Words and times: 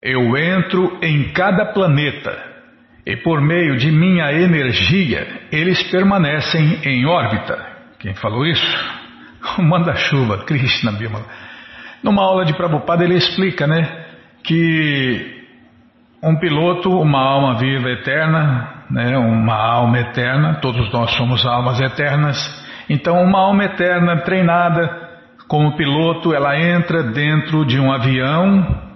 Eu 0.00 0.36
entro 0.36 0.96
em 1.02 1.32
cada 1.32 1.72
planeta 1.72 2.32
e 3.04 3.16
por 3.16 3.40
meio 3.40 3.76
de 3.76 3.90
minha 3.90 4.32
energia 4.32 5.26
eles 5.50 5.82
permanecem 5.90 6.80
em 6.84 7.04
órbita. 7.04 7.58
Quem 7.98 8.14
falou 8.14 8.46
isso? 8.46 8.98
O 9.56 9.62
manda-chuva, 9.62 10.44
Krishna 10.44 10.92
Bhima. 10.92 11.24
Numa 12.02 12.22
aula 12.22 12.44
de 12.44 12.54
Prabhupada 12.54 13.04
ele 13.04 13.14
explica, 13.14 13.68
né, 13.68 14.04
que 14.42 15.44
um 16.22 16.36
piloto, 16.36 16.90
uma 16.90 17.20
alma 17.20 17.56
viva 17.56 17.88
eterna, 17.88 18.84
né, 18.90 19.16
uma 19.16 19.54
alma 19.54 20.00
eterna, 20.00 20.58
todos 20.60 20.92
nós 20.92 21.12
somos 21.12 21.46
almas 21.46 21.80
eternas. 21.80 22.36
Então, 22.90 23.22
uma 23.22 23.38
alma 23.38 23.64
eterna 23.64 24.22
treinada 24.22 25.08
como 25.46 25.76
piloto, 25.76 26.34
ela 26.34 26.58
entra 26.58 27.04
dentro 27.04 27.64
de 27.64 27.78
um 27.78 27.92
avião 27.92 28.87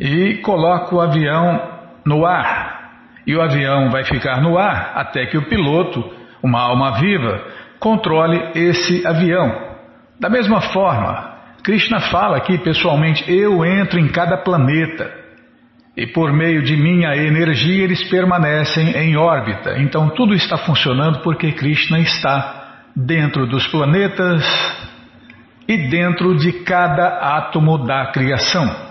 e 0.00 0.36
coloca 0.38 0.94
o 0.94 1.00
avião 1.00 1.60
no 2.04 2.26
ar. 2.26 2.74
E 3.26 3.34
o 3.34 3.40
avião 3.40 3.90
vai 3.90 4.04
ficar 4.04 4.40
no 4.40 4.58
ar 4.58 4.92
até 4.94 5.26
que 5.26 5.38
o 5.38 5.48
piloto, 5.48 6.04
uma 6.42 6.60
alma 6.60 7.00
viva, 7.00 7.42
controle 7.78 8.50
esse 8.54 9.06
avião. 9.06 9.74
Da 10.20 10.28
mesma 10.28 10.60
forma, 10.60 11.34
Krishna 11.62 12.00
fala 12.00 12.36
aqui 12.36 12.58
pessoalmente: 12.58 13.24
eu 13.30 13.64
entro 13.64 13.98
em 13.98 14.08
cada 14.08 14.36
planeta 14.36 15.10
e 15.96 16.06
por 16.06 16.32
meio 16.32 16.62
de 16.62 16.76
minha 16.76 17.16
energia 17.16 17.84
eles 17.84 18.02
permanecem 18.10 18.90
em 18.96 19.16
órbita. 19.16 19.78
Então 19.78 20.10
tudo 20.10 20.34
está 20.34 20.58
funcionando 20.58 21.20
porque 21.20 21.52
Krishna 21.52 22.00
está 22.00 22.82
dentro 22.94 23.46
dos 23.46 23.66
planetas 23.68 24.44
e 25.66 25.88
dentro 25.88 26.36
de 26.36 26.52
cada 26.64 27.36
átomo 27.36 27.78
da 27.78 28.06
criação. 28.06 28.83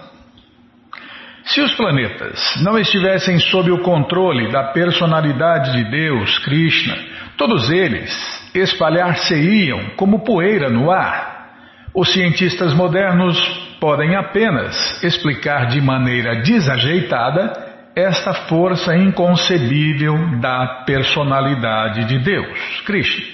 Se 1.45 1.59
os 1.61 1.75
planetas 1.75 2.55
não 2.61 2.79
estivessem 2.79 3.37
sob 3.37 3.69
o 3.69 3.79
controle 3.79 4.49
da 4.49 4.71
personalidade 4.71 5.73
de 5.73 5.91
Deus, 5.91 6.39
Krishna, 6.39 6.97
todos 7.37 7.69
eles 7.69 8.11
espalhar-se-iam 8.55 9.91
como 9.97 10.23
poeira 10.23 10.69
no 10.69 10.89
ar. 10.89 11.33
Os 11.93 12.13
cientistas 12.13 12.73
modernos 12.73 13.37
podem 13.79 14.15
apenas 14.15 15.03
explicar 15.03 15.67
de 15.67 15.81
maneira 15.81 16.41
desajeitada 16.41 17.73
esta 17.95 18.33
força 18.33 18.95
inconcebível 18.95 20.39
da 20.39 20.83
personalidade 20.85 22.05
de 22.05 22.19
Deus, 22.19 22.81
Krishna. 22.85 23.25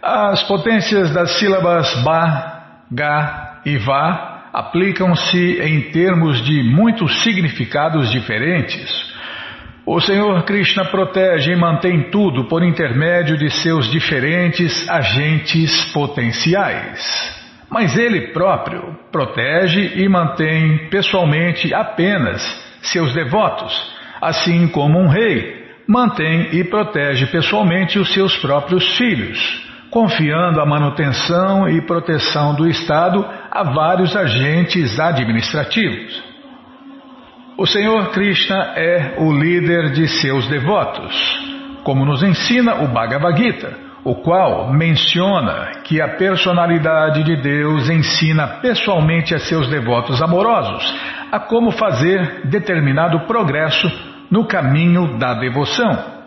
As 0.00 0.42
potências 0.44 1.12
das 1.12 1.32
sílabas 1.32 1.94
Ba, 2.02 2.84
Ga 2.90 3.60
e 3.66 3.76
Va 3.76 4.31
aplicam-se 4.52 5.60
em 5.60 5.90
termos 5.90 6.44
de 6.44 6.62
muitos 6.62 7.22
significados 7.22 8.10
diferentes. 8.10 9.12
O 9.86 10.00
Senhor 10.00 10.44
Krishna 10.44 10.84
protege 10.84 11.52
e 11.52 11.56
mantém 11.56 12.10
tudo 12.10 12.44
por 12.44 12.62
intermédio 12.62 13.36
de 13.36 13.50
seus 13.50 13.90
diferentes 13.90 14.88
agentes 14.88 15.92
potenciais 15.92 17.42
mas 17.72 17.96
ele 17.96 18.32
próprio 18.32 18.94
protege 19.10 19.92
e 19.96 20.06
mantém 20.06 20.90
pessoalmente 20.90 21.72
apenas 21.72 22.42
seus 22.82 23.14
devotos, 23.14 23.72
assim 24.20 24.68
como 24.68 24.98
um 24.98 25.08
rei 25.08 25.62
mantém 25.88 26.48
e 26.52 26.62
protege 26.64 27.26
pessoalmente 27.26 27.98
os 27.98 28.12
seus 28.12 28.36
próprios 28.36 28.96
filhos, 28.98 29.61
confiando 29.92 30.58
a 30.58 30.64
manutenção 30.64 31.68
e 31.68 31.82
proteção 31.82 32.54
do 32.54 32.66
Estado 32.66 33.24
a 33.50 33.62
vários 33.62 34.16
agentes 34.16 34.98
administrativos. 34.98 36.24
O 37.58 37.66
Senhor 37.66 38.10
Krishna 38.10 38.72
é 38.74 39.16
o 39.18 39.30
líder 39.30 39.92
de 39.92 40.08
seus 40.08 40.48
devotos, 40.48 41.14
como 41.84 42.06
nos 42.06 42.22
ensina 42.22 42.82
o 42.82 42.88
Bhagavad 42.88 43.36
Gita 43.36 43.92
o 44.04 44.16
qual 44.16 44.72
menciona 44.72 45.82
que 45.84 46.00
a 46.00 46.16
personalidade 46.16 47.22
de 47.22 47.36
Deus 47.36 47.88
ensina 47.88 48.48
pessoalmente 48.60 49.32
a 49.32 49.38
seus 49.38 49.68
devotos 49.68 50.20
amorosos 50.20 50.82
a 51.30 51.38
como 51.38 51.70
fazer 51.70 52.40
determinado 52.46 53.20
progresso 53.26 53.88
no 54.28 54.44
caminho 54.44 55.18
da 55.18 55.34
devoção 55.34 56.21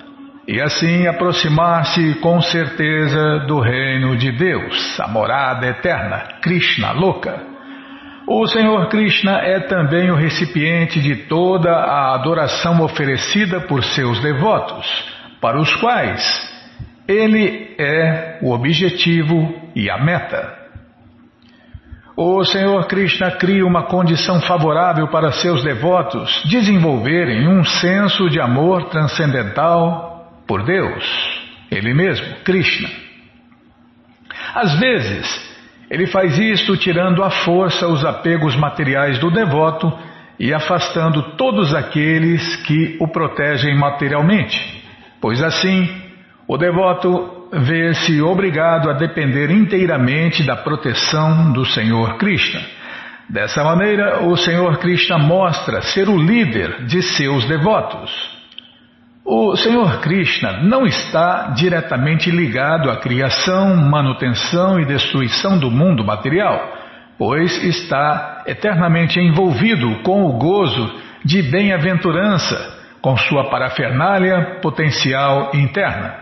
e 0.47 0.61
assim 0.61 1.07
aproximar-se 1.07 2.15
com 2.15 2.39
certeza 2.41 3.39
do 3.47 3.59
reino 3.59 4.15
de 4.15 4.31
Deus, 4.31 4.99
a 4.99 5.07
morada 5.07 5.65
eterna, 5.67 6.23
Krishna 6.41 6.91
Loka. 6.91 7.41
O 8.27 8.47
Senhor 8.47 8.87
Krishna 8.89 9.39
é 9.39 9.59
também 9.61 10.11
o 10.11 10.15
recipiente 10.15 11.01
de 11.01 11.15
toda 11.27 11.71
a 11.71 12.13
adoração 12.15 12.81
oferecida 12.81 13.61
por 13.61 13.83
seus 13.83 14.19
devotos, 14.19 14.87
para 15.41 15.59
os 15.59 15.75
quais 15.75 16.23
ele 17.07 17.75
é 17.79 18.39
o 18.41 18.51
objetivo 18.51 19.53
e 19.75 19.89
a 19.89 19.97
meta. 19.97 20.65
O 22.17 22.45
Senhor 22.45 22.85
Krishna 22.87 23.31
cria 23.31 23.65
uma 23.65 23.83
condição 23.87 24.39
favorável 24.41 25.07
para 25.09 25.31
seus 25.33 25.63
devotos 25.63 26.43
desenvolverem 26.45 27.47
um 27.47 27.63
senso 27.63 28.29
de 28.29 28.39
amor 28.39 28.85
transcendental 28.85 30.04
por 30.47 30.63
Deus, 30.63 31.03
Ele 31.71 31.93
mesmo, 31.93 32.35
Krishna. 32.43 32.89
Às 34.53 34.79
vezes, 34.79 35.55
ele 35.89 36.07
faz 36.07 36.37
isto 36.37 36.75
tirando 36.77 37.23
à 37.23 37.29
força 37.29 37.87
os 37.87 38.03
apegos 38.03 38.55
materiais 38.55 39.19
do 39.19 39.29
devoto 39.29 39.91
e 40.39 40.53
afastando 40.53 41.35
todos 41.37 41.73
aqueles 41.73 42.55
que 42.63 42.97
o 42.99 43.07
protegem 43.07 43.77
materialmente, 43.77 44.83
pois 45.21 45.41
assim 45.41 45.87
o 46.47 46.57
devoto 46.57 47.49
vê-se 47.51 48.21
obrigado 48.21 48.89
a 48.89 48.93
depender 48.93 49.49
inteiramente 49.51 50.43
da 50.43 50.55
proteção 50.55 51.53
do 51.53 51.65
Senhor 51.65 52.17
Krishna. 52.17 52.61
Dessa 53.29 53.63
maneira, 53.63 54.23
o 54.25 54.35
Senhor 54.35 54.77
Krishna 54.77 55.17
mostra 55.17 55.81
ser 55.81 56.07
o 56.09 56.17
líder 56.17 56.85
de 56.85 57.01
seus 57.01 57.45
devotos. 57.45 58.34
O 59.27 59.55
Senhor 59.55 60.01
Krishna 60.01 60.61
não 60.61 60.85
está 60.85 61.47
diretamente 61.55 62.29
ligado 62.29 62.91
à 62.91 62.97
criação, 62.97 63.75
manutenção 63.75 64.79
e 64.79 64.85
destruição 64.85 65.57
do 65.57 65.71
mundo 65.71 66.05
material, 66.05 66.71
pois 67.17 67.63
está 67.63 68.43
eternamente 68.45 69.19
envolvido 69.19 70.03
com 70.03 70.25
o 70.25 70.33
gozo 70.33 70.93
de 71.23 71.41
bem-aventurança, 71.41 72.55
com 73.01 73.17
sua 73.17 73.49
parafernália 73.49 74.59
potencial 74.61 75.49
interna. 75.55 76.13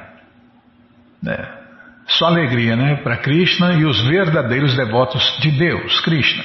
É, 1.28 1.48
só 2.08 2.28
alegria, 2.28 2.78
né? 2.78 2.96
Para 3.04 3.18
Krishna 3.18 3.74
e 3.74 3.84
os 3.84 4.02
verdadeiros 4.08 4.78
devotos 4.78 5.40
de 5.42 5.52
Deus, 5.52 6.00
Krishna. 6.00 6.44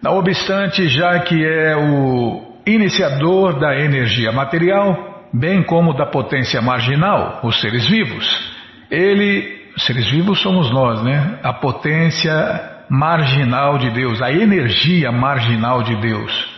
Não 0.00 0.18
obstante, 0.18 0.86
já 0.86 1.18
que 1.18 1.44
é 1.44 1.74
o 1.76 2.60
iniciador 2.64 3.58
da 3.58 3.76
energia 3.76 4.30
material, 4.30 5.13
bem 5.34 5.64
como 5.64 5.92
da 5.92 6.06
potência 6.06 6.62
marginal, 6.62 7.40
os 7.42 7.60
seres 7.60 7.86
vivos, 7.88 8.24
ele, 8.88 9.68
seres 9.76 10.08
vivos 10.08 10.40
somos 10.40 10.70
nós, 10.70 11.02
né? 11.02 11.40
A 11.42 11.52
potência 11.52 12.86
marginal 12.88 13.76
de 13.78 13.90
Deus, 13.90 14.22
a 14.22 14.30
energia 14.30 15.10
marginal 15.10 15.82
de 15.82 15.96
Deus. 15.96 16.54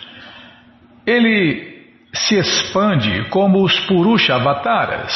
Ele 1.06 1.74
se 2.12 2.36
expande 2.36 3.24
como 3.30 3.64
os 3.64 3.78
Purusha 3.80 4.34
Avataras, 4.34 5.14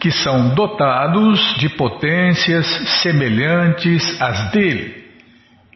que 0.00 0.10
são 0.10 0.54
dotados 0.54 1.56
de 1.58 1.68
potências 1.68 2.66
semelhantes 3.02 4.20
às 4.20 4.50
dele. 4.50 5.04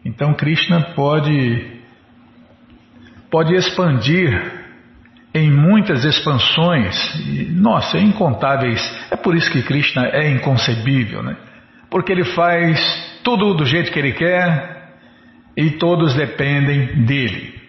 Então 0.03 0.33
Krishna 0.33 0.81
pode 0.95 1.79
pode 3.29 3.53
expandir 3.53 4.58
em 5.33 5.51
muitas 5.51 6.05
expansões, 6.05 6.95
nossa, 7.55 7.97
é 7.97 8.01
incontáveis. 8.01 8.81
É 9.11 9.15
por 9.15 9.35
isso 9.35 9.51
que 9.51 9.61
Krishna 9.61 10.07
é 10.07 10.29
inconcebível, 10.31 11.21
né? 11.21 11.35
Porque 11.89 12.11
ele 12.11 12.23
faz 12.23 12.79
tudo 13.23 13.53
do 13.53 13.65
jeito 13.65 13.91
que 13.91 13.99
ele 13.99 14.13
quer 14.13 14.93
e 15.55 15.71
todos 15.71 16.13
dependem 16.15 17.03
dele. 17.05 17.59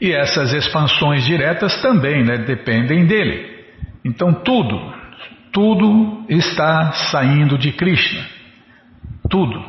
E 0.00 0.12
essas 0.12 0.52
expansões 0.52 1.24
diretas 1.24 1.80
também 1.82 2.24
né, 2.24 2.38
dependem 2.38 3.06
dele. 3.06 3.64
Então 4.04 4.32
tudo, 4.32 4.94
tudo 5.52 6.24
está 6.28 6.92
saindo 6.92 7.58
de 7.58 7.72
Krishna. 7.72 8.24
Tudo. 9.28 9.64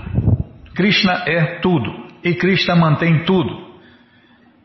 Krishna 0.76 1.24
é 1.26 1.60
tudo. 1.60 2.08
E 2.24 2.36
Krishna 2.36 2.76
mantém 2.76 3.24
tudo. 3.24 3.70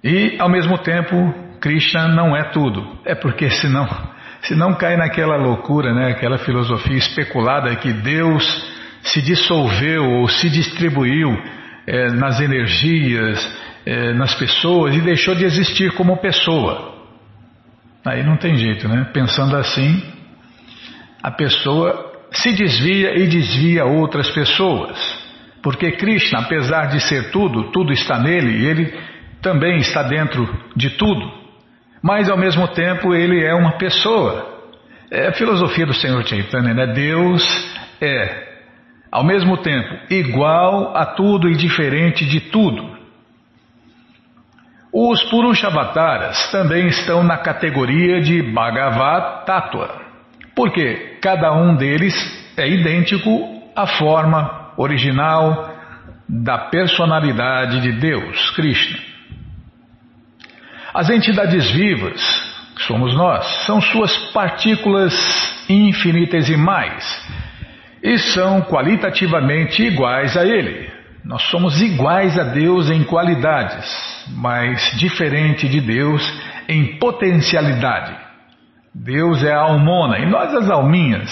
E, 0.02 0.36
ao 0.38 0.50
mesmo 0.50 0.76
tempo, 0.78 1.43
Krishna 1.64 2.08
não 2.08 2.36
é 2.36 2.50
tudo. 2.50 2.86
É 3.06 3.14
porque 3.14 3.48
senão, 3.48 3.88
senão 4.44 4.74
cai 4.74 4.98
naquela 4.98 5.36
loucura, 5.36 5.94
né? 5.94 6.10
aquela 6.10 6.36
filosofia 6.36 6.98
especulada 6.98 7.74
que 7.76 7.90
Deus 7.90 8.44
se 9.02 9.22
dissolveu 9.22 10.04
ou 10.04 10.28
se 10.28 10.50
distribuiu 10.50 11.30
é, 11.86 12.08
nas 12.12 12.38
energias 12.38 13.64
eh, 13.86 14.14
nas 14.14 14.34
pessoas 14.34 14.94
e 14.94 15.00
deixou 15.02 15.34
de 15.34 15.44
existir 15.44 15.92
como 15.92 16.16
pessoa. 16.16 16.94
Aí 18.02 18.22
não 18.22 18.38
tem 18.38 18.56
jeito, 18.56 18.88
né? 18.88 19.10
Pensando 19.12 19.54
assim, 19.58 20.02
a 21.22 21.30
pessoa 21.30 22.12
se 22.30 22.52
desvia 22.52 23.18
e 23.18 23.26
desvia 23.26 23.84
outras 23.84 24.30
pessoas. 24.30 24.98
Porque 25.62 25.92
Krishna, 25.92 26.40
apesar 26.40 26.86
de 26.86 27.00
ser 27.00 27.30
tudo, 27.30 27.70
tudo 27.72 27.92
está 27.92 28.18
nele, 28.18 28.66
ele 28.66 28.98
também 29.42 29.76
está 29.76 30.02
dentro 30.02 30.48
de 30.74 30.90
tudo. 30.90 31.43
Mas 32.04 32.28
ao 32.28 32.36
mesmo 32.36 32.68
tempo 32.68 33.14
ele 33.14 33.42
é 33.42 33.54
uma 33.54 33.78
pessoa. 33.78 34.60
É 35.10 35.28
a 35.28 35.32
filosofia 35.32 35.86
do 35.86 35.94
Senhor 35.94 36.22
Chaitanya, 36.26 36.74
né? 36.74 36.86
Deus 36.88 37.42
é, 37.98 38.58
ao 39.10 39.24
mesmo 39.24 39.56
tempo, 39.56 39.88
igual 40.10 40.94
a 40.94 41.06
tudo 41.06 41.48
e 41.48 41.56
diferente 41.56 42.26
de 42.26 42.40
tudo. 42.40 42.94
Os 44.92 45.22
Purushavataras 45.30 46.50
também 46.52 46.88
estão 46.88 47.24
na 47.24 47.38
categoria 47.38 48.20
de 48.20 48.42
Bhagavat 48.52 49.46
Tattva, 49.46 50.02
porque 50.54 51.16
cada 51.22 51.54
um 51.54 51.74
deles 51.74 52.14
é 52.54 52.68
idêntico 52.68 53.62
à 53.74 53.86
forma 53.86 54.74
original 54.76 55.70
da 56.28 56.58
personalidade 56.68 57.80
de 57.80 57.92
Deus, 57.92 58.50
Krishna. 58.50 59.13
As 60.94 61.10
entidades 61.10 61.68
vivas, 61.72 62.22
que 62.76 62.82
somos 62.84 63.12
nós, 63.14 63.44
são 63.66 63.80
suas 63.80 64.16
partículas 64.32 65.12
infinitesimais 65.68 67.04
e 68.00 68.16
são 68.16 68.62
qualitativamente 68.62 69.82
iguais 69.82 70.36
a 70.36 70.46
Ele. 70.46 70.88
Nós 71.24 71.42
somos 71.50 71.80
iguais 71.82 72.38
a 72.38 72.44
Deus 72.44 72.90
em 72.90 73.02
qualidades, 73.02 74.24
mas 74.36 74.92
diferente 74.96 75.68
de 75.68 75.80
Deus 75.80 76.22
em 76.68 76.96
potencialidade. 76.98 78.14
Deus 78.94 79.42
é 79.42 79.52
a 79.52 79.62
almona 79.62 80.20
e 80.20 80.30
nós 80.30 80.54
as 80.54 80.70
alminhas. 80.70 81.28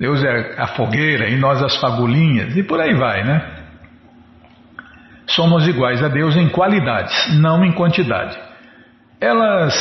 Deus 0.00 0.24
é 0.24 0.54
a 0.58 0.66
fogueira 0.66 1.28
e 1.28 1.36
nós 1.36 1.62
as 1.62 1.76
fagulhinhas 1.76 2.56
e 2.56 2.62
por 2.64 2.80
aí 2.80 2.94
vai, 2.94 3.22
né? 3.22 3.40
Somos 5.28 5.68
iguais 5.68 6.02
a 6.02 6.08
Deus 6.08 6.34
em 6.34 6.48
qualidades, 6.48 7.38
não 7.38 7.64
em 7.64 7.70
quantidade. 7.70 8.49
Elas, 9.20 9.74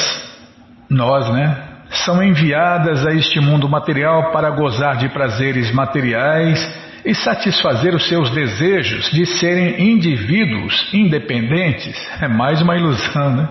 nós, 0.90 1.30
né, 1.32 1.70
são 2.06 2.22
enviadas 2.22 3.06
a 3.06 3.14
este 3.14 3.40
mundo 3.40 3.70
material 3.70 4.32
para 4.32 4.50
gozar 4.52 4.98
de 4.98 5.10
prazeres 5.10 5.72
materiais 5.72 6.60
e 7.06 7.16
satisfazer 7.16 7.96
os 7.96 8.08
seus 8.08 8.30
desejos 8.32 9.10
de 9.12 9.26
serem 9.26 9.94
indivíduos 9.94 10.94
independentes. 10.94 11.96
É 12.22 12.28
mais 12.28 12.62
uma 12.62 12.76
ilusão, 12.76 13.36
né? 13.36 13.50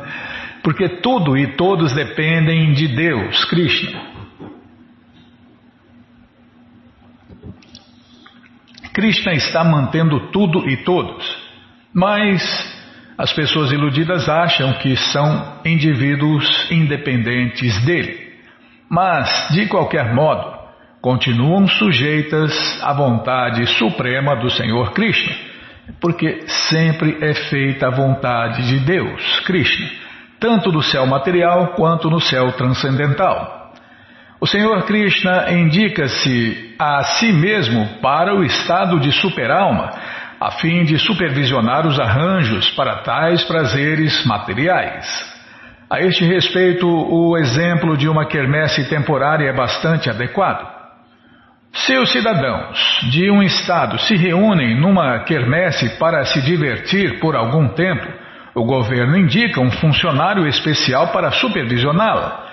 Porque 0.62 0.88
tudo 1.00 1.36
e 1.36 1.56
todos 1.56 1.92
dependem 1.92 2.72
de 2.72 2.88
Deus, 2.88 3.44
Krishna. 3.46 4.18
Krishna 8.92 9.32
está 9.32 9.64
mantendo 9.64 10.28
tudo 10.30 10.68
e 10.68 10.76
todos, 10.78 11.24
mas 11.94 12.77
as 13.18 13.32
pessoas 13.32 13.72
iludidas 13.72 14.28
acham 14.28 14.74
que 14.74 14.96
são 14.96 15.58
indivíduos 15.64 16.70
independentes 16.70 17.84
dele. 17.84 18.28
Mas, 18.88 19.48
de 19.50 19.66
qualquer 19.66 20.14
modo, 20.14 20.56
continuam 21.02 21.66
sujeitas 21.66 22.80
à 22.80 22.92
vontade 22.92 23.66
suprema 23.66 24.36
do 24.36 24.48
Senhor 24.48 24.92
Krishna, 24.92 25.34
porque 26.00 26.46
sempre 26.46 27.18
é 27.20 27.34
feita 27.34 27.88
a 27.88 27.90
vontade 27.90 28.68
de 28.68 28.78
Deus, 28.84 29.40
Krishna, 29.40 29.90
tanto 30.38 30.70
no 30.70 30.80
céu 30.80 31.04
material 31.04 31.74
quanto 31.74 32.08
no 32.08 32.20
céu 32.20 32.52
transcendental. 32.52 33.72
O 34.40 34.46
Senhor 34.46 34.84
Krishna 34.84 35.50
indica-se 35.50 36.76
a 36.78 37.02
si 37.02 37.32
mesmo 37.32 38.00
para 38.00 38.32
o 38.32 38.44
estado 38.44 39.00
de 39.00 39.10
superalma, 39.10 39.90
a 40.40 40.52
fim 40.52 40.84
de 40.84 40.98
supervisionar 40.98 41.86
os 41.86 41.98
arranjos 41.98 42.70
para 42.70 43.02
tais 43.02 43.42
prazeres 43.44 44.24
materiais. 44.24 45.06
A 45.90 46.00
este 46.00 46.24
respeito, 46.24 46.86
o 46.86 47.36
exemplo 47.36 47.96
de 47.96 48.08
uma 48.08 48.26
quermesse 48.26 48.88
temporária 48.88 49.48
é 49.48 49.52
bastante 49.52 50.08
adequado. 50.10 50.78
Se 51.72 51.96
os 51.96 52.10
cidadãos 52.12 52.78
de 53.10 53.30
um 53.30 53.42
estado 53.42 53.98
se 53.98 54.14
reúnem 54.16 54.78
numa 54.78 55.20
quermesse 55.20 55.98
para 55.98 56.24
se 56.24 56.40
divertir 56.42 57.18
por 57.20 57.34
algum 57.34 57.68
tempo, 57.68 58.06
o 58.54 58.64
governo 58.64 59.16
indica 59.16 59.60
um 59.60 59.70
funcionário 59.70 60.46
especial 60.46 61.08
para 61.08 61.30
supervisioná-la. 61.30 62.48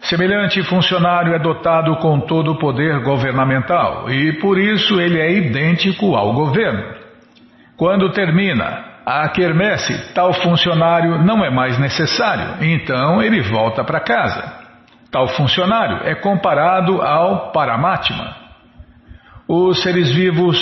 Semelhante 0.00 0.62
funcionário 0.62 1.34
é 1.34 1.38
dotado 1.38 1.96
com 1.96 2.20
todo 2.20 2.52
o 2.52 2.58
poder 2.58 3.02
governamental 3.02 4.10
e, 4.10 4.34
por 4.34 4.58
isso, 4.58 5.00
ele 5.00 5.18
é 5.18 5.32
idêntico 5.32 6.14
ao 6.14 6.32
governo. 6.32 6.95
Quando 7.76 8.10
termina 8.12 8.96
a 9.04 9.28
quermesse, 9.28 10.14
tal 10.14 10.32
funcionário 10.32 11.22
não 11.24 11.44
é 11.44 11.50
mais 11.50 11.78
necessário, 11.78 12.64
então 12.64 13.22
ele 13.22 13.40
volta 13.42 13.84
para 13.84 14.00
casa. 14.00 14.66
Tal 15.10 15.28
funcionário 15.28 16.06
é 16.06 16.14
comparado 16.14 17.00
ao 17.02 17.52
Paramatma. 17.52 18.34
Os 19.48 19.82
seres 19.82 20.12
vivos 20.12 20.58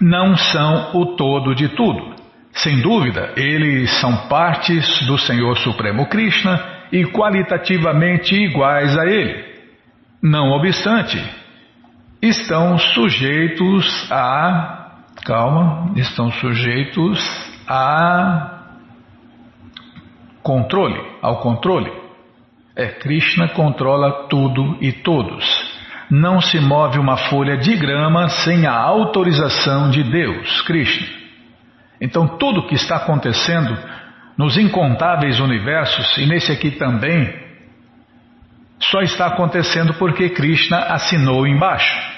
não 0.00 0.36
são 0.36 0.90
o 0.94 1.16
todo 1.16 1.54
de 1.54 1.68
tudo. 1.70 2.12
Sem 2.52 2.82
dúvida, 2.82 3.32
eles 3.36 3.90
são 4.00 4.28
partes 4.28 5.06
do 5.06 5.16
Senhor 5.16 5.56
Supremo 5.56 6.06
Krishna 6.06 6.60
e 6.92 7.06
qualitativamente 7.06 8.34
iguais 8.34 8.96
a 8.98 9.06
Ele. 9.06 9.42
Não 10.22 10.50
obstante, 10.50 11.18
estão 12.20 12.76
sujeitos 12.78 14.10
a. 14.12 14.81
Calma, 15.24 15.92
estão 15.94 16.32
sujeitos 16.32 17.20
a 17.68 18.58
controle, 20.42 21.00
ao 21.22 21.38
controle. 21.38 21.92
É, 22.74 22.88
Krishna 22.88 23.48
controla 23.48 24.26
tudo 24.28 24.78
e 24.80 24.92
todos. 24.92 25.44
Não 26.10 26.40
se 26.40 26.58
move 26.60 26.98
uma 26.98 27.16
folha 27.16 27.56
de 27.56 27.76
grama 27.76 28.28
sem 28.28 28.66
a 28.66 28.74
autorização 28.74 29.90
de 29.90 30.02
Deus, 30.02 30.60
Krishna. 30.62 31.06
Então, 32.00 32.26
tudo 32.36 32.60
o 32.60 32.66
que 32.66 32.74
está 32.74 32.96
acontecendo 32.96 33.78
nos 34.36 34.56
incontáveis 34.56 35.38
universos, 35.38 36.18
e 36.18 36.26
nesse 36.26 36.50
aqui 36.50 36.72
também, 36.72 37.32
só 38.80 39.00
está 39.02 39.26
acontecendo 39.26 39.94
porque 39.94 40.30
Krishna 40.30 40.78
assinou 40.78 41.46
embaixo. 41.46 42.11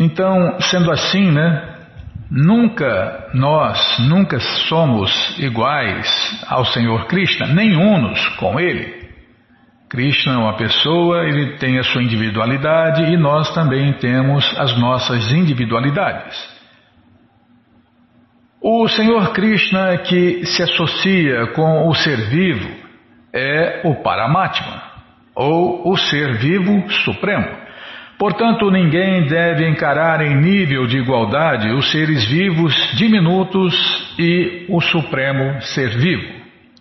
Então, 0.00 0.58
sendo 0.60 0.90
assim, 0.90 1.30
né? 1.30 1.76
Nunca 2.30 3.28
nós, 3.34 3.98
nunca 4.08 4.40
somos 4.40 5.38
iguais 5.38 6.08
ao 6.48 6.64
Senhor 6.64 7.06
Krishna, 7.06 7.46
nem 7.48 7.76
unos 7.76 8.26
com 8.36 8.58
Ele. 8.58 8.98
Krishna 9.90 10.34
é 10.34 10.38
uma 10.38 10.56
pessoa, 10.56 11.24
ele 11.24 11.58
tem 11.58 11.78
a 11.78 11.82
sua 11.82 12.00
individualidade 12.00 13.02
e 13.12 13.16
nós 13.16 13.52
também 13.52 13.92
temos 13.94 14.48
as 14.56 14.78
nossas 14.78 15.32
individualidades. 15.32 16.48
O 18.62 18.86
Senhor 18.86 19.32
Krishna 19.32 19.98
que 19.98 20.46
se 20.46 20.62
associa 20.62 21.48
com 21.48 21.88
o 21.88 21.94
ser 21.94 22.28
vivo 22.28 22.70
é 23.34 23.82
o 23.84 23.96
Paramatma, 23.96 24.80
ou 25.34 25.90
o 25.90 25.96
ser 25.96 26.38
vivo 26.38 26.88
supremo. 26.90 27.69
Portanto, 28.20 28.70
ninguém 28.70 29.26
deve 29.28 29.66
encarar 29.66 30.20
em 30.20 30.36
nível 30.36 30.86
de 30.86 30.98
igualdade 30.98 31.70
os 31.70 31.90
seres 31.90 32.22
vivos 32.26 32.74
diminutos 32.94 33.74
e 34.18 34.66
o 34.68 34.78
supremo 34.78 35.58
ser 35.62 35.88
vivo. 35.96 36.30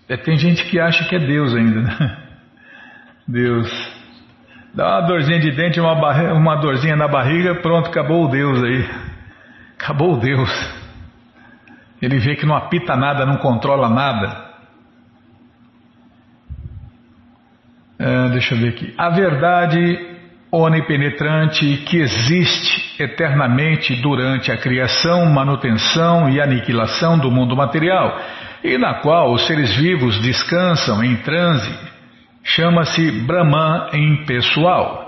É, 0.10 0.17
tem 0.17 0.36
gente 0.36 0.65
que 0.65 0.77
acha 0.77 1.08
que 1.08 1.15
é 1.15 1.19
Deus 1.19 1.55
ainda. 1.55 1.79
Né? 1.79 2.17
Deus. 3.25 3.72
Dá 4.74 5.00
uma 5.00 5.08
dorzinha 5.08 5.39
de 5.39 5.51
dente, 5.51 5.79
uma, 5.79 5.93
uma 6.34 6.58
dorzinha 6.58 6.98
na 6.98 7.08
barriga, 7.08 7.55
pronto, 7.55 7.88
acabou 7.88 8.25
o 8.25 8.27
Deus 8.27 8.62
aí. 8.62 8.89
Acabou 9.79 10.15
o 10.15 10.19
Deus. 10.19 10.50
Ele 12.01 12.19
vê 12.19 12.36
que 12.36 12.46
não 12.46 12.53
apita 12.53 12.98
nada, 12.98 13.25
não 13.25 13.38
controla 13.38 13.88
nada. 13.88 14.50
É, 17.98 18.29
deixa 18.29 18.55
eu 18.55 18.60
ver 18.60 18.69
aqui. 18.72 18.93
A 18.98 19.10
verdade 19.10 20.08
onipenetrante 20.51 21.77
que 21.85 21.97
existe 21.97 23.01
eternamente 23.01 23.95
durante 24.01 24.51
a 24.51 24.57
criação, 24.57 25.25
manutenção 25.27 26.29
e 26.29 26.41
aniquilação 26.41 27.17
do 27.19 27.29
mundo 27.29 27.55
material 27.55 28.19
e 28.63 28.77
na 28.77 28.95
qual 28.95 29.31
os 29.31 29.45
seres 29.45 29.75
vivos 29.75 30.19
descansam 30.21 31.03
em 31.03 31.15
transe 31.17 31.89
Chama-se 32.43 33.11
Brahman 33.11 33.89
impessoal. 33.93 35.07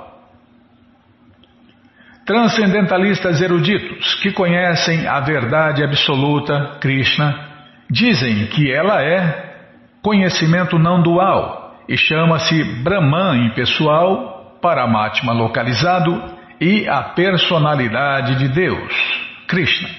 Transcendentalistas 2.25 3.41
eruditos 3.41 4.15
que 4.21 4.31
conhecem 4.31 5.07
a 5.07 5.19
verdade 5.21 5.83
absoluta, 5.83 6.77
Krishna, 6.79 7.49
dizem 7.89 8.45
que 8.47 8.71
ela 8.71 9.03
é 9.03 9.55
conhecimento 10.03 10.77
não 10.77 11.01
dual 11.01 11.81
e 11.89 11.97
chama-se 11.97 12.63
Brahman 12.83 13.47
impessoal, 13.47 14.30
Paramatma 14.61 15.33
localizado 15.33 16.39
e 16.59 16.87
a 16.87 17.01
personalidade 17.01 18.35
de 18.35 18.47
Deus, 18.49 18.93
Krishna. 19.47 19.89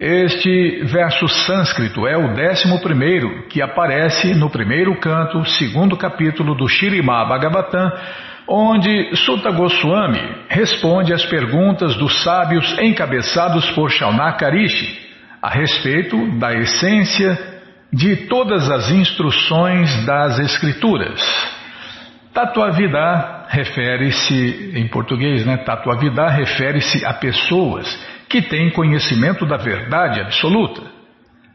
Este 0.00 0.84
verso 0.84 1.26
sânscrito 1.26 2.06
é 2.06 2.16
o 2.16 2.32
décimo 2.32 2.80
primeiro 2.80 3.48
que 3.48 3.60
aparece 3.60 4.32
no 4.34 4.48
primeiro 4.48 4.98
canto, 5.00 5.44
segundo 5.44 5.96
capítulo 5.96 6.54
do 6.54 6.68
Shirimá 6.68 7.24
Bhagavatam, 7.24 7.90
onde 8.46 9.14
Sutta 9.16 9.50
Goswami 9.50 10.46
responde 10.48 11.12
às 11.12 11.26
perguntas 11.26 11.96
dos 11.96 12.22
sábios 12.22 12.78
encabeçados 12.78 13.68
por 13.72 13.90
Shaunakarishi 13.90 15.06
a 15.42 15.50
respeito 15.50 16.38
da 16.38 16.54
essência 16.54 17.36
de 17.92 18.28
todas 18.28 18.70
as 18.70 18.90
instruções 18.90 20.06
das 20.06 20.38
Escrituras. 20.38 21.20
Tatuavidá 22.32 23.37
refere-se, 23.48 24.72
em 24.76 24.86
português, 24.88 25.44
né? 25.44 25.56
Tatuavidá 25.58 26.28
refere-se 26.28 27.04
a 27.04 27.14
pessoas 27.14 27.86
que 28.28 28.42
têm 28.42 28.70
conhecimento 28.70 29.46
da 29.46 29.56
verdade 29.56 30.20
absoluta. 30.20 30.82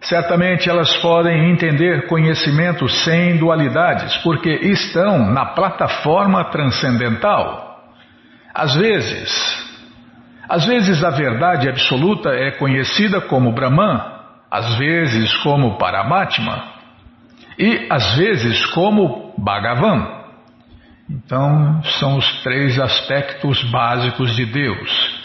Certamente 0.02 0.70
elas 0.70 0.94
podem 0.98 1.52
entender 1.52 2.08
conhecimento 2.08 2.90
sem 2.90 3.38
dualidades, 3.38 4.18
porque 4.18 4.50
estão 4.50 5.32
na 5.32 5.46
plataforma 5.46 6.44
transcendental. 6.46 7.80
Às 8.54 8.76
vezes, 8.76 9.64
às 10.50 10.66
vezes 10.66 11.04
a 11.04 11.10
verdade 11.10 11.70
absoluta 11.70 12.30
é 12.30 12.52
conhecida 12.52 13.22
como 13.22 13.54
Brahman, 13.54 14.02
às 14.52 14.76
vezes 14.78 15.34
como 15.38 15.78
Paramatma 15.78 16.74
e 17.58 17.88
às 17.90 18.16
vezes 18.16 18.66
como 18.68 19.34
Bhagavan. 19.38 20.23
Então, 21.14 21.84
são 22.00 22.18
os 22.18 22.42
três 22.42 22.80
aspectos 22.80 23.64
básicos 23.70 24.36
de 24.36 24.48
Deus. 24.48 25.24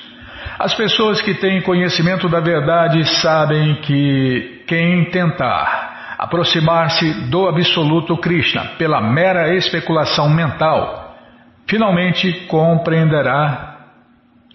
As 0.59 0.75
pessoas 0.75 1.23
que 1.23 1.33
têm 1.35 1.63
conhecimento 1.63 2.29
da 2.29 2.41
verdade 2.41 3.03
sabem 3.23 3.77
que 3.77 4.65
quem 4.67 5.07
tentar 5.07 6.17
aproximar-se 6.19 7.31
do 7.31 7.49
absoluto 7.49 8.19
Krishna 8.19 8.73
pela 8.77 9.01
mera 9.01 9.55
especulação 9.55 10.29
mental, 10.29 11.17
finalmente 11.67 12.47
compreenderá, 12.49 13.77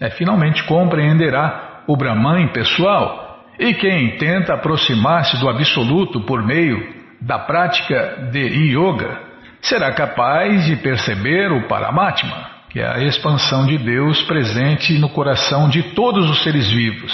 é, 0.00 0.10
finalmente 0.10 0.62
compreenderá 0.64 1.82
o 1.88 1.96
Brahman 1.96 2.48
pessoal. 2.48 3.42
E 3.58 3.74
quem 3.74 4.18
tenta 4.18 4.54
aproximar-se 4.54 5.40
do 5.40 5.48
absoluto 5.48 6.20
por 6.20 6.44
meio 6.44 6.94
da 7.20 7.40
prática 7.40 8.28
de 8.30 8.76
yoga, 8.76 9.33
será 9.66 9.92
capaz 9.92 10.64
de 10.64 10.76
perceber 10.76 11.52
o 11.52 11.66
Paramatma 11.68 12.54
que 12.74 12.80
é 12.80 12.88
a 12.88 12.98
expansão 13.04 13.64
de 13.66 13.78
Deus 13.78 14.20
presente 14.22 14.98
no 14.98 15.08
coração 15.08 15.68
de 15.68 15.94
todos 15.94 16.28
os 16.28 16.42
seres 16.42 16.68
vivos. 16.68 17.12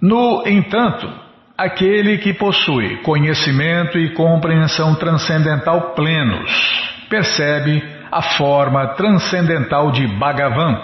No 0.00 0.46
entanto, 0.46 1.12
aquele 1.56 2.18
que 2.18 2.32
possui 2.32 2.98
conhecimento 2.98 3.98
e 3.98 4.14
compreensão 4.14 4.94
transcendental 4.94 5.92
plenos 5.96 6.52
percebe 7.10 7.82
a 8.12 8.22
forma 8.22 8.94
transcendental 8.94 9.90
de 9.90 10.06
Bhagavan, 10.06 10.80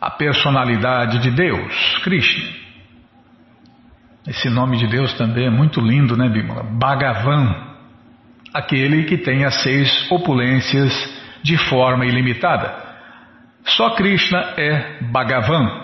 a 0.00 0.10
personalidade 0.10 1.18
de 1.18 1.32
Deus, 1.32 1.98
Krishna. 2.04 2.48
Esse 4.28 4.48
nome 4.48 4.76
de 4.76 4.86
Deus 4.86 5.12
também 5.14 5.46
é 5.46 5.50
muito 5.50 5.80
lindo, 5.80 6.16
né, 6.16 6.28
Bimala? 6.28 6.62
Bhagavan, 6.62 7.73
aquele 8.54 9.02
que 9.02 9.18
tem 9.18 9.44
as 9.44 9.62
seis 9.62 10.08
opulências 10.12 10.92
de 11.42 11.58
forma 11.68 12.06
ilimitada. 12.06 12.72
Só 13.64 13.90
Krishna 13.90 14.54
é 14.56 14.98
Bhagavan. 15.10 15.82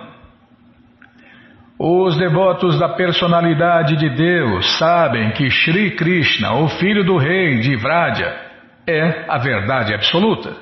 Os 1.79 2.17
devotos 2.17 2.79
da 2.79 2.91
personalidade 2.91 3.97
de 3.97 4.11
Deus 4.11 4.79
sabem 4.79 5.33
que 5.33 5.51
Sri 5.51 5.93
Krishna, 5.93 6.53
o 6.53 6.69
filho 6.69 7.05
do 7.05 7.17
rei 7.17 7.59
de 7.59 7.75
Vraja, 7.75 8.37
é 8.87 9.25
a 9.29 9.39
verdade 9.39 9.95
absoluta. 9.95 10.55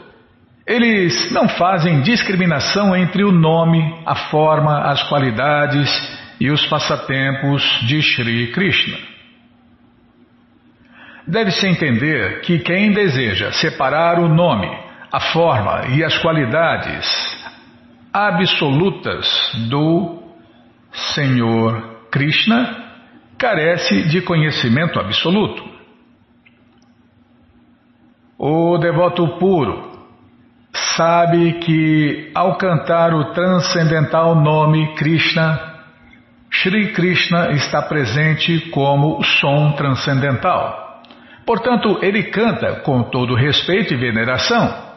Eles 0.67 1.33
não 1.33 1.49
fazem 1.49 2.03
discriminação 2.03 2.95
entre 2.95 3.25
o 3.25 3.33
nome, 3.33 3.81
a 4.07 4.15
forma, 4.15 4.83
as 4.83 5.03
qualidades 5.09 5.91
e 6.41 6.50
os 6.50 6.65
passatempos 6.67 7.62
de 7.87 8.00
Sri 8.00 8.53
Krishna. 8.53 9.08
Deve-se 11.28 11.66
entender 11.66 12.40
que 12.40 12.58
quem 12.61 12.90
deseja 12.90 13.52
separar 13.52 14.18
o 14.18 14.28
nome 14.28 14.66
a 15.12 15.20
forma 15.20 15.88
e 15.88 16.02
as 16.02 16.16
qualidades 16.16 17.06
absolutas 18.11 19.28
do 19.68 20.23
Senhor 20.90 22.06
Krishna 22.11 22.87
carece 23.37 24.08
de 24.08 24.23
conhecimento 24.23 24.99
absoluto. 24.99 25.62
O 28.38 28.78
devoto 28.78 29.37
puro 29.38 29.99
sabe 30.73 31.58
que 31.61 32.30
ao 32.35 32.56
cantar 32.56 33.12
o 33.12 33.32
transcendental 33.32 34.35
nome 34.35 34.94
Krishna, 34.94 35.61
Sri 36.50 36.92
Krishna 36.92 37.50
está 37.50 37.82
presente 37.82 38.70
como 38.70 39.23
som 39.23 39.73
transcendental. 39.73 40.88
Portanto, 41.49 41.99
ele 42.02 42.25
canta 42.25 42.83
com 42.83 43.05
todo 43.05 43.35
respeito 43.35 43.95
e 43.95 43.97
veneração 43.97 44.88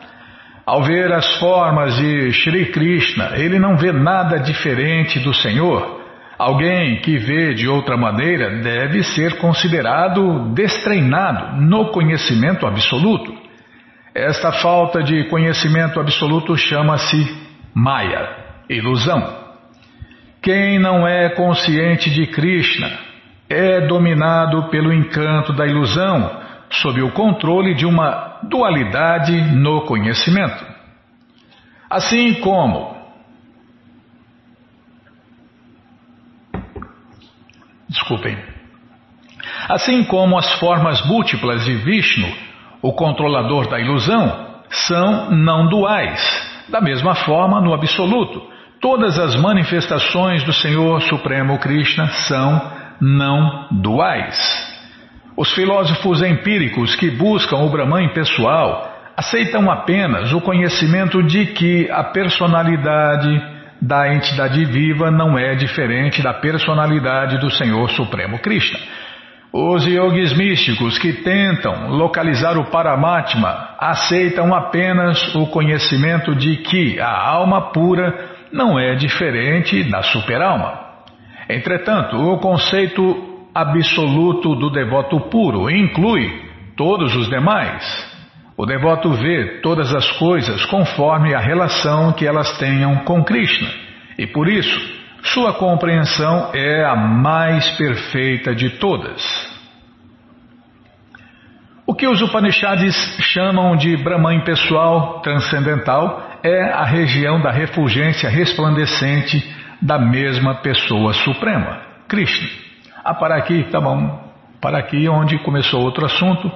ao 0.65 0.83
ver 0.83 1.11
as 1.11 1.37
formas 1.37 1.95
de 1.95 2.31
Sri 2.33 2.67
Krishna, 2.71 3.31
ele 3.35 3.57
não 3.57 3.77
vê 3.77 3.91
nada 3.91 4.37
diferente 4.37 5.19
do 5.19 5.33
Senhor. 5.33 5.99
Alguém 6.37 7.01
que 7.01 7.17
vê 7.17 7.53
de 7.53 7.67
outra 7.67 7.97
maneira 7.97 8.61
deve 8.61 9.03
ser 9.03 9.37
considerado 9.37 10.53
destreinado 10.53 11.61
no 11.61 11.91
conhecimento 11.91 12.65
absoluto. 12.65 13.33
Esta 14.13 14.51
falta 14.51 15.01
de 15.03 15.23
conhecimento 15.29 15.99
absoluto 15.99 16.55
chama-se 16.57 17.33
Maya, 17.73 18.29
ilusão. 18.69 19.41
Quem 20.41 20.79
não 20.79 21.07
é 21.07 21.29
consciente 21.29 22.09
de 22.09 22.27
Krishna 22.27 22.91
é 23.49 23.87
dominado 23.87 24.69
pelo 24.69 24.93
encanto 24.93 25.53
da 25.53 25.65
ilusão, 25.67 26.40
sob 26.71 27.01
o 27.01 27.11
controle 27.11 27.75
de 27.75 27.85
uma 27.85 28.39
dualidade 28.43 29.33
no 29.55 29.85
conhecimento. 29.85 30.65
Assim 31.89 32.35
como 32.35 33.01
Desculpem. 37.91 38.37
Assim 39.67 40.05
como 40.05 40.37
as 40.37 40.49
formas 40.53 41.05
múltiplas 41.05 41.65
de 41.65 41.75
Vishnu, 41.75 42.27
o 42.81 42.93
controlador 42.93 43.67
da 43.67 43.81
ilusão, 43.81 44.47
são 44.69 45.31
não 45.31 45.67
duais. 45.67 46.21
Da 46.69 46.79
mesma 46.79 47.15
forma, 47.15 47.59
no 47.59 47.73
absoluto, 47.73 48.41
todas 48.79 49.19
as 49.19 49.35
manifestações 49.35 50.41
do 50.43 50.53
Senhor 50.53 51.01
Supremo 51.01 51.59
Krishna 51.59 52.07
são 52.07 52.71
não 53.01 53.67
duais. 53.71 54.70
Os 55.41 55.51
filósofos 55.53 56.21
empíricos 56.21 56.95
que 56.95 57.09
buscam 57.09 57.57
o 57.63 57.69
Brahman 57.71 58.09
pessoal 58.09 58.93
aceitam 59.17 59.71
apenas 59.71 60.31
o 60.33 60.39
conhecimento 60.39 61.23
de 61.23 61.47
que 61.47 61.89
a 61.89 62.03
personalidade 62.03 63.41
da 63.81 64.13
entidade 64.13 64.63
viva 64.65 65.09
não 65.09 65.39
é 65.39 65.55
diferente 65.55 66.21
da 66.21 66.31
personalidade 66.31 67.39
do 67.39 67.49
Senhor 67.49 67.89
Supremo 67.89 68.37
Krishna. 68.37 68.77
Os 69.51 69.83
yogis 69.83 70.31
místicos 70.37 70.99
que 70.99 71.11
tentam 71.11 71.89
localizar 71.89 72.55
o 72.55 72.65
Paramatma 72.65 73.69
aceitam 73.79 74.53
apenas 74.53 75.33
o 75.33 75.47
conhecimento 75.47 76.35
de 76.35 76.57
que 76.57 76.99
a 76.99 77.29
alma 77.29 77.71
pura 77.71 78.29
não 78.53 78.79
é 78.79 78.93
diferente 78.93 79.89
da 79.89 80.03
superalma. 80.03 80.81
Entretanto, 81.49 82.15
o 82.15 82.37
conceito 82.37 83.30
absoluto 83.53 84.55
do 84.55 84.69
devoto 84.69 85.19
puro 85.29 85.69
inclui 85.69 86.29
todos 86.75 87.15
os 87.15 87.29
demais. 87.29 88.09
O 88.57 88.65
devoto 88.65 89.11
vê 89.11 89.59
todas 89.61 89.93
as 89.93 90.11
coisas 90.11 90.65
conforme 90.65 91.33
a 91.33 91.39
relação 91.39 92.13
que 92.13 92.27
elas 92.27 92.57
tenham 92.57 92.97
com 93.05 93.23
Krishna 93.23 93.69
e 94.17 94.27
por 94.27 94.47
isso 94.47 95.01
sua 95.23 95.53
compreensão 95.53 96.51
é 96.53 96.83
a 96.83 96.95
mais 96.95 97.69
perfeita 97.71 98.55
de 98.55 98.71
todas. 98.71 99.51
O 101.85 101.93
que 101.93 102.07
os 102.07 102.21
Upanishads 102.21 102.95
chamam 103.21 103.75
de 103.75 103.97
Brahman 103.97 104.41
pessoal 104.41 105.19
transcendental 105.21 106.39
é 106.43 106.71
a 106.71 106.85
região 106.85 107.41
da 107.41 107.51
refulgência 107.51 108.29
resplandecente 108.29 109.43
da 109.81 109.99
mesma 109.99 110.61
pessoa 110.61 111.13
suprema, 111.13 111.81
Krishna. 112.07 112.70
Ah, 113.03 113.13
para 113.15 113.35
aqui, 113.35 113.63
tá 113.71 113.81
bom. 113.81 114.19
Para 114.61 114.77
aqui 114.77 115.09
onde 115.09 115.39
começou 115.39 115.81
outro 115.81 116.05
assunto. 116.05 116.51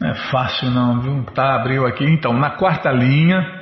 não 0.00 0.10
é 0.10 0.14
fácil 0.30 0.70
não, 0.70 1.00
viu? 1.00 1.24
Tá, 1.34 1.54
abriu 1.54 1.86
aqui. 1.86 2.04
Então, 2.04 2.32
na 2.32 2.50
quarta 2.50 2.90
linha, 2.90 3.57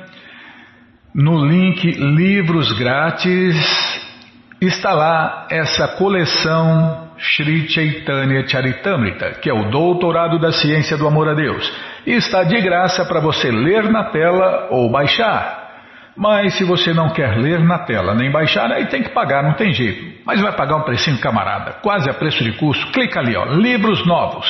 no 1.17 1.43
link 1.43 1.83
Livros 1.93 2.71
Grátis, 2.77 3.55
está 4.61 4.93
lá 4.93 5.47
essa 5.49 5.87
coleção 5.97 7.07
Sri 7.17 7.67
Chaitanya 7.67 8.47
Charitamrita, 8.47 9.31
que 9.41 9.49
é 9.49 9.53
o 9.53 9.71
doutorado 9.71 10.37
da 10.37 10.51
ciência 10.51 10.95
do 10.95 11.07
amor 11.07 11.27
a 11.27 11.33
Deus, 11.33 11.73
e 12.05 12.11
está 12.11 12.43
de 12.43 12.61
graça 12.61 13.03
para 13.03 13.19
você 13.19 13.49
ler 13.49 13.89
na 13.89 14.03
tela 14.11 14.67
ou 14.69 14.91
baixar. 14.91 15.65
Mas 16.15 16.53
se 16.53 16.63
você 16.63 16.93
não 16.93 17.09
quer 17.09 17.35
ler 17.35 17.61
na 17.61 17.79
tela 17.79 18.13
nem 18.13 18.29
baixar, 18.29 18.71
aí 18.71 18.85
tem 18.85 19.01
que 19.01 19.09
pagar, 19.09 19.41
não 19.41 19.53
tem 19.53 19.73
jeito. 19.73 20.21
Mas 20.23 20.39
vai 20.39 20.51
pagar 20.51 20.75
um 20.75 20.83
precinho 20.83 21.19
camarada, 21.19 21.79
quase 21.81 22.07
a 22.07 22.13
preço 22.13 22.43
de 22.43 22.51
custo. 22.53 22.91
Clica 22.91 23.19
ali, 23.19 23.35
ó, 23.35 23.43
livros 23.55 24.05
novos, 24.05 24.45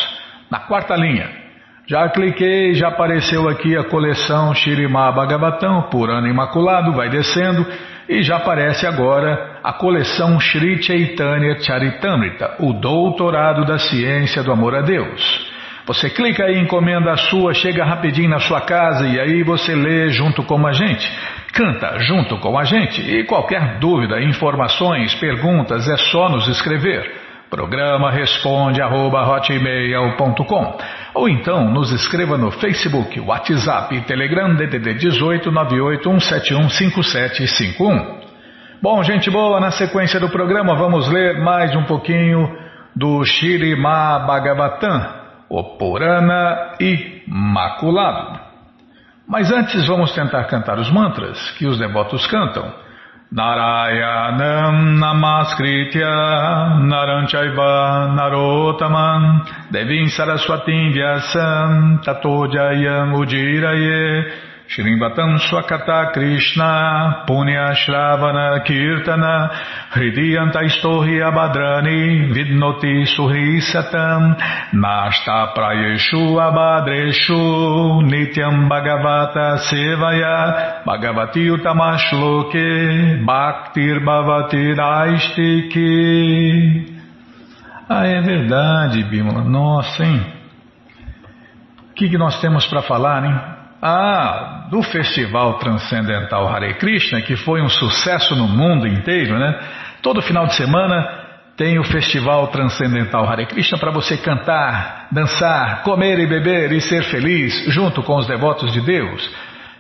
na 0.52 0.60
quarta 0.60 0.98
linha. 0.98 1.47
Já 1.90 2.10
cliquei, 2.10 2.74
já 2.74 2.90
apareceu 2.90 3.48
aqui 3.48 3.78
a 3.78 3.86
coleção 3.86 4.54
Shirimá 4.54 5.10
Bhagavatam, 5.10 5.84
por 5.84 6.10
ano 6.10 6.28
imaculado, 6.28 6.92
vai 6.92 7.08
descendo 7.08 7.66
e 8.10 8.22
já 8.22 8.36
aparece 8.36 8.86
agora 8.86 9.62
a 9.64 9.72
coleção 9.72 10.38
Sri 10.38 10.84
Chaitanya 10.84 11.58
Charitamrita, 11.62 12.58
o 12.60 12.74
doutorado 12.74 13.64
da 13.64 13.78
ciência 13.78 14.44
do 14.44 14.52
amor 14.52 14.76
a 14.76 14.82
Deus. 14.82 15.50
Você 15.86 16.10
clica 16.10 16.44
aí, 16.44 16.60
encomenda 16.60 17.14
a 17.14 17.16
sua, 17.16 17.54
chega 17.54 17.86
rapidinho 17.86 18.32
na 18.32 18.40
sua 18.40 18.60
casa 18.60 19.08
e 19.08 19.18
aí 19.18 19.42
você 19.42 19.74
lê 19.74 20.10
junto 20.10 20.44
com 20.44 20.68
a 20.68 20.74
gente. 20.74 21.10
Canta 21.54 22.00
junto 22.00 22.38
com 22.40 22.60
a 22.60 22.66
gente 22.66 23.02
e 23.02 23.24
qualquer 23.24 23.80
dúvida, 23.80 24.22
informações, 24.22 25.16
perguntas 25.16 25.88
é 25.88 25.96
só 25.96 26.28
nos 26.28 26.50
escrever. 26.50 27.27
Programa 27.50 28.12
responde 28.12 28.82
arroba, 28.82 29.40
ou 31.14 31.30
então 31.30 31.72
nos 31.72 31.94
escreva 31.94 32.38
no 32.38 32.52
Facebook, 32.52 33.18
WhatsApp 33.22 34.02
Telegram 34.02 34.54
DDD 34.54 34.96
18 34.96 35.50
5751. 36.70 38.18
Bom, 38.82 39.02
gente 39.02 39.32
boa, 39.32 39.62
na 39.62 39.72
sequência 39.72 40.20
do 40.20 40.28
programa 40.28 40.76
vamos 40.76 41.08
ler 41.10 41.40
mais 41.40 41.74
um 41.74 41.84
pouquinho 41.84 42.54
do 42.94 43.24
Shirima 43.24 44.20
Bhagavatam, 44.28 45.08
o 45.50 45.78
Purana 45.78 46.74
Imaculado. 46.82 48.42
Mas 49.26 49.52
antes 49.54 49.88
vamos 49.88 50.14
tentar 50.14 50.44
cantar 50.46 50.80
os 50.80 50.92
mantras 50.92 51.52
que 51.52 51.66
os 51.66 51.80
devotos 51.80 52.28
cantam. 52.28 52.87
Narayanam 53.34 54.96
Namaskritya 55.04 56.80
Naranchaiva 56.88 58.16
Narotaman 58.16 59.44
Devim 59.70 60.08
Saraswatim 60.08 60.94
Vyasam 60.96 62.02
Tato 62.04 62.48
Jayam 62.48 63.12
Ujiraye 63.14 64.32
Shrimvatam 64.68 65.40
Swakata 65.40 66.12
Krishna 66.12 67.24
Punya 67.26 67.74
Shravana 67.74 68.66
Kirtana 68.68 69.50
Hridiyanta 69.94 70.62
Istohi 70.62 71.22
Abadrani 71.24 72.28
Vidnoti 72.36 73.06
Suhi 73.08 73.62
Satam 73.62 74.36
Nasta 74.74 75.54
Prayeshu 75.56 76.36
Abadreshu 76.36 78.04
Nityam 78.12 78.68
Bhagavata 78.68 79.58
Sevaya 79.70 80.84
Bhagavati 80.84 81.48
Utamashloke 81.48 83.24
Bhaktir 83.26 84.04
Bhavati 84.04 84.76
Raistiki 84.76 85.88
Ah, 87.90 88.06
é 88.06 88.20
verdade, 88.20 89.02
Bimala. 89.04 89.46
Nossa, 89.46 90.04
hein? 90.04 90.22
O 91.90 91.94
que, 91.94 92.10
que 92.10 92.18
nós 92.18 92.42
temos 92.42 92.68
para 92.68 92.82
falar, 92.82 93.24
hein? 93.24 93.57
Ah, 93.82 94.68
do 94.72 94.82
Festival 94.82 95.60
Transcendental 95.60 96.48
Hare 96.48 96.74
Krishna, 96.76 97.22
que 97.22 97.36
foi 97.36 97.62
um 97.62 97.70
sucesso 97.70 98.36
no 98.36 98.48
mundo 98.48 98.88
inteiro, 98.88 99.38
né? 99.38 99.60
Todo 100.02 100.22
final 100.22 100.48
de 100.48 100.56
semana 100.56 101.26
tem 101.56 101.78
o 101.78 101.84
Festival 101.84 102.48
Transcendental 102.48 103.28
Hare 103.28 103.46
Krishna 103.46 103.78
para 103.78 103.92
você 103.92 104.18
cantar, 104.18 105.08
dançar, 105.12 105.84
comer 105.84 106.18
e 106.20 106.26
beber 106.26 106.72
e 106.72 106.82
ser 106.82 107.04
feliz 107.04 107.54
junto 107.68 108.02
com 108.02 108.16
os 108.16 108.26
devotos 108.26 108.74
de 108.74 108.82
Deus. 108.82 109.30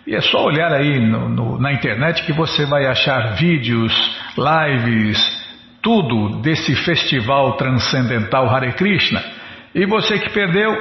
E 0.05 0.15
é 0.15 0.21
só 0.21 0.43
olhar 0.45 0.71
aí 0.71 0.99
no, 0.99 1.27
no, 1.27 1.59
na 1.59 1.73
internet 1.73 2.23
que 2.23 2.33
você 2.33 2.65
vai 2.65 2.85
achar 2.85 3.33
vídeos, 3.33 3.93
lives, 4.37 5.19
tudo 5.81 6.39
desse 6.41 6.75
Festival 6.75 7.53
Transcendental 7.53 8.47
Hare 8.47 8.73
Krishna. 8.73 9.23
E 9.73 9.85
você 9.85 10.19
que 10.19 10.29
perdeu, 10.29 10.75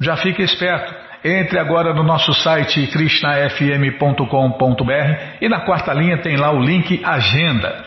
já 0.00 0.16
fica 0.16 0.42
esperto. 0.42 0.94
Entre 1.24 1.58
agora 1.58 1.92
no 1.92 2.04
nosso 2.04 2.32
site 2.32 2.86
krishnafm.com.br 2.86 4.22
e 5.40 5.48
na 5.48 5.60
quarta 5.60 5.92
linha 5.92 6.18
tem 6.18 6.36
lá 6.36 6.52
o 6.52 6.60
link 6.60 7.02
Agenda. 7.04 7.84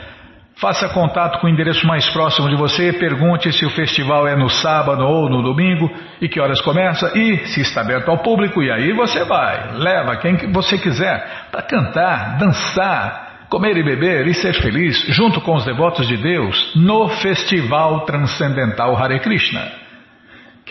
Faça 0.58 0.90
contato 0.90 1.40
com 1.40 1.48
o 1.48 1.50
endereço 1.50 1.88
mais 1.88 2.08
próximo 2.10 2.50
de 2.50 2.56
você, 2.56 2.94
pergunte 2.94 3.52
se 3.52 3.66
o 3.66 3.70
festival 3.70 4.28
é 4.28 4.36
no 4.36 4.50
sábado 4.50 5.08
ou 5.08 5.30
no 5.30 5.42
domingo 5.42 5.90
e 6.22 6.28
que 6.28 6.40
horas 6.40 6.62
começa 6.62 7.18
e 7.18 7.38
se 7.48 7.62
está 7.62 7.82
aberto 7.82 8.10
ao 8.10 8.20
público. 8.20 8.62
E 8.62 8.70
aí 8.70 8.92
você 8.94 9.24
vai, 9.24 9.76
leva 9.76 10.18
quem 10.18 10.52
você 10.52 10.78
quiser 10.78 11.48
para 11.52 11.64
cantar, 11.64 12.38
dançar, 12.38 13.48
comer 13.50 13.76
e 13.78 13.84
beber 13.84 14.28
e 14.28 14.34
ser 14.34 14.54
feliz 14.62 15.04
junto 15.08 15.42
com 15.42 15.56
os 15.56 15.66
devotos 15.66 16.08
de 16.08 16.18
Deus 16.18 16.76
no 16.76 17.08
Festival 17.10 18.02
Transcendental 18.02 18.96
Hare 18.96 19.20
Krishna 19.20 19.82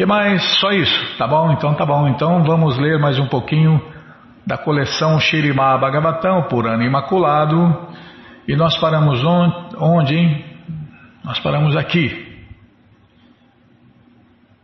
que 0.01 0.07
mais? 0.07 0.43
Só 0.59 0.71
isso, 0.71 1.19
tá 1.19 1.27
bom? 1.27 1.53
Então 1.53 1.75
tá 1.75 1.85
bom. 1.85 2.09
Então 2.09 2.43
vamos 2.43 2.79
ler 2.79 2.99
mais 2.99 3.19
um 3.19 3.27
pouquinho 3.27 3.79
da 4.47 4.57
coleção 4.57 5.21
Shirimá 5.21 5.77
Bhagavatam, 5.77 6.45
por 6.45 6.67
ano 6.67 6.83
imaculado. 6.83 7.87
E 8.49 8.57
nós 8.57 8.79
paramos 8.79 9.23
onde, 9.79 10.17
hein? 10.17 10.43
Nós 11.23 11.39
paramos 11.41 11.77
aqui. 11.77 12.35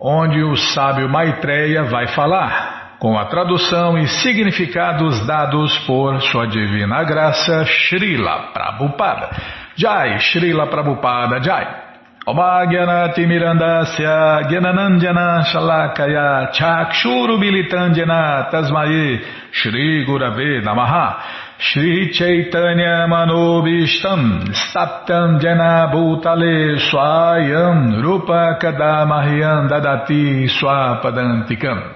Onde 0.01 0.43
o 0.43 0.57
sábio 0.57 1.07
Maitreya 1.07 1.85
vai 1.85 2.07
falar, 2.07 2.97
com 2.99 3.19
a 3.19 3.27
tradução 3.27 3.99
e 3.99 4.09
significados 4.09 5.27
dados 5.27 5.79
por 5.81 6.19
sua 6.23 6.47
divina 6.47 7.05
graça, 7.05 7.63
Srila 7.67 8.53
Prabhupada. 8.55 9.37
Jai, 9.77 10.19
Srila 10.19 10.67
Prabhupada, 10.69 11.43
Jai. 11.43 11.86
Omagyanatimirandasya 12.27 14.51
Gyananandjana 14.51 15.45
Shalakaya 15.47 16.51
Chakshuru 16.53 17.39
Bilitandjana 17.39 18.51
Tasmaye 18.51 19.21
Shri 19.53 20.05
Gurave 20.05 20.61
Namaha. 20.65 21.23
Shri 21.59 22.11
Chaitanya 22.13 23.07
Manobishtam 23.09 24.53
Staptam 24.53 25.39
Jana 25.41 25.89
Bhutale 25.93 26.79
Swayam 26.91 28.03
Rupa 28.03 28.59
Kadamahyam 28.61 29.69
Dadati 29.71 30.49
Swapadantikam 30.51 31.96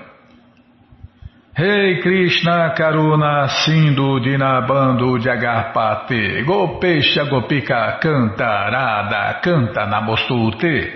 Hey 1.53 2.01
Krishna 2.01 2.73
Karuna 2.79 3.49
Sindhu 3.49 4.21
Dinabando 4.21 5.19
Jagarpate 5.19 6.45
Gopesha 6.47 7.29
Gopika 7.29 7.99
Canta 8.01 8.71
Radha 8.71 9.41
Canta 9.43 9.85
Namostute. 9.85 10.93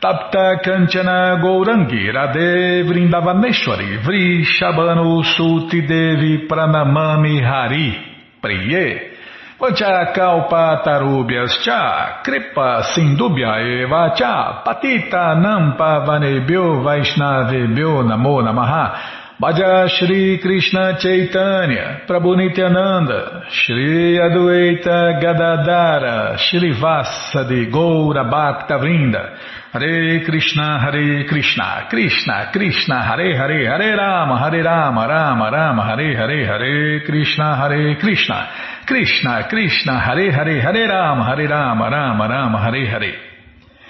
Tapta 0.00 0.60
Kanchana 0.62 1.40
Gourangi 1.42 2.08
Radhe 2.12 2.84
Vrindavaneshwari 2.86 3.98
Vrishabhanu 4.04 5.24
Suti 5.24 5.82
Devi 5.84 6.46
Pranamami 6.46 7.42
Hari 7.42 7.96
Priye. 8.40 9.10
Vancha 9.58 10.12
Kalpa 10.14 10.82
Tarubhyas 10.84 11.64
Cha 11.64 12.22
Kripa 12.22 12.94
Sindubhya 12.94 13.82
Eva 13.82 14.14
Cha 14.16 14.62
Patita 14.64 15.34
Nampa 15.34 16.06
Vanebhyo 16.06 16.80
Vaishnavebhyo 16.84 18.04
Namo 18.06 18.40
Namaha 18.40 19.24
Bhaja 19.38 19.86
Shri 19.90 20.38
Krishna 20.38 20.96
Chaitanya, 20.98 22.06
Prabhu 22.08 22.36
Nityananda, 22.38 23.44
Shri 23.50 24.16
Adueita 24.16 25.20
Gadadara, 25.20 26.38
Shri 26.38 26.72
Vassa 26.80 27.44
de 27.44 27.66
Goura 27.66 28.24
Bhakta 28.24 28.78
Vrinda, 28.78 29.36
Hare 29.72 30.24
Krishna, 30.24 30.80
Hare 30.80 31.26
Krishna, 31.28 31.86
Krishna, 31.90 32.48
Krishna, 32.50 33.02
Hare 33.04 33.36
Hare, 33.36 33.66
Hare 33.66 33.94
Rama, 33.94 34.38
Hare 34.38 34.62
Rama, 34.62 35.06
Rama 35.06 35.50
Rama, 35.50 35.82
Hare 35.84 36.16
Hare, 36.16 36.46
Hare 36.46 37.04
Krishna, 37.04 37.56
Hare 37.56 37.96
Krishna, 37.96 38.48
Krishna, 38.86 39.46
Krishna, 39.50 40.00
Hare 40.00 40.32
Hare, 40.32 40.62
Hare 40.62 40.88
Rama, 40.88 41.24
Hare 41.24 41.46
Rama, 41.46 41.90
Rama 41.90 42.26
Rama, 42.26 42.58
Hare 42.58 42.86
Hare. 42.86 43.14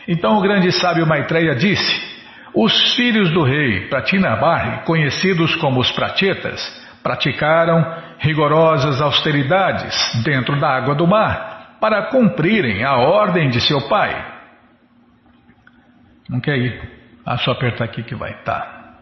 Então 0.09 0.39
o 0.39 0.41
grande 0.41 0.73
sábio 0.73 1.07
Maitreya 1.07 1.55
disse, 1.55 2.06
os 2.57 2.95
filhos 2.95 3.31
do 3.33 3.45
rei 3.45 3.87
Pratinabarri, 3.88 4.83
conhecidos 4.87 5.55
como 5.57 5.79
os 5.79 5.92
Prachetas, 5.92 6.59
praticaram 7.03 7.85
rigorosas 8.19 8.99
austeridades 9.03 9.95
dentro 10.25 10.59
da 10.59 10.71
água 10.71 10.95
do 10.95 11.07
mar 11.07 11.77
para 11.79 12.07
cumprirem 12.07 12.83
a 12.83 12.97
ordem 12.97 13.51
de 13.51 13.61
seu 13.61 13.87
pai. 13.88 14.35
Não 16.31 16.40
quer 16.40 16.57
ir? 16.57 16.97
Ah, 17.27 17.37
só 17.37 17.53
apertar 17.53 17.85
aqui 17.85 18.03
que 18.03 18.14
vai. 18.14 18.33
Tá. 18.42 18.95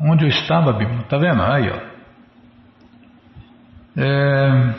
Onde 0.00 0.24
eu 0.24 0.28
estava, 0.28 0.72
Bíblia? 0.72 1.02
Tá 1.04 1.18
vendo? 1.18 1.42
Aí, 1.42 1.70
ó. 1.70 1.92
É... 4.00 4.74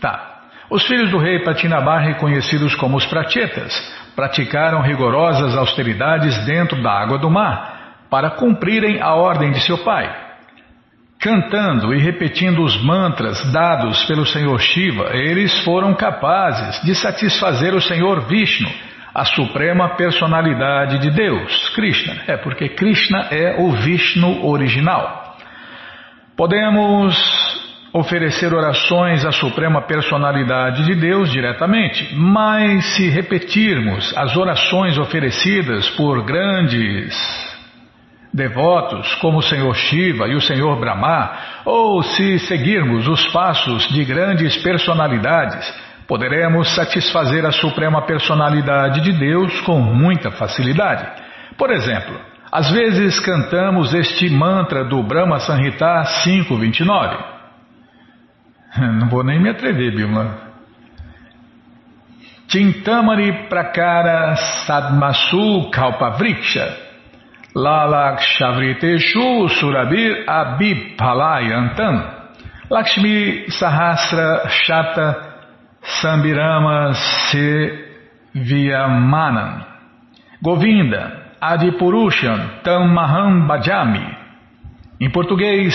Tá. 0.00 0.35
Os 0.68 0.84
filhos 0.86 1.10
do 1.10 1.18
rei 1.18 1.44
Patinabarri, 1.44 2.14
conhecidos 2.14 2.74
como 2.74 2.96
os 2.96 3.06
Prachetas, 3.06 3.72
praticaram 4.16 4.80
rigorosas 4.80 5.54
austeridades 5.56 6.44
dentro 6.44 6.82
da 6.82 6.90
água 6.90 7.18
do 7.18 7.30
mar 7.30 7.76
para 8.10 8.30
cumprirem 8.30 9.00
a 9.00 9.14
ordem 9.14 9.52
de 9.52 9.60
seu 9.60 9.78
pai. 9.78 10.26
Cantando 11.20 11.94
e 11.94 11.98
repetindo 11.98 12.62
os 12.62 12.80
mantras 12.82 13.52
dados 13.52 14.04
pelo 14.04 14.26
Senhor 14.26 14.58
Shiva, 14.60 15.10
eles 15.14 15.64
foram 15.64 15.94
capazes 15.94 16.82
de 16.82 16.94
satisfazer 16.94 17.74
o 17.74 17.80
Senhor 17.80 18.26
Vishnu, 18.26 18.68
a 19.14 19.24
suprema 19.24 19.96
personalidade 19.96 20.98
de 20.98 21.10
Deus, 21.10 21.70
Krishna. 21.70 22.22
É 22.26 22.36
porque 22.36 22.68
Krishna 22.70 23.28
é 23.30 23.56
o 23.58 23.72
Vishnu 23.72 24.46
original. 24.46 25.36
Podemos 26.36 27.16
oferecer 27.96 28.52
orações 28.52 29.24
à 29.24 29.32
Suprema 29.32 29.80
Personalidade 29.80 30.84
de 30.84 30.94
Deus 30.94 31.32
diretamente, 31.32 32.14
mas 32.14 32.84
se 32.94 33.08
repetirmos 33.08 34.14
as 34.14 34.36
orações 34.36 34.98
oferecidas 34.98 35.88
por 35.90 36.22
grandes 36.22 37.16
devotos 38.34 39.14
como 39.14 39.38
o 39.38 39.42
Senhor 39.42 39.74
Shiva 39.74 40.28
e 40.28 40.34
o 40.34 40.42
Senhor 40.42 40.78
Brahma, 40.78 41.32
ou 41.64 42.02
se 42.02 42.38
seguirmos 42.40 43.08
os 43.08 43.26
passos 43.28 43.88
de 43.88 44.04
grandes 44.04 44.58
personalidades, 44.58 45.66
poderemos 46.06 46.74
satisfazer 46.74 47.46
a 47.46 47.50
Suprema 47.50 48.02
Personalidade 48.02 49.00
de 49.00 49.12
Deus 49.18 49.58
com 49.62 49.80
muita 49.80 50.30
facilidade. 50.32 51.06
Por 51.56 51.70
exemplo, 51.70 52.14
às 52.52 52.70
vezes 52.70 53.18
cantamos 53.20 53.94
este 53.94 54.28
mantra 54.28 54.84
do 54.84 55.02
Brahma 55.02 55.38
Sanhita 55.38 56.04
529. 56.22 57.35
Não 59.00 59.08
vou 59.08 59.22
nem 59.24 59.40
me 59.40 59.48
atrever, 59.48 59.94
Bilma. 59.94 60.46
Chintamani 62.48 63.48
Prakara 63.48 64.36
Sadmasu 64.66 65.70
Kalpavriksha 65.72 66.76
Lalakshavriteshu 67.54 69.48
Surabir 69.48 70.24
Abhipalayantam 70.28 72.14
Lakshmi 72.70 73.46
Sahasra 73.48 74.48
Shata 74.48 75.16
Sambirama 75.82 76.94
Sevyamanan 78.34 79.66
Govinda 80.40 81.34
Adipurushan 81.42 82.62
Tam 82.62 82.94
Maham 82.94 83.46
Bhajami. 83.48 84.16
Em 85.00 85.10
português, 85.10 85.74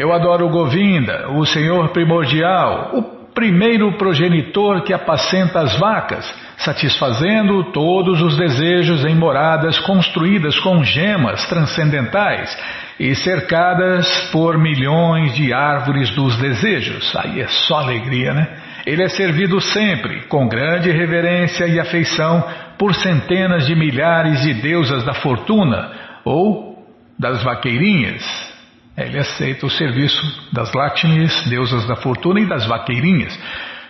eu 0.00 0.14
adoro 0.14 0.48
Govinda, 0.48 1.30
o 1.30 1.44
Senhor 1.44 1.90
primordial, 1.90 2.90
o 2.94 3.02
primeiro 3.34 3.92
progenitor 3.98 4.82
que 4.82 4.94
apacenta 4.94 5.60
as 5.60 5.78
vacas, 5.78 6.34
satisfazendo 6.56 7.64
todos 7.64 8.22
os 8.22 8.34
desejos 8.36 9.04
em 9.04 9.14
moradas 9.14 9.78
construídas 9.80 10.58
com 10.60 10.82
gemas 10.82 11.46
transcendentais 11.46 12.56
e 12.98 13.14
cercadas 13.14 14.30
por 14.32 14.56
milhões 14.56 15.34
de 15.34 15.52
árvores 15.52 16.10
dos 16.14 16.34
desejos. 16.38 17.14
Aí 17.16 17.42
é 17.42 17.48
só 17.48 17.80
alegria, 17.80 18.32
né? 18.32 18.48
Ele 18.86 19.02
é 19.02 19.08
servido 19.08 19.60
sempre, 19.60 20.22
com 20.28 20.48
grande 20.48 20.90
reverência 20.90 21.66
e 21.66 21.78
afeição, 21.78 22.42
por 22.78 22.94
centenas 22.94 23.66
de 23.66 23.74
milhares 23.74 24.40
de 24.40 24.54
deusas 24.54 25.04
da 25.04 25.12
fortuna 25.12 25.92
ou 26.24 26.86
das 27.18 27.42
vaqueirinhas. 27.42 28.49
Ele 28.96 29.18
aceita 29.18 29.66
o 29.66 29.70
serviço 29.70 30.20
das 30.52 30.72
Lakshmis, 30.72 31.48
deusas 31.48 31.86
da 31.86 31.96
fortuna, 31.96 32.40
e 32.40 32.46
das 32.46 32.66
vaqueirinhas. 32.66 33.38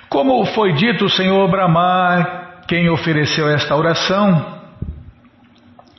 Como 0.08 0.44
foi 0.46 0.72
dito, 0.72 1.04
o 1.04 1.10
Senhor 1.10 1.48
Brahma, 1.48 2.62
quem 2.68 2.88
ofereceu 2.88 3.48
esta 3.48 3.74
oração, 3.76 4.60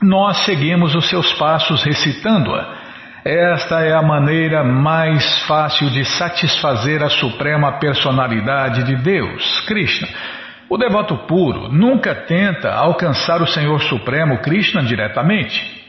nós 0.01 0.45
seguimos 0.45 0.95
os 0.95 1.09
seus 1.09 1.31
passos 1.33 1.83
recitando-a. 1.83 2.81
Esta 3.23 3.81
é 3.81 3.93
a 3.93 4.01
maneira 4.01 4.63
mais 4.63 5.41
fácil 5.43 5.89
de 5.91 6.03
satisfazer 6.03 7.03
a 7.03 7.09
suprema 7.09 7.73
personalidade 7.73 8.83
de 8.83 8.95
Deus, 8.95 9.61
Krishna. 9.67 10.07
O 10.67 10.77
devoto 10.77 11.15
puro 11.27 11.71
nunca 11.71 12.15
tenta 12.15 12.73
alcançar 12.73 13.41
o 13.41 13.47
Senhor 13.47 13.79
Supremo 13.81 14.39
Krishna 14.39 14.81
diretamente. 14.81 15.80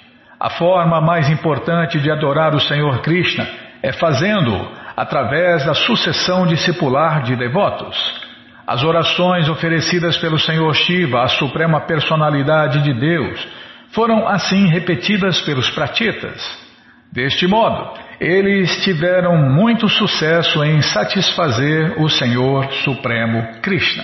A 0.42 0.50
forma 0.50 1.00
mais 1.00 1.30
importante 1.30 2.00
de 2.00 2.10
adorar 2.10 2.52
o 2.52 2.58
Senhor 2.58 3.00
Krishna 3.00 3.46
é 3.80 3.92
fazendo-o 3.92 4.72
através 4.96 5.64
da 5.64 5.72
sucessão 5.72 6.48
discipular 6.48 7.22
de 7.22 7.36
devotos. 7.36 7.96
As 8.66 8.82
orações 8.82 9.48
oferecidas 9.48 10.16
pelo 10.16 10.40
Senhor 10.40 10.74
Shiva, 10.74 11.22
a 11.22 11.28
suprema 11.28 11.82
personalidade 11.82 12.82
de 12.82 12.92
Deus, 12.92 13.46
foram 13.92 14.26
assim 14.26 14.66
repetidas 14.66 15.40
pelos 15.42 15.70
pratitas. 15.70 16.42
Deste 17.12 17.46
modo, 17.46 17.92
eles 18.18 18.82
tiveram 18.82 19.36
muito 19.36 19.88
sucesso 19.88 20.64
em 20.64 20.82
satisfazer 20.82 22.02
o 22.02 22.08
Senhor 22.08 22.68
Supremo 22.82 23.60
Krishna. 23.62 24.02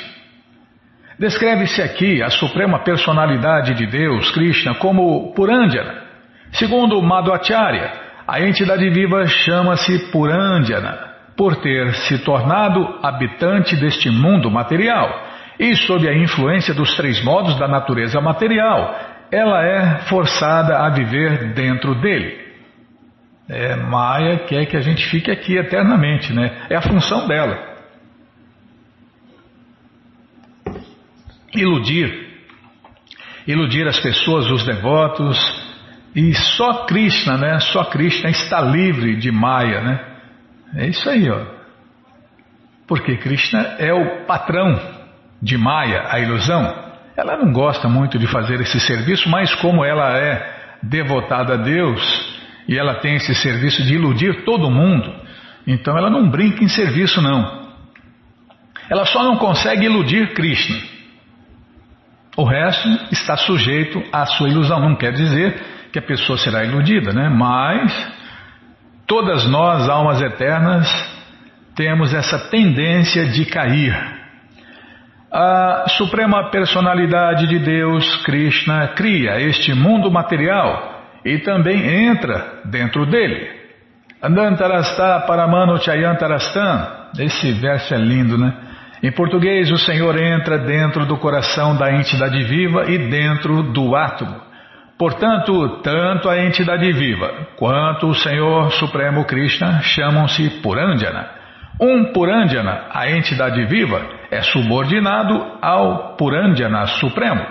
Descreve-se 1.19 1.83
aqui 1.83 2.23
a 2.23 2.31
suprema 2.31 2.79
personalidade 2.85 3.75
de 3.75 3.87
Deus, 3.87 4.31
Krishna, 4.31 4.77
como 4.77 5.35
Purandjana, 5.35 6.07
Segundo 6.53 7.01
Madhvacharya, 7.03 7.93
a 8.27 8.41
entidade 8.41 8.89
viva 8.91 9.27
chama-se 9.27 10.11
Purandjana, 10.11 11.09
por 11.37 11.57
ter 11.57 11.95
se 11.95 12.19
tornado 12.19 12.99
habitante 13.03 13.77
deste 13.77 14.11
mundo 14.11 14.51
material 14.51 15.29
e 15.59 15.75
sob 15.75 16.09
a 16.09 16.15
influência 16.15 16.73
dos 16.73 16.97
três 16.97 17.23
modos 17.23 17.59
da 17.59 17.67
natureza 17.67 18.21
material, 18.21 18.95
ela 19.31 19.65
é 19.65 19.99
forçada 20.09 20.79
a 20.79 20.91
viver 20.91 21.53
dentro 21.53 21.95
dele. 22.01 22.47
É, 23.49 23.75
Maia 23.77 24.39
quer 24.41 24.67
que 24.67 24.77
a 24.77 24.81
gente 24.81 25.07
fique 25.09 25.31
aqui 25.31 25.57
eternamente, 25.57 26.33
né? 26.33 26.67
É 26.69 26.77
a 26.77 26.83
função 26.83 27.27
dela. 27.27 27.77
Iludir. 31.55 32.29
Iludir 33.47 33.87
as 33.87 33.99
pessoas, 33.99 34.51
os 34.51 34.65
devotos, 34.65 35.68
e 36.19 36.35
só 36.35 36.85
Krishna, 36.85 37.37
né? 37.37 37.61
Só 37.61 37.85
Krishna 37.85 38.29
está 38.31 38.61
livre 38.61 39.15
de 39.15 39.31
Maya, 39.31 39.81
né? 39.81 40.01
É 40.75 40.89
isso 40.89 41.09
aí, 41.09 41.31
ó. 41.31 41.45
Porque 42.89 43.17
Krishna 43.19 43.77
é 43.79 43.93
o 43.93 44.27
patrão 44.27 44.81
de 45.41 45.57
Maya, 45.57 46.09
a 46.09 46.19
ilusão. 46.19 46.75
Ela 47.17 47.37
não 47.37 47.53
gosta 47.53 47.89
muito 47.89 48.19
de 48.19 48.27
fazer 48.27 48.61
esse 48.61 48.81
serviço, 48.81 49.29
mas 49.29 49.55
como 49.55 49.85
ela 49.85 50.19
é 50.19 50.79
devotada 50.83 51.55
a 51.55 51.57
Deus 51.57 52.03
e 52.67 52.77
ela 52.77 52.97
tem 52.97 53.15
esse 53.15 53.33
serviço 53.37 53.85
de 53.85 53.95
iludir 53.95 54.45
todo 54.45 54.69
mundo, 54.69 55.15
então 55.69 55.97
ela 55.97 56.11
não 56.11 56.29
brinca 56.29 56.65
em 56.65 56.69
serviço, 56.69 57.23
não. 57.23 57.69
Ela 58.91 59.07
só 59.07 59.23
não 59.23 59.37
consegue 59.37 59.85
iludir 59.85 60.35
Krishna. 60.35 60.81
O 62.37 62.43
resto 62.43 62.89
está 63.13 63.37
sujeito 63.37 64.03
à 64.13 64.27
sua 64.27 64.49
ilusão. 64.49 64.81
Não 64.81 64.97
quer 64.97 65.13
dizer 65.13 65.78
que 65.93 65.99
a 65.99 66.03
pessoa 66.03 66.39
será 66.39 66.65
iludida, 66.65 67.13
né? 67.13 67.29
Mas 67.29 67.93
todas 69.07 69.49
nós, 69.49 69.89
almas 69.89 70.21
eternas, 70.21 70.89
temos 71.75 72.13
essa 72.13 72.51
tendência 72.51 73.27
de 73.27 73.45
cair. 73.47 73.97
A 75.31 75.85
Suprema 75.97 76.51
Personalidade 76.51 77.47
de 77.47 77.59
Deus, 77.59 78.17
Krishna, 78.25 78.89
cria 78.89 79.41
este 79.41 79.75
mundo 79.75 80.11
material 80.11 81.03
e 81.25 81.39
também 81.39 82.07
entra 82.07 82.63
dentro 82.65 83.07
dele. 83.07 83.59
Andantarastha 84.23 85.25
Paramano 85.27 85.79
Chayantarastam. 85.79 86.99
Esse 87.19 87.53
verso 87.53 87.95
é 87.95 87.99
lindo, 87.99 88.37
né? 88.37 88.53
Em 89.03 89.13
português, 89.13 89.71
o 89.71 89.79
Senhor 89.79 90.19
entra 90.19 90.59
dentro 90.59 91.07
do 91.07 91.17
coração 91.19 91.77
da 91.77 91.93
entidade 91.93 92.43
viva 92.45 92.91
e 92.91 92.99
dentro 92.99 93.63
do 93.63 93.95
átomo. 93.95 94.48
Portanto, 94.99 95.81
tanto 95.81 96.29
a 96.29 96.43
entidade 96.43 96.93
viva 96.93 97.33
quanto 97.57 98.09
o 98.09 98.15
Senhor 98.15 98.73
Supremo 98.73 99.25
Krishna 99.25 99.81
chamam-se 99.81 100.61
Purandjana. 100.61 101.31
Um 101.81 102.13
Purandjana, 102.13 102.87
a 102.93 103.09
entidade 103.09 103.65
viva, 103.67 104.05
é 104.29 104.43
subordinado 104.43 105.41
ao 105.63 106.17
Purandjana 106.17 106.85
Supremo. 106.87 107.47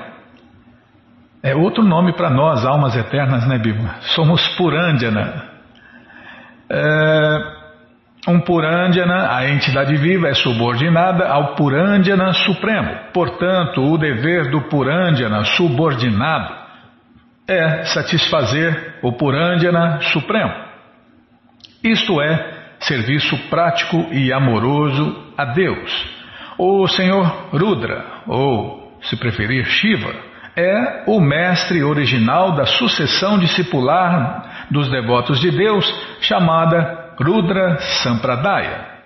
É 1.42 1.56
outro 1.56 1.82
nome 1.84 2.12
para 2.12 2.30
nós, 2.30 2.66
almas 2.66 2.98
eternas, 2.98 3.48
né, 3.48 3.58
Bíblia? 3.58 3.96
Somos 4.02 4.46
Purandjana. 4.58 5.46
É... 6.70 7.58
Um 8.28 8.42
Purandjana, 8.42 9.34
a 9.34 9.50
entidade 9.50 9.96
viva, 9.96 10.28
é 10.28 10.34
subordinada 10.34 11.30
ao 11.30 11.56
Purandjana 11.56 12.34
Supremo. 12.34 12.94
Portanto, 13.14 13.82
o 13.82 13.98
dever 13.98 14.52
do 14.52 14.64
Purandjana 14.64 15.46
subordinado 15.46 16.57
é 17.48 17.86
satisfazer 17.86 18.96
o 19.02 19.14
Purandjana 19.14 20.02
Supremo. 20.02 20.54
Isto 21.84 22.22
é, 22.22 22.58
serviço 22.80 23.38
prático 23.50 24.08
e 24.12 24.34
amoroso 24.34 25.34
a 25.38 25.46
Deus. 25.46 26.18
O 26.58 26.88
Senhor 26.88 27.26
Rudra, 27.52 28.04
ou, 28.28 29.00
se 29.04 29.16
preferir, 29.16 29.66
Shiva, 29.66 30.14
é 30.56 31.04
o 31.06 31.22
mestre 31.22 31.84
original 31.84 32.54
da 32.54 32.66
sucessão 32.66 33.38
discipular 33.38 34.68
dos 34.72 34.90
devotos 34.90 35.40
de 35.40 35.52
Deus, 35.52 35.86
chamada 36.20 37.14
Rudra 37.22 37.78
Sampradaya. 38.04 38.98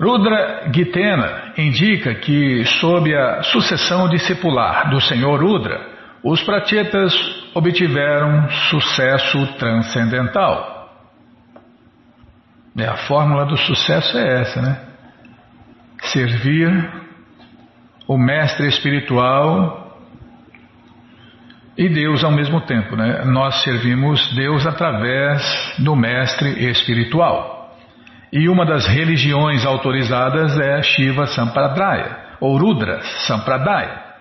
Rudra 0.00 0.70
Gitena 0.72 1.52
indica 1.58 2.14
que, 2.14 2.64
sob 2.64 3.14
a 3.14 3.42
sucessão 3.42 4.08
discipular 4.08 4.88
do 4.90 5.00
Senhor 5.00 5.40
Rudra, 5.40 5.91
os 6.22 6.42
prachetas 6.42 7.12
obtiveram 7.54 8.48
sucesso 8.70 9.46
transcendental. 9.58 10.90
E 12.76 12.84
a 12.84 12.96
fórmula 12.96 13.44
do 13.44 13.56
sucesso 13.56 14.16
é 14.16 14.40
essa, 14.40 14.62
né? 14.62 14.80
Servir 16.04 16.90
o 18.06 18.16
mestre 18.16 18.66
espiritual 18.66 19.82
e 21.76 21.88
Deus 21.88 22.22
ao 22.22 22.30
mesmo 22.30 22.60
tempo. 22.62 22.96
Né? 22.96 23.24
Nós 23.24 23.62
servimos 23.62 24.34
Deus 24.34 24.66
através 24.66 25.74
do 25.78 25.96
mestre 25.96 26.70
espiritual. 26.70 27.76
E 28.32 28.48
uma 28.48 28.64
das 28.64 28.86
religiões 28.86 29.66
autorizadas 29.66 30.58
é 30.58 30.82
Shiva 30.82 31.26
Sampradaya, 31.26 32.16
ou 32.40 32.56
Rudra 32.56 33.00
Sampradaya. 33.26 34.11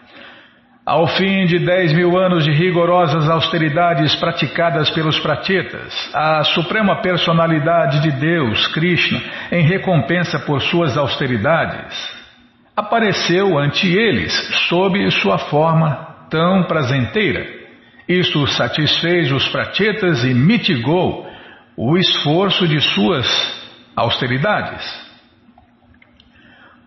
Ao 0.92 1.08
fim 1.08 1.46
de 1.46 1.58
10 1.58 1.94
mil 1.94 2.20
anos 2.20 2.44
de 2.44 2.52
rigorosas 2.52 3.30
austeridades 3.30 4.14
praticadas 4.18 4.90
pelos 4.90 5.18
prachetas, 5.22 6.12
a 6.14 6.44
suprema 6.44 7.02
personalidade 7.02 8.02
de 8.02 8.12
Deus, 8.12 8.68
Krishna, 8.74 9.22
em 9.54 9.64
recompensa 9.64 10.38
por 10.40 10.62
suas 10.62 10.98
austeridades, 10.98 11.98
apareceu 12.76 13.58
ante 13.58 13.88
eles 13.88 14.34
sob 14.68 15.10
sua 15.12 15.38
forma 15.38 16.28
tão 16.30 16.64
prazenteira. 16.64 17.48
Isto 18.06 18.46
satisfez 18.48 19.32
os 19.32 19.48
prachetas 19.48 20.26
e 20.26 20.34
mitigou 20.34 21.26
o 21.78 21.98
esforço 21.98 22.68
de 22.68 22.82
suas 22.82 23.26
austeridades. 23.96 25.11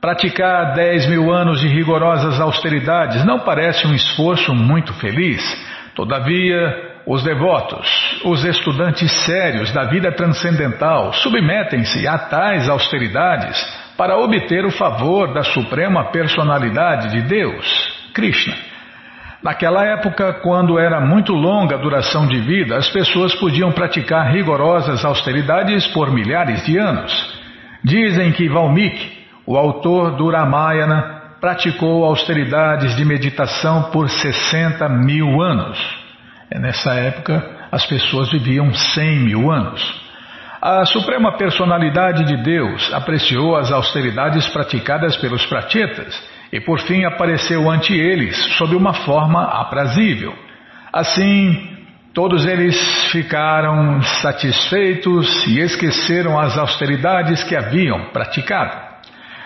Praticar 0.04 0.74
dez 0.74 1.08
mil 1.08 1.32
anos 1.32 1.60
de 1.60 1.66
rigorosas 1.66 2.38
austeridades 2.38 3.24
não 3.24 3.40
parece 3.40 3.86
um 3.86 3.94
esforço 3.94 4.54
muito 4.54 4.92
feliz. 5.00 5.42
Todavia, 5.94 7.00
os 7.06 7.24
devotos, 7.24 8.20
os 8.22 8.44
estudantes 8.44 9.10
sérios 9.24 9.72
da 9.72 9.84
vida 9.84 10.12
transcendental, 10.12 11.10
submetem-se 11.14 12.06
a 12.06 12.18
tais 12.18 12.68
austeridades 12.68 13.58
para 13.96 14.18
obter 14.18 14.66
o 14.66 14.70
favor 14.70 15.32
da 15.32 15.42
Suprema 15.42 16.12
Personalidade 16.12 17.10
de 17.10 17.22
Deus, 17.22 18.10
Krishna. 18.12 18.54
Naquela 19.42 19.86
época, 19.86 20.34
quando 20.42 20.78
era 20.78 21.00
muito 21.00 21.32
longa 21.32 21.76
a 21.76 21.80
duração 21.80 22.26
de 22.26 22.40
vida, 22.40 22.76
as 22.76 22.90
pessoas 22.90 23.34
podiam 23.36 23.72
praticar 23.72 24.30
rigorosas 24.30 25.02
austeridades 25.02 25.86
por 25.86 26.12
milhares 26.12 26.62
de 26.66 26.76
anos. 26.76 27.40
Dizem 27.82 28.32
que 28.32 28.50
Valmiki, 28.50 29.23
o 29.46 29.57
autor 29.57 30.16
do 30.16 30.30
Ramayana, 30.30 31.22
praticou 31.40 32.04
austeridades 32.04 32.96
de 32.96 33.04
meditação 33.04 33.90
por 33.90 34.09
60 34.09 34.88
mil 34.88 35.42
anos. 35.42 35.78
É, 36.50 36.59
nessa 36.59 36.94
época, 36.94 37.44
as 37.70 37.85
pessoas 37.85 38.30
viviam 38.30 38.72
100 38.72 39.20
mil 39.20 39.50
anos. 39.50 40.02
A 40.62 40.87
Suprema 40.87 41.37
Personalidade 41.37 42.24
de 42.24 42.42
Deus 42.42 42.90
apreciou 42.94 43.57
as 43.57 43.70
austeridades 43.70 44.48
praticadas 44.48 45.16
pelos 45.18 45.44
prachetas 45.44 46.18
e 46.50 46.59
por 46.59 46.80
fim 46.80 47.04
apareceu 47.04 47.70
ante 47.70 47.92
eles 47.92 48.35
sob 48.57 48.74
uma 48.74 48.94
forma 48.94 49.42
aprazível. 49.42 50.35
Assim, 50.90 51.76
todos 52.14 52.46
eles 52.46 53.11
ficaram 53.12 54.00
satisfeitos 54.00 55.46
e 55.46 55.61
esqueceram 55.61 56.38
as 56.38 56.57
austeridades 56.57 57.44
que 57.44 57.54
haviam 57.54 58.11
praticado. 58.12 58.83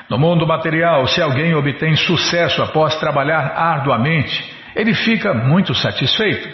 No 0.08 0.18
mundo 0.18 0.46
material, 0.46 1.06
se 1.06 1.20
alguém 1.20 1.54
obtém 1.54 1.94
sucesso 1.96 2.62
após 2.62 2.96
trabalhar 2.98 3.52
arduamente, 3.54 4.56
ele 4.74 4.94
fica 4.94 5.34
muito 5.34 5.74
satisfeito. 5.74 6.48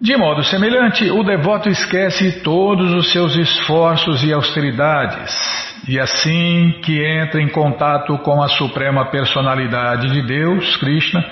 De 0.00 0.16
modo 0.16 0.42
semelhante, 0.42 1.10
o 1.10 1.22
devoto 1.22 1.68
esquece 1.68 2.42
todos 2.42 2.92
os 2.92 3.12
seus 3.12 3.36
esforços 3.36 4.22
e 4.24 4.32
austeridades 4.32 5.62
e 5.88 5.98
assim 5.98 6.80
que 6.84 7.04
entra 7.04 7.40
em 7.40 7.48
contato 7.48 8.16
com 8.18 8.40
a 8.42 8.48
Suprema 8.48 9.06
Personalidade 9.10 10.10
de 10.10 10.22
Deus, 10.22 10.76
Krishna, 10.76 11.24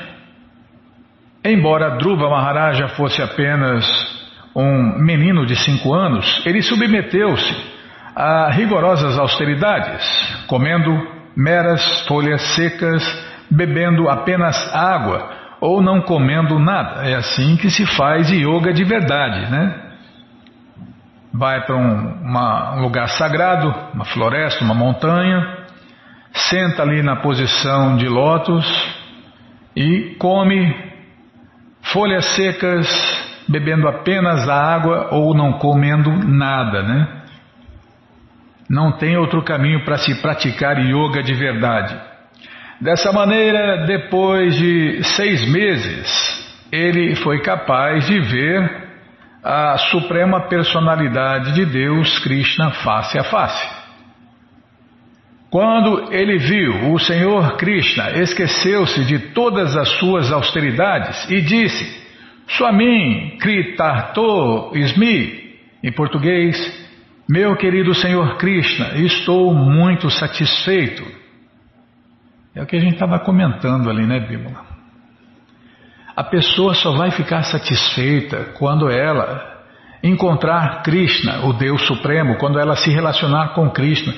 embora 1.44 1.96
Dhruva 1.96 2.28
Maharaja 2.28 2.88
fosse 2.88 3.22
apenas 3.22 3.86
um 4.54 4.98
menino 4.98 5.46
de 5.46 5.54
cinco 5.54 5.94
anos, 5.94 6.44
ele 6.44 6.62
submeteu-se 6.62 7.69
a 8.14 8.50
rigorosas 8.50 9.18
austeridades, 9.18 10.44
comendo 10.46 10.90
meras 11.36 12.06
folhas 12.06 12.42
secas, 12.54 13.02
bebendo 13.50 14.08
apenas 14.08 14.56
água 14.74 15.30
ou 15.60 15.80
não 15.82 16.00
comendo 16.00 16.58
nada. 16.58 17.08
É 17.08 17.14
assim 17.14 17.56
que 17.56 17.70
se 17.70 17.86
faz 17.86 18.30
yoga 18.30 18.72
de 18.72 18.84
verdade, 18.84 19.50
né? 19.50 19.90
vai 21.32 21.64
para 21.64 21.76
um, 21.76 22.76
um 22.76 22.82
lugar 22.82 23.08
sagrado, 23.08 23.74
uma 23.94 24.04
floresta, 24.04 24.64
uma 24.64 24.74
montanha, 24.74 25.58
senta 26.32 26.82
ali 26.82 27.02
na 27.02 27.16
posição 27.16 27.96
de 27.96 28.08
lótus 28.08 28.66
e 29.74 30.16
come 30.18 30.74
folhas 31.92 32.24
secas, 32.36 32.86
bebendo 33.48 33.88
apenas 33.88 34.48
a 34.48 34.54
água 34.54 35.08
ou 35.12 35.34
não 35.34 35.54
comendo 35.54 36.10
nada, 36.10 36.82
né? 36.82 37.19
Não 38.70 38.92
tem 38.92 39.16
outro 39.16 39.42
caminho 39.42 39.84
para 39.84 39.98
se 39.98 40.22
praticar 40.22 40.78
yoga 40.78 41.24
de 41.24 41.34
verdade. 41.34 42.00
Dessa 42.80 43.10
maneira, 43.10 43.84
depois 43.84 44.54
de 44.56 45.02
seis 45.02 45.44
meses, 45.52 46.68
ele 46.70 47.16
foi 47.16 47.42
capaz 47.42 48.06
de 48.06 48.20
ver 48.20 48.88
a 49.42 49.76
suprema 49.90 50.48
personalidade 50.48 51.52
de 51.52 51.66
Deus, 51.66 52.20
Krishna, 52.20 52.70
face 52.70 53.18
a 53.18 53.24
face. 53.24 53.80
Quando 55.50 56.12
ele 56.12 56.38
viu 56.38 56.92
o 56.92 56.98
Senhor 57.00 57.56
Krishna, 57.56 58.12
esqueceu-se 58.20 59.04
de 59.04 59.18
todas 59.34 59.76
as 59.76 59.88
suas 59.98 60.30
austeridades 60.30 61.28
e 61.28 61.40
disse: 61.40 62.06
Swami 62.46 63.36
Kritarto 63.40 64.70
Ismi, 64.76 65.56
em 65.82 65.90
português, 65.90 66.88
Meu 67.30 67.54
querido 67.54 67.94
Senhor 67.94 68.38
Krishna, 68.38 68.96
estou 68.96 69.54
muito 69.54 70.10
satisfeito. 70.10 71.04
É 72.56 72.60
o 72.60 72.66
que 72.66 72.74
a 72.74 72.80
gente 72.80 72.94
estava 72.94 73.20
comentando 73.20 73.88
ali, 73.88 74.04
né, 74.04 74.18
Bímola? 74.18 74.64
A 76.16 76.24
pessoa 76.24 76.74
só 76.74 76.90
vai 76.90 77.12
ficar 77.12 77.42
satisfeita 77.44 78.46
quando 78.58 78.90
ela 78.90 79.62
encontrar 80.02 80.82
Krishna, 80.82 81.46
o 81.46 81.52
Deus 81.52 81.86
Supremo, 81.86 82.36
quando 82.36 82.58
ela 82.58 82.74
se 82.74 82.90
relacionar 82.90 83.54
com 83.54 83.70
Krishna. 83.70 84.12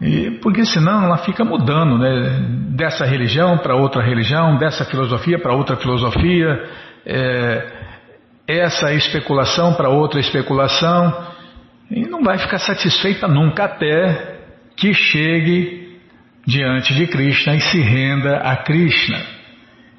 E, 0.00 0.38
porque 0.40 0.64
senão 0.64 1.02
ela 1.02 1.18
fica 1.18 1.44
mudando, 1.44 1.98
né? 1.98 2.40
Dessa 2.76 3.04
religião 3.04 3.58
para 3.58 3.74
outra 3.74 4.00
religião, 4.00 4.58
dessa 4.58 4.84
filosofia 4.84 5.40
para 5.40 5.52
outra 5.52 5.74
filosofia, 5.74 6.70
é, 7.04 7.72
essa 8.46 8.92
especulação 8.92 9.74
para 9.74 9.88
outra 9.88 10.20
especulação, 10.20 11.33
e 11.94 12.00
não 12.08 12.24
vai 12.24 12.36
ficar 12.38 12.58
satisfeita 12.58 13.28
nunca 13.28 13.64
até 13.64 14.36
que 14.76 14.92
chegue 14.92 15.96
diante 16.44 16.92
de 16.92 17.06
Krishna 17.06 17.54
e 17.54 17.60
se 17.60 17.80
renda 17.80 18.38
a 18.38 18.56
Krishna. 18.56 19.22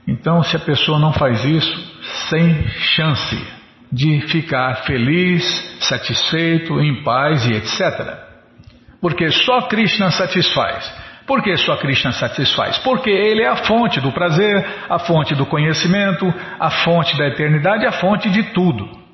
Então, 0.05 0.43
se 0.43 0.58
a 0.58 0.60
pessoa 0.60 0.99
não 0.99 1.13
faz 1.13 1.43
isso, 1.45 1.95
sem 2.29 2.67
chance 2.67 3.41
de 3.89 4.27
ficar 4.27 4.84
feliz, 4.84 5.43
satisfeito, 5.79 6.81
em 6.81 7.01
paz 7.01 7.45
e 7.45 7.53
etc. 7.53 8.13
Porque 8.99 9.31
só 9.31 9.62
Krishna 9.62 10.12
satisfaz. 10.12 10.93
Por 11.25 11.41
que 11.41 11.55
só 11.55 11.77
Krishna 11.77 12.12
satisfaz? 12.12 12.77
Porque 12.79 13.10
ele 13.10 13.41
é 13.41 13.47
a 13.47 13.55
fonte 13.55 14.01
do 14.01 14.12
prazer, 14.12 14.65
a 14.89 14.99
fonte 14.99 15.34
do 15.34 15.45
conhecimento, 15.45 16.31
a 16.60 16.69
fonte 16.69 17.17
da 17.17 17.27
eternidade, 17.27 17.86
a 17.86 17.93
fonte 17.93 18.29
de 18.29 18.43
tudo. 18.51 19.04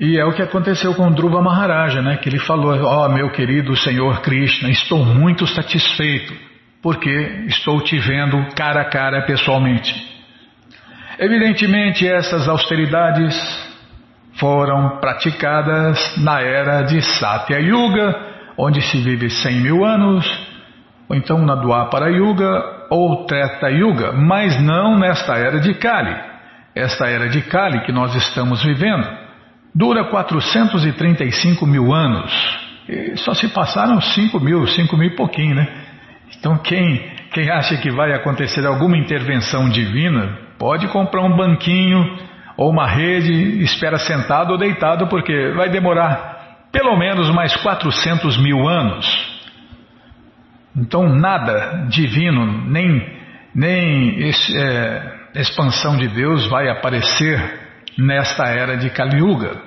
E 0.00 0.16
é 0.16 0.24
o 0.24 0.32
que 0.32 0.42
aconteceu 0.42 0.94
com 0.94 1.10
Dhruva 1.10 1.42
Maharaja, 1.42 2.00
né? 2.00 2.16
que 2.18 2.28
ele 2.28 2.38
falou: 2.38 2.72
Ó 2.84 3.04
oh, 3.04 3.08
meu 3.08 3.30
querido 3.30 3.76
Senhor 3.76 4.20
Krishna, 4.20 4.70
estou 4.70 5.04
muito 5.04 5.44
satisfeito, 5.44 6.32
porque 6.80 7.10
estou 7.48 7.80
te 7.82 7.98
vendo 7.98 8.54
cara 8.54 8.82
a 8.82 8.84
cara 8.84 9.22
pessoalmente. 9.22 9.92
Evidentemente, 11.18 12.06
essas 12.06 12.48
austeridades 12.48 13.34
foram 14.38 15.00
praticadas 15.00 16.16
na 16.18 16.40
era 16.40 16.82
de 16.82 17.02
Satya 17.02 17.58
Yuga, 17.58 18.14
onde 18.56 18.80
se 18.80 19.00
vive 19.00 19.28
100 19.28 19.60
mil 19.60 19.84
anos, 19.84 20.24
ou 21.08 21.16
então 21.16 21.44
na 21.44 21.56
Dwapara 21.56 22.08
Yuga 22.08 22.86
ou 22.88 23.26
Treta 23.26 23.68
Yuga, 23.68 24.12
mas 24.12 24.62
não 24.62 24.96
nesta 24.96 25.36
era 25.36 25.58
de 25.58 25.74
Kali. 25.74 26.14
Esta 26.72 27.08
era 27.08 27.28
de 27.28 27.42
Kali 27.42 27.80
que 27.80 27.90
nós 27.90 28.14
estamos 28.14 28.62
vivendo 28.62 29.27
dura 29.74 30.04
435 30.04 31.66
mil 31.66 31.92
anos. 31.92 32.32
E 32.88 33.16
só 33.16 33.34
se 33.34 33.48
passaram 33.48 34.00
5 34.00 34.40
mil, 34.40 34.66
5 34.66 34.96
mil 34.96 35.10
e 35.10 35.16
pouquinho, 35.16 35.54
né? 35.54 35.68
Então 36.38 36.56
quem, 36.58 37.10
quem 37.32 37.50
acha 37.50 37.76
que 37.76 37.90
vai 37.90 38.12
acontecer 38.12 38.64
alguma 38.66 38.96
intervenção 38.96 39.68
divina, 39.68 40.38
pode 40.58 40.88
comprar 40.88 41.22
um 41.22 41.36
banquinho 41.36 42.18
ou 42.56 42.70
uma 42.70 42.86
rede, 42.86 43.62
espera 43.62 43.98
sentado 43.98 44.52
ou 44.52 44.58
deitado, 44.58 45.06
porque 45.06 45.52
vai 45.54 45.68
demorar 45.68 46.38
pelo 46.72 46.96
menos 46.96 47.30
mais 47.30 47.54
400 47.56 48.36
mil 48.38 48.68
anos. 48.68 49.38
Então, 50.76 51.08
nada 51.08 51.86
divino, 51.88 52.68
nem, 52.68 53.06
nem 53.54 54.30
é, 54.56 55.12
expansão 55.34 55.96
de 55.96 56.08
Deus 56.08 56.46
vai 56.48 56.68
aparecer 56.68 57.67
nesta 57.98 58.44
era 58.44 58.76
de 58.76 58.90
Kali 58.90 59.18
Yuga. 59.18 59.60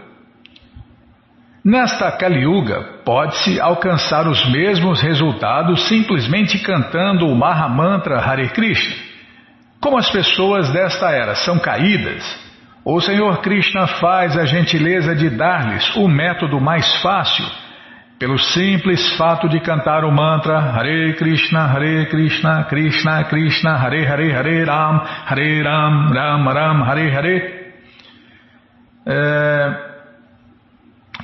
Nesta 1.64 2.12
Kali 2.14 2.44
Yuga, 2.44 3.02
pode-se 3.04 3.60
alcançar 3.60 4.26
os 4.28 4.50
mesmos 4.50 5.02
resultados 5.02 5.88
simplesmente 5.90 6.58
cantando 6.60 7.28
o 7.28 7.36
Mahamantra 7.36 8.20
Hare 8.20 8.50
Krishna. 8.50 8.96
Como 9.82 9.98
as 9.98 10.10
pessoas 10.10 10.72
desta 10.72 11.12
era 11.12 11.36
são 11.36 11.60
caídas, 11.60 12.24
o 12.86 13.00
Senhor 13.02 13.42
Krishna 13.42 13.86
faz 13.86 14.38
a 14.38 14.46
gentileza 14.46 15.14
de 15.14 15.30
dar-lhes 15.30 15.96
o 15.98 16.08
método 16.08 16.60
mais 16.60 17.02
fácil, 17.02 17.46
pelo 18.18 18.40
simples 18.40 19.16
fato 19.18 19.50
de 19.50 19.60
cantar 19.60 20.04
o 20.04 20.12
mantra 20.12 20.58
Hare 20.58 21.14
Krishna, 21.16 21.66
Hare 21.66 22.06
Krishna, 22.08 22.64
Krishna 22.64 23.24
Krishna, 23.26 23.76
Hare 23.76 24.06
Hare, 24.06 24.32
Hare 24.32 24.64
Ram, 24.64 25.04
Hare 25.26 25.64
Ram, 25.64 26.12
Ram 26.12 26.48
Ram, 26.48 26.84
Hare 26.84 27.12
Hare. 27.12 27.61
É, 29.06 29.92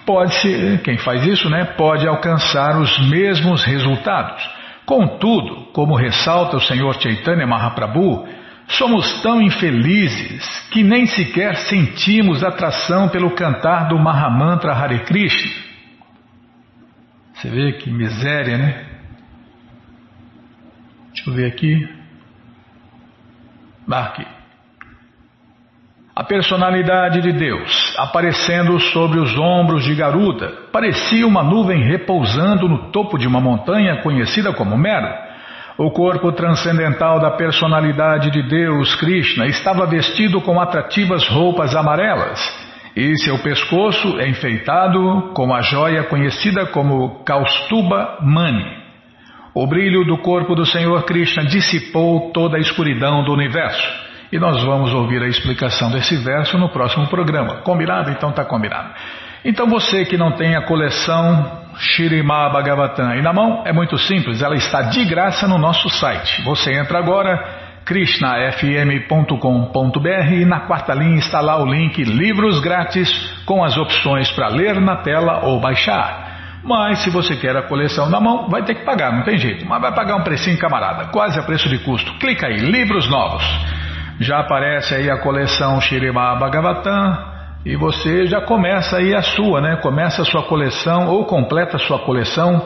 pode 0.05 0.79
quem 0.83 0.97
faz 0.97 1.25
isso, 1.25 1.49
né, 1.49 1.65
pode 1.77 2.07
alcançar 2.07 2.79
os 2.79 3.09
mesmos 3.09 3.63
resultados. 3.63 4.43
Contudo, 4.85 5.67
como 5.73 5.95
ressalta 5.95 6.57
o 6.57 6.61
Senhor 6.61 6.99
Chaitanya 7.01 7.45
Mahaprabhu, 7.45 8.27
Somos 8.67 9.21
tão 9.21 9.41
infelizes 9.41 10.67
que 10.71 10.83
nem 10.83 11.05
sequer 11.05 11.55
sentimos 11.55 12.43
atração 12.43 13.07
pelo 13.07 13.31
cantar 13.31 13.87
do 13.87 13.97
Mahamantra 13.97 14.73
Hare 14.73 15.05
Krishna. 15.05 15.51
Você 17.33 17.49
vê 17.49 17.73
que 17.73 17.89
miséria, 17.89 18.57
né? 18.57 18.85
Deixa 21.13 21.29
eu 21.29 21.33
ver 21.33 21.45
aqui. 21.45 21.87
Marque. 23.85 24.25
A 26.17 26.23
personalidade 26.23 27.21
de 27.21 27.31
Deus, 27.31 27.93
aparecendo 27.95 28.79
sobre 28.79 29.19
os 29.19 29.37
ombros 29.37 29.83
de 29.83 29.93
Garuda, 29.93 30.51
parecia 30.71 31.27
uma 31.27 31.43
nuvem 31.43 31.83
repousando 31.83 32.67
no 32.67 32.91
topo 32.91 33.19
de 33.19 33.27
uma 33.27 33.39
montanha 33.39 34.01
conhecida 34.01 34.51
como 34.51 34.75
Mero. 34.75 35.13
O 35.77 35.91
corpo 35.91 36.31
transcendental 36.31 37.19
da 37.19 37.29
personalidade 37.29 38.31
de 38.31 38.41
Deus, 38.49 38.95
Krishna, 38.95 39.45
estava 39.45 39.85
vestido 39.85 40.41
com 40.41 40.59
atrativas 40.59 41.27
roupas 41.27 41.75
amarelas 41.75 42.39
e 42.95 43.15
seu 43.19 43.37
pescoço 43.37 44.19
é 44.19 44.27
enfeitado 44.27 45.33
com 45.35 45.53
a 45.53 45.61
joia 45.61 46.03
conhecida 46.05 46.65
como 46.65 47.23
Kaustuba 47.23 48.17
Mani. 48.23 48.65
O 49.53 49.67
brilho 49.67 50.03
do 50.03 50.17
corpo 50.17 50.55
do 50.55 50.65
Senhor 50.65 51.03
Krishna 51.03 51.45
dissipou 51.45 52.31
toda 52.31 52.57
a 52.57 52.59
escuridão 52.59 53.23
do 53.23 53.31
universo. 53.31 54.06
E 54.31 54.37
nós 54.37 54.61
vamos 54.63 54.93
ouvir 54.93 55.21
a 55.21 55.27
explicação 55.27 55.91
desse 55.91 56.15
verso 56.17 56.57
no 56.57 56.69
próximo 56.69 57.07
programa. 57.07 57.61
Combinado? 57.61 58.11
Então 58.11 58.29
está 58.29 58.43
combinado. 58.43 58.89
Então 59.45 59.67
você 59.67 60.03
que 60.05 60.17
não 60.17 60.31
tem 60.31 60.55
a 60.55 60.63
coleção 60.63 61.65
Shirima 61.77 62.49
Bhagavatam 62.49 63.21
na 63.21 63.31
mão 63.31 63.63
é 63.65 63.71
muito 63.71 63.97
simples, 63.97 64.41
ela 64.41 64.55
está 64.55 64.83
de 64.83 65.05
graça 65.05 65.47
no 65.47 65.57
nosso 65.57 65.89
site. 65.89 66.41
Você 66.43 66.73
entra 66.73 66.97
agora 66.97 67.65
krishnafm.com.br 67.85 70.33
e 70.33 70.43
na 70.43 70.61
quarta 70.61 70.93
linha 70.93 71.19
está 71.19 71.39
lá 71.39 71.61
o 71.61 71.65
link 71.65 72.03
Livros 72.03 72.59
Grátis 72.59 73.09
com 73.45 73.63
as 73.63 73.77
opções 73.77 74.29
para 74.31 74.49
ler 74.49 74.81
na 74.81 74.97
tela 74.97 75.45
ou 75.45 75.61
baixar. 75.61 76.25
Mas 76.63 76.99
se 76.99 77.09
você 77.09 77.37
quer 77.37 77.55
a 77.55 77.61
coleção 77.61 78.09
na 78.09 78.19
mão, 78.19 78.49
vai 78.49 78.63
ter 78.63 78.75
que 78.75 78.83
pagar, 78.83 79.13
não 79.13 79.23
tem 79.23 79.37
jeito. 79.37 79.65
Mas 79.65 79.81
vai 79.81 79.93
pagar 79.93 80.17
um 80.17 80.23
precinho 80.23 80.59
camarada, 80.59 81.05
quase 81.05 81.39
a 81.39 81.43
preço 81.43 81.69
de 81.69 81.77
custo. 81.79 82.13
Clica 82.15 82.47
aí, 82.47 82.57
Livros 82.57 83.09
Novos. 83.09 83.45
Já 84.19 84.39
aparece 84.39 84.95
aí 84.95 85.09
a 85.11 85.19
coleção 85.19 85.79
Shirima 85.79 86.35
Bhagavatam 86.35 87.35
e 87.63 87.75
você 87.75 88.25
já 88.25 88.41
começa 88.41 88.97
aí 88.97 89.13
a 89.13 89.21
sua, 89.21 89.61
né? 89.61 89.75
Começa 89.77 90.23
a 90.23 90.25
sua 90.25 90.43
coleção 90.43 91.07
ou 91.07 91.25
completa 91.25 91.75
a 91.75 91.79
sua 91.79 91.99
coleção, 91.99 92.65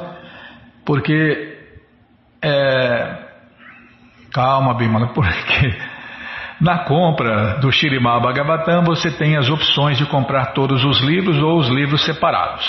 porque 0.85 1.57
é, 2.41 3.17
calma, 4.33 4.73
Bimala, 4.75 5.07
porque 5.13 5.75
na 6.61 6.85
compra 6.85 7.59
do 7.59 7.71
Shirimá 7.71 8.19
Bhagavatam 8.19 8.83
você 8.83 9.11
tem 9.11 9.35
as 9.35 9.49
opções 9.49 9.97
de 9.97 10.05
comprar 10.05 10.53
todos 10.53 10.85
os 10.85 11.01
livros 11.01 11.37
ou 11.37 11.57
os 11.57 11.67
livros 11.67 12.05
separados. 12.05 12.65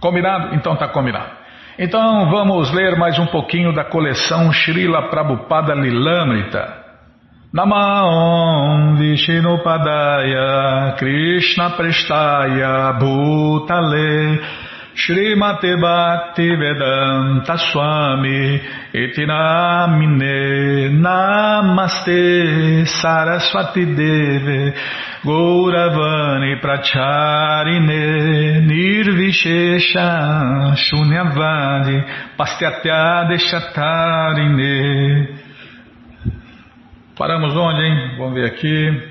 Combinado? 0.00 0.54
Então 0.56 0.74
tá 0.74 0.88
combinado. 0.88 1.30
Então 1.78 2.28
vamos 2.28 2.72
ler 2.72 2.96
mais 2.96 3.18
um 3.18 3.26
pouquinho 3.26 3.72
da 3.72 3.84
coleção 3.84 4.50
Srila 4.52 5.08
Prabhupada 5.10 5.74
Lilamrita. 5.74 6.79
Namaon 7.52 8.96
Vishnupadaya 8.96 10.96
Krishna 10.96 11.70
Prestaya 11.70 12.92
Bhutale 13.00 14.38
Srimate 14.94 15.74
Bhakti 15.80 16.54
Vedanta 16.54 17.58
Swami 17.58 18.60
Itinamine 18.94 20.90
Namaste 20.94 22.86
Saraswati 22.86 23.84
Deve 23.96 24.72
Gauravani 25.24 26.54
Pracharine 26.62 28.62
Nirvishesha 28.62 30.76
Shunyavadi 30.78 31.98
Pastyatya 32.38 33.26
Deshatarine 33.28 35.49
Paramos 37.20 37.54
onde, 37.54 37.82
hein? 37.82 38.16
Vamos 38.16 38.32
ver 38.32 38.46
aqui. 38.46 39.10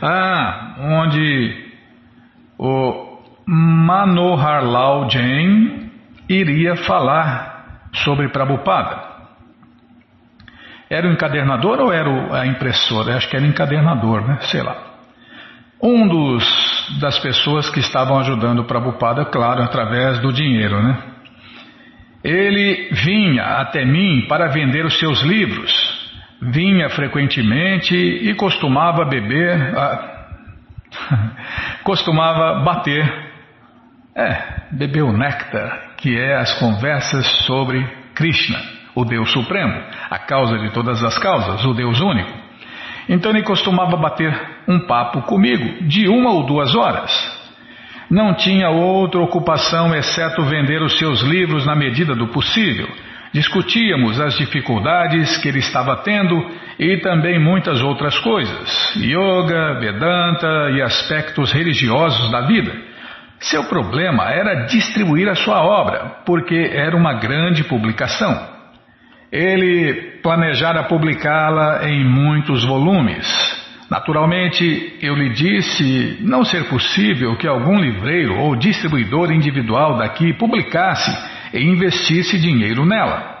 Ah, 0.00 0.76
onde 0.78 1.72
o 2.56 3.18
Manoharlal 3.44 5.10
Jain 5.10 5.90
iria 6.28 6.76
falar 6.76 7.80
sobre 7.92 8.28
Prabhupada. 8.28 9.02
Era 10.88 11.08
o 11.08 11.10
encadernador 11.10 11.80
ou 11.80 11.92
era 11.92 12.42
a 12.42 12.46
impressora? 12.46 13.16
Acho 13.16 13.28
que 13.28 13.34
era 13.34 13.44
o 13.44 13.48
encadernador, 13.48 14.24
né? 14.24 14.38
Sei 14.42 14.62
lá. 14.62 14.76
Um 15.82 16.06
dos 16.06 16.44
das 17.00 17.18
pessoas 17.18 17.68
que 17.70 17.80
estavam 17.80 18.20
ajudando 18.20 18.60
o 18.60 18.66
Prabhupada, 18.66 19.24
claro, 19.24 19.64
através 19.64 20.20
do 20.20 20.32
dinheiro, 20.32 20.80
né? 20.80 20.96
Ele 22.22 22.88
vinha 22.92 23.42
até 23.58 23.84
mim 23.84 24.26
para 24.28 24.46
vender 24.46 24.84
os 24.84 24.96
seus 24.96 25.22
livros. 25.22 26.05
Vinha 26.40 26.88
frequentemente 26.90 27.94
e 27.94 28.34
costumava 28.34 29.04
beber, 29.04 29.74
costumava 31.82 32.62
bater, 32.62 33.04
é, 34.14 34.42
beber 34.72 35.02
o 35.02 35.12
néctar, 35.12 35.94
que 35.96 36.18
é 36.18 36.36
as 36.36 36.58
conversas 36.58 37.26
sobre 37.46 37.82
Krishna, 38.14 38.58
o 38.94 39.04
Deus 39.04 39.30
Supremo, 39.32 39.80
a 40.10 40.18
causa 40.18 40.58
de 40.58 40.70
todas 40.72 41.02
as 41.02 41.18
causas, 41.18 41.64
o 41.64 41.74
Deus 41.74 42.00
único. 42.00 42.46
Então 43.08 43.30
ele 43.30 43.42
costumava 43.42 43.96
bater 43.96 44.34
um 44.66 44.80
papo 44.80 45.22
comigo 45.22 45.86
de 45.86 46.08
uma 46.08 46.32
ou 46.32 46.44
duas 46.44 46.74
horas. 46.74 47.36
Não 48.10 48.34
tinha 48.34 48.68
outra 48.70 49.20
ocupação 49.20 49.94
exceto 49.94 50.42
vender 50.42 50.80
os 50.80 50.98
seus 50.98 51.22
livros 51.22 51.66
na 51.66 51.74
medida 51.74 52.14
do 52.14 52.28
possível. 52.28 52.88
Discutíamos 53.32 54.20
as 54.20 54.36
dificuldades 54.36 55.36
que 55.38 55.48
ele 55.48 55.58
estava 55.58 55.96
tendo 55.96 56.50
e 56.78 56.98
também 56.98 57.38
muitas 57.38 57.82
outras 57.82 58.18
coisas, 58.18 58.94
yoga, 58.96 59.78
Vedanta 59.80 60.70
e 60.74 60.82
aspectos 60.82 61.52
religiosos 61.52 62.30
da 62.30 62.42
vida. 62.42 62.72
Seu 63.40 63.64
problema 63.64 64.30
era 64.30 64.66
distribuir 64.66 65.28
a 65.28 65.34
sua 65.34 65.62
obra, 65.62 66.22
porque 66.24 66.70
era 66.72 66.96
uma 66.96 67.14
grande 67.14 67.64
publicação. 67.64 68.56
Ele 69.30 70.18
planejara 70.22 70.84
publicá-la 70.84 71.88
em 71.88 72.04
muitos 72.04 72.64
volumes. 72.64 73.26
Naturalmente, 73.90 74.96
eu 75.00 75.14
lhe 75.14 75.30
disse 75.30 76.18
não 76.20 76.44
ser 76.44 76.64
possível 76.64 77.36
que 77.36 77.46
algum 77.46 77.78
livreiro 77.78 78.36
ou 78.38 78.56
distribuidor 78.56 79.30
individual 79.30 79.98
daqui 79.98 80.32
publicasse 80.32 81.35
e 81.52 81.60
investisse 81.60 82.38
dinheiro 82.38 82.84
nela. 82.84 83.36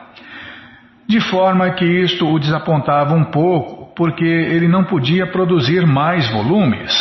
De 1.08 1.20
forma 1.20 1.70
que 1.70 1.84
isto 1.84 2.26
o 2.26 2.38
desapontava 2.38 3.14
um 3.14 3.24
pouco, 3.24 3.94
porque 3.94 4.24
ele 4.24 4.66
não 4.66 4.84
podia 4.84 5.26
produzir 5.26 5.86
mais 5.86 6.28
volumes. 6.30 6.92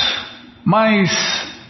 Mas 0.64 1.12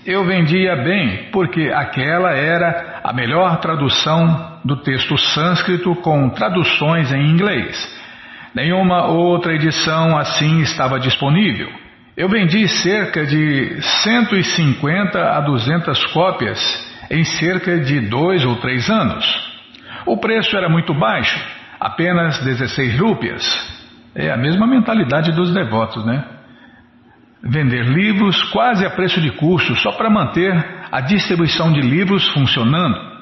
eu 0.05 0.23
vendia 0.25 0.75
bem, 0.75 1.29
porque 1.31 1.71
aquela 1.73 2.31
era 2.31 2.99
a 3.03 3.13
melhor 3.13 3.57
tradução 3.57 4.59
do 4.63 4.77
texto 4.77 5.17
sânscrito 5.17 5.95
com 5.95 6.29
traduções 6.29 7.11
em 7.11 7.25
inglês. 7.25 8.05
Nenhuma 8.53 9.07
outra 9.07 9.53
edição 9.53 10.17
assim 10.17 10.61
estava 10.61 10.99
disponível. 10.99 11.69
Eu 12.15 12.29
vendi 12.29 12.67
cerca 12.67 13.25
de 13.25 13.81
150 13.81 15.19
a 15.19 15.41
200 15.41 16.05
cópias 16.07 16.94
em 17.10 17.24
cerca 17.24 17.80
de 17.80 18.01
dois 18.01 18.43
ou 18.45 18.56
três 18.58 18.89
anos. 18.89 19.26
O 20.06 20.18
preço 20.18 20.56
era 20.56 20.70
muito 20.70 20.93
baixo, 20.93 21.39
apenas 21.80 22.43
16 22.43 22.99
rúpias. 22.99 23.43
É 24.14 24.32
a 24.32 24.38
mesma 24.38 24.68
mentalidade 24.68 25.32
dos 25.32 25.53
devotos, 25.53 26.06
né? 26.06 26.24
Vender 27.43 27.84
livros 27.84 28.41
quase 28.51 28.86
a 28.86 28.89
preço 28.89 29.22
de 29.22 29.32
custo, 29.32 29.76
só 29.76 29.91
para 29.91 30.10
manter 30.10 30.53
a 30.91 31.01
distribuição 31.01 31.72
de 31.72 31.82
livros 31.82 32.28
funcionando. 32.30 33.16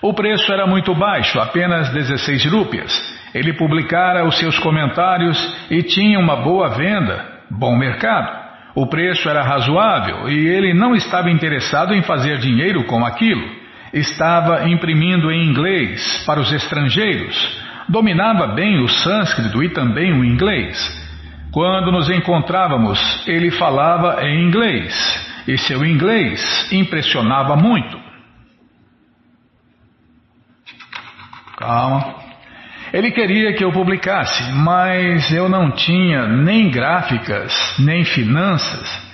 O 0.00 0.12
preço 0.14 0.52
era 0.52 0.66
muito 0.66 0.94
baixo, 0.94 1.38
apenas 1.38 1.90
16 1.90 2.46
rúpias. 2.46 2.90
Ele 3.32 3.52
publicara 3.52 4.26
os 4.26 4.36
seus 4.36 4.58
comentários 4.58 5.38
e 5.70 5.82
tinha 5.82 6.18
uma 6.18 6.36
boa 6.36 6.70
venda, 6.70 7.40
bom 7.50 7.76
mercado. 7.76 8.41
O 8.74 8.86
preço 8.86 9.28
era 9.28 9.42
razoável 9.42 10.30
e 10.30 10.48
ele 10.48 10.72
não 10.72 10.94
estava 10.94 11.30
interessado 11.30 11.94
em 11.94 12.02
fazer 12.02 12.38
dinheiro 12.38 12.84
com 12.84 13.04
aquilo. 13.04 13.46
Estava 13.92 14.68
imprimindo 14.68 15.30
em 15.30 15.46
inglês 15.46 16.24
para 16.26 16.40
os 16.40 16.50
estrangeiros. 16.50 17.60
Dominava 17.88 18.46
bem 18.48 18.82
o 18.82 18.88
sânscrito 18.88 19.62
e 19.62 19.68
também 19.68 20.12
o 20.12 20.24
inglês. 20.24 20.78
Quando 21.52 21.92
nos 21.92 22.08
encontrávamos, 22.08 22.98
ele 23.28 23.50
falava 23.50 24.24
em 24.24 24.42
inglês 24.46 25.44
e 25.46 25.58
seu 25.58 25.84
inglês 25.84 26.72
impressionava 26.72 27.54
muito. 27.56 28.00
Calma. 31.58 32.21
Ele 32.92 33.10
queria 33.10 33.54
que 33.54 33.64
eu 33.64 33.72
publicasse, 33.72 34.52
mas 34.52 35.32
eu 35.32 35.48
não 35.48 35.70
tinha 35.70 36.26
nem 36.26 36.70
gráficas, 36.70 37.50
nem 37.78 38.04
finanças. 38.04 39.10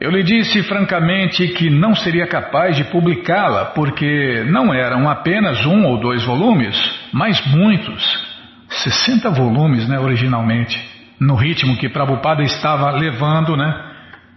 Eu 0.00 0.10
lhe 0.10 0.22
disse 0.22 0.62
francamente 0.62 1.48
que 1.48 1.68
não 1.68 1.94
seria 1.94 2.26
capaz 2.26 2.76
de 2.76 2.84
publicá-la, 2.84 3.66
porque 3.66 4.42
não 4.48 4.72
eram 4.72 5.06
apenas 5.06 5.66
um 5.66 5.84
ou 5.84 6.00
dois 6.00 6.24
volumes, 6.24 6.74
mas 7.12 7.44
muitos. 7.48 8.26
60 8.70 9.30
volumes, 9.32 9.86
né, 9.86 9.98
originalmente, 9.98 10.82
no 11.20 11.34
ritmo 11.34 11.76
que 11.76 11.90
Prabhupada 11.90 12.42
estava 12.42 12.90
levando, 12.92 13.54
né, 13.54 13.84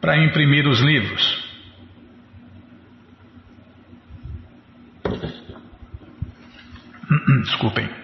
para 0.02 0.18
imprimir 0.18 0.68
os 0.68 0.82
livros. 0.82 1.50
Desculpem 7.44 8.01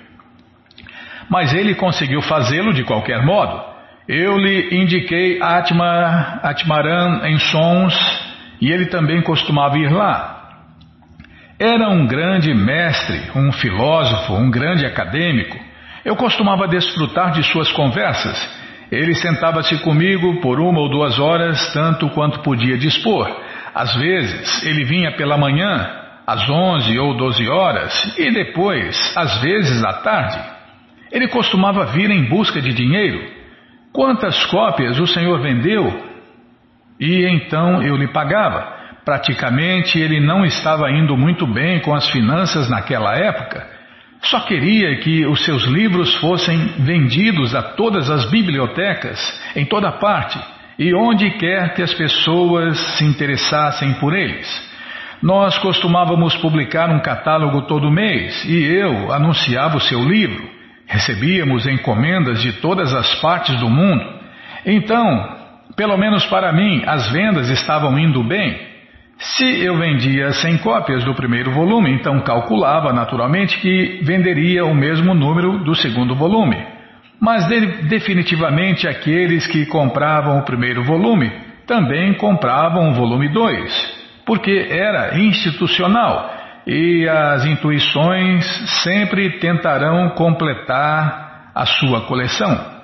mas 1.30 1.54
ele 1.54 1.76
conseguiu 1.76 2.22
fazê-lo 2.22 2.74
de 2.74 2.84
qualquer 2.84 3.24
modo. 3.24 3.62
Eu 4.08 4.38
lhe 4.38 4.70
indiquei 4.72 5.42
Atma, 5.42 6.40
Atmaran 6.42 7.28
em 7.28 7.38
sons 7.40 7.94
e 8.62 8.72
ele 8.72 8.86
também 8.86 9.22
costumava 9.22 9.78
ir 9.78 9.92
lá. 9.92 10.38
Era 11.60 11.90
um 11.90 12.06
grande 12.06 12.54
mestre, 12.54 13.20
um 13.36 13.52
filósofo, 13.52 14.34
um 14.34 14.50
grande 14.50 14.86
acadêmico. 14.86 15.58
Eu 16.06 16.16
costumava 16.16 16.68
desfrutar 16.68 17.32
de 17.32 17.44
suas 17.44 17.72
conversas. 17.72 18.38
Ele 18.92 19.14
sentava-se 19.16 19.78
comigo 19.80 20.40
por 20.40 20.60
uma 20.60 20.80
ou 20.80 20.90
duas 20.90 21.20
horas, 21.20 21.74
tanto 21.74 22.10
quanto 22.12 22.40
podia 22.40 22.78
dispor. 22.78 23.30
Às 23.76 23.94
vezes, 23.96 24.64
ele 24.64 24.86
vinha 24.86 25.12
pela 25.18 25.38
manhã, 25.38 25.86
às 26.26 26.50
onze 26.50 26.98
ou 26.98 27.18
doze 27.18 27.48
horas, 27.50 28.18
e 28.18 28.32
depois, 28.32 29.14
às 29.18 29.42
vezes, 29.42 29.84
à 29.84 29.94
tarde. 29.94 30.57
Ele 31.12 31.28
costumava 31.28 31.86
vir 31.86 32.10
em 32.10 32.26
busca 32.26 32.62
de 32.62 32.74
dinheiro. 32.74 33.20
Quantas 33.92 34.46
cópias 34.46 35.00
o 35.00 35.08
senhor 35.08 35.42
vendeu? 35.42 36.08
E 37.00 37.26
então 37.26 37.82
eu 37.82 37.96
lhe 37.96 38.08
pagava. 38.08 38.76
Praticamente 39.06 39.98
ele 39.98 40.20
não 40.20 40.46
estava 40.46 40.92
indo 40.92 41.16
muito 41.16 41.48
bem 41.48 41.80
com 41.80 41.94
as 41.96 42.10
finanças 42.10 42.70
naquela 42.70 43.16
época. 43.16 43.66
Só 44.22 44.42
queria 44.42 44.98
que 44.98 45.26
os 45.26 45.46
seus 45.46 45.64
livros 45.64 46.16
fossem 46.16 46.58
vendidos 46.80 47.56
a 47.56 47.62
todas 47.62 48.10
as 48.10 48.30
bibliotecas, 48.30 49.20
em 49.56 49.66
toda 49.66 49.92
parte, 49.92 50.40
e 50.78 50.94
onde 50.94 51.30
quer 51.32 51.74
que 51.74 51.82
as 51.82 51.94
pessoas 51.94 52.78
se 52.98 53.06
interessassem 53.06 53.94
por 53.96 54.14
eles. 54.16 54.68
Nós 55.22 55.58
costumávamos 55.60 56.36
publicar 56.36 56.90
um 56.90 57.00
catálogo 57.00 57.64
todo 57.64 57.92
mês 57.92 58.44
e 58.46 58.64
eu 58.64 59.12
anunciava 59.12 59.78
o 59.78 59.82
seu 59.82 60.04
livro. 60.04 60.57
Recebíamos 60.88 61.68
encomendas 61.68 62.42
de 62.42 62.54
todas 62.54 62.94
as 62.94 63.16
partes 63.22 63.60
do 63.60 63.70
mundo. 63.70 64.06
Então, 64.66 65.38
pelo 65.76 65.98
menos 65.98 66.26
para 66.26 66.52
mim, 66.54 66.82
as 66.88 67.12
vendas 67.12 67.50
estavam 67.50 68.00
indo 68.00 68.24
bem. 68.24 68.58
Se 69.20 69.64
eu 69.64 69.78
vendia 69.78 70.32
100 70.32 70.60
cópias 70.60 71.04
do 71.04 71.14
primeiro 71.14 71.52
volume, 71.52 71.92
então 71.92 72.20
calculava 72.22 72.94
naturalmente 72.94 73.60
que 73.60 74.00
venderia 74.04 74.66
o 74.66 74.76
mesmo 74.76 75.14
número 75.14 75.64
do 75.64 75.76
segundo 75.76 76.16
volume. 76.16 76.58
Mas 77.20 77.48
de, 77.48 77.60
definitivamente 77.88 78.88
aqueles 78.88 79.48
que 79.48 79.66
compravam 79.66 80.40
o 80.40 80.44
primeiro 80.44 80.84
volume 80.84 81.32
também 81.66 82.14
compravam 82.14 82.92
o 82.92 82.94
volume 82.94 83.28
2, 83.28 84.24
porque 84.26 84.68
era 84.70 85.20
institucional 85.20 86.37
e 86.68 87.08
as 87.08 87.46
intuições 87.46 88.46
sempre 88.84 89.40
tentarão 89.40 90.10
completar 90.10 91.52
a 91.56 91.66
sua 91.66 92.02
coleção. 92.02 92.76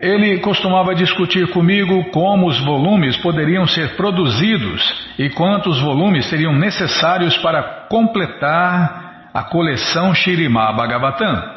Ele 0.00 0.40
costumava 0.40 0.94
discutir 0.94 1.48
comigo 1.52 2.10
como 2.10 2.48
os 2.48 2.58
volumes 2.60 3.16
poderiam 3.18 3.66
ser 3.66 3.96
produzidos 3.96 4.82
e 5.18 5.30
quantos 5.30 5.80
volumes 5.80 6.26
seriam 6.26 6.52
necessários 6.52 7.38
para 7.38 7.86
completar 7.88 9.30
a 9.32 9.44
coleção 9.44 10.12
Shirimá 10.12 10.72
Bhagavatam. 10.72 11.56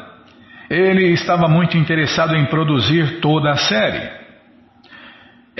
Ele 0.70 1.08
estava 1.12 1.48
muito 1.48 1.76
interessado 1.76 2.36
em 2.36 2.46
produzir 2.46 3.20
toda 3.20 3.50
a 3.50 3.56
série. 3.56 4.19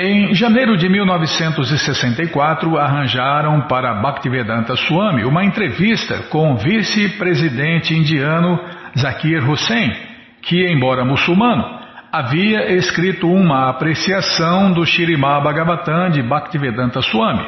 Em 0.02 0.34
janeiro 0.34 0.78
de 0.78 0.88
1964, 0.88 2.78
arranjaram 2.78 3.68
para 3.68 4.00
Bhaktivedanta 4.00 4.74
Swami 4.74 5.26
uma 5.26 5.44
entrevista 5.44 6.22
com 6.30 6.54
o 6.54 6.56
vice-presidente 6.56 7.92
indiano 7.94 8.58
Zakir 8.98 9.46
Hussain, 9.46 9.92
que, 10.40 10.72
embora 10.72 11.04
muçulmano, 11.04 11.62
havia 12.10 12.72
escrito 12.76 13.30
uma 13.30 13.68
apreciação 13.68 14.72
do 14.72 14.86
Shirimá 14.86 15.38
Bhagavatam 15.38 16.08
de 16.08 16.22
Bhaktivedanta 16.22 17.02
Swami. 17.02 17.46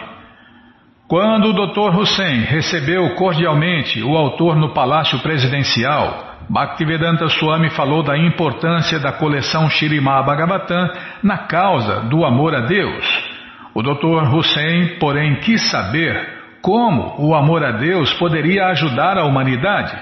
Quando 1.09 1.47
o 1.47 1.53
Dr. 1.55 1.99
Hussein 1.99 2.41
recebeu 2.41 3.15
cordialmente 3.15 4.03
o 4.03 4.15
autor 4.15 4.57
no 4.57 4.75
Palácio 4.75 5.19
Presidencial, 5.21 6.32
Bhaktivedanta 6.53 7.29
Swami 7.31 7.71
falou 7.71 8.03
da 8.03 8.15
importância 8.19 9.01
da 9.01 9.11
coleção 9.11 9.71
Shirimá 9.71 10.23
Bhagavatam 10.23 10.87
na 11.23 11.39
causa 11.47 12.01
do 12.11 12.27
amor 12.27 12.55
a 12.55 12.67
Deus. 12.67 13.07
O 13.75 13.83
Dr. 13.83 14.31
Hussein, 14.35 14.99
porém, 14.99 15.37
quis 15.37 15.71
saber 15.71 16.15
como 16.61 17.17
o 17.19 17.35
amor 17.35 17.65
a 17.65 17.73
Deus 17.73 18.13
poderia 18.19 18.67
ajudar 18.67 19.17
a 19.17 19.25
humanidade. 19.25 19.97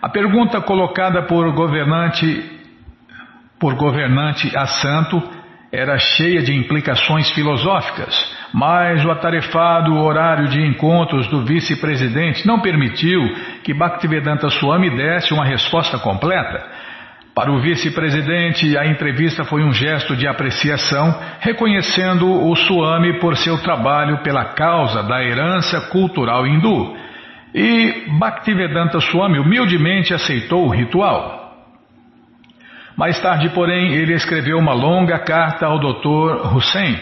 A 0.00 0.08
pergunta 0.08 0.60
colocada 0.60 1.22
por 1.22 1.52
governante 1.52 2.56
por 3.58 3.74
governante 3.74 4.56
a 4.56 4.64
santo 4.64 5.20
era 5.72 5.98
cheia 5.98 6.40
de 6.40 6.54
implicações 6.54 7.32
filosóficas, 7.32 8.14
mas 8.52 9.04
o 9.04 9.10
atarefado 9.10 9.96
horário 9.96 10.48
de 10.48 10.64
encontros 10.64 11.26
do 11.28 11.44
vice-presidente 11.44 12.46
não 12.46 12.60
permitiu 12.60 13.20
que 13.62 13.74
Bhaktivedanta 13.74 14.48
Swami 14.50 14.90
desse 14.90 15.34
uma 15.34 15.44
resposta 15.44 15.98
completa. 15.98 16.64
Para 17.34 17.52
o 17.52 17.60
vice-presidente, 17.60 18.76
a 18.76 18.86
entrevista 18.86 19.44
foi 19.44 19.62
um 19.62 19.72
gesto 19.72 20.16
de 20.16 20.26
apreciação, 20.26 21.14
reconhecendo 21.38 22.28
o 22.28 22.56
Swami 22.56 23.20
por 23.20 23.36
seu 23.36 23.58
trabalho 23.58 24.18
pela 24.24 24.46
causa 24.54 25.04
da 25.04 25.22
herança 25.22 25.80
cultural 25.82 26.46
hindu. 26.46 26.96
E 27.54 28.06
Bhaktivedanta 28.18 28.98
Swami 29.00 29.38
humildemente 29.38 30.12
aceitou 30.12 30.66
o 30.66 30.70
ritual. 30.70 31.38
Mais 32.96 33.20
tarde, 33.20 33.48
porém, 33.50 33.92
ele 33.92 34.14
escreveu 34.14 34.58
uma 34.58 34.74
longa 34.74 35.20
carta 35.20 35.66
ao 35.66 35.78
Dr. 35.78 36.56
Hussein, 36.56 36.98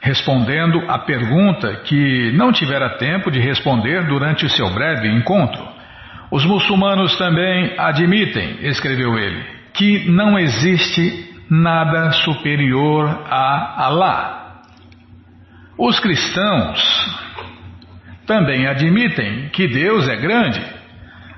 respondendo 0.00 0.82
à 0.88 0.98
pergunta 0.98 1.82
que 1.84 2.32
não 2.32 2.52
tivera 2.52 2.98
tempo 2.98 3.30
de 3.30 3.40
responder 3.40 4.06
durante 4.06 4.46
o 4.46 4.50
seu 4.50 4.70
breve 4.70 5.08
encontro. 5.08 5.66
Os 6.30 6.44
muçulmanos 6.44 7.16
também 7.16 7.74
admitem, 7.78 8.58
escreveu 8.62 9.18
ele, 9.18 9.42
que 9.72 10.08
não 10.10 10.38
existe 10.38 11.28
nada 11.50 12.12
superior 12.12 13.24
a 13.30 13.84
Alá. 13.84 14.62
Os 15.78 15.98
cristãos 16.00 16.80
também 18.26 18.66
admitem 18.66 19.48
que 19.48 19.66
Deus 19.66 20.06
é 20.08 20.16
grande. 20.16 20.62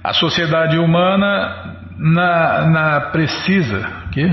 A 0.02 0.12
sociedade 0.12 0.76
humana 0.78 1.76
na, 1.98 2.66
na 2.66 3.00
precisa 3.12 4.08
que 4.10 4.26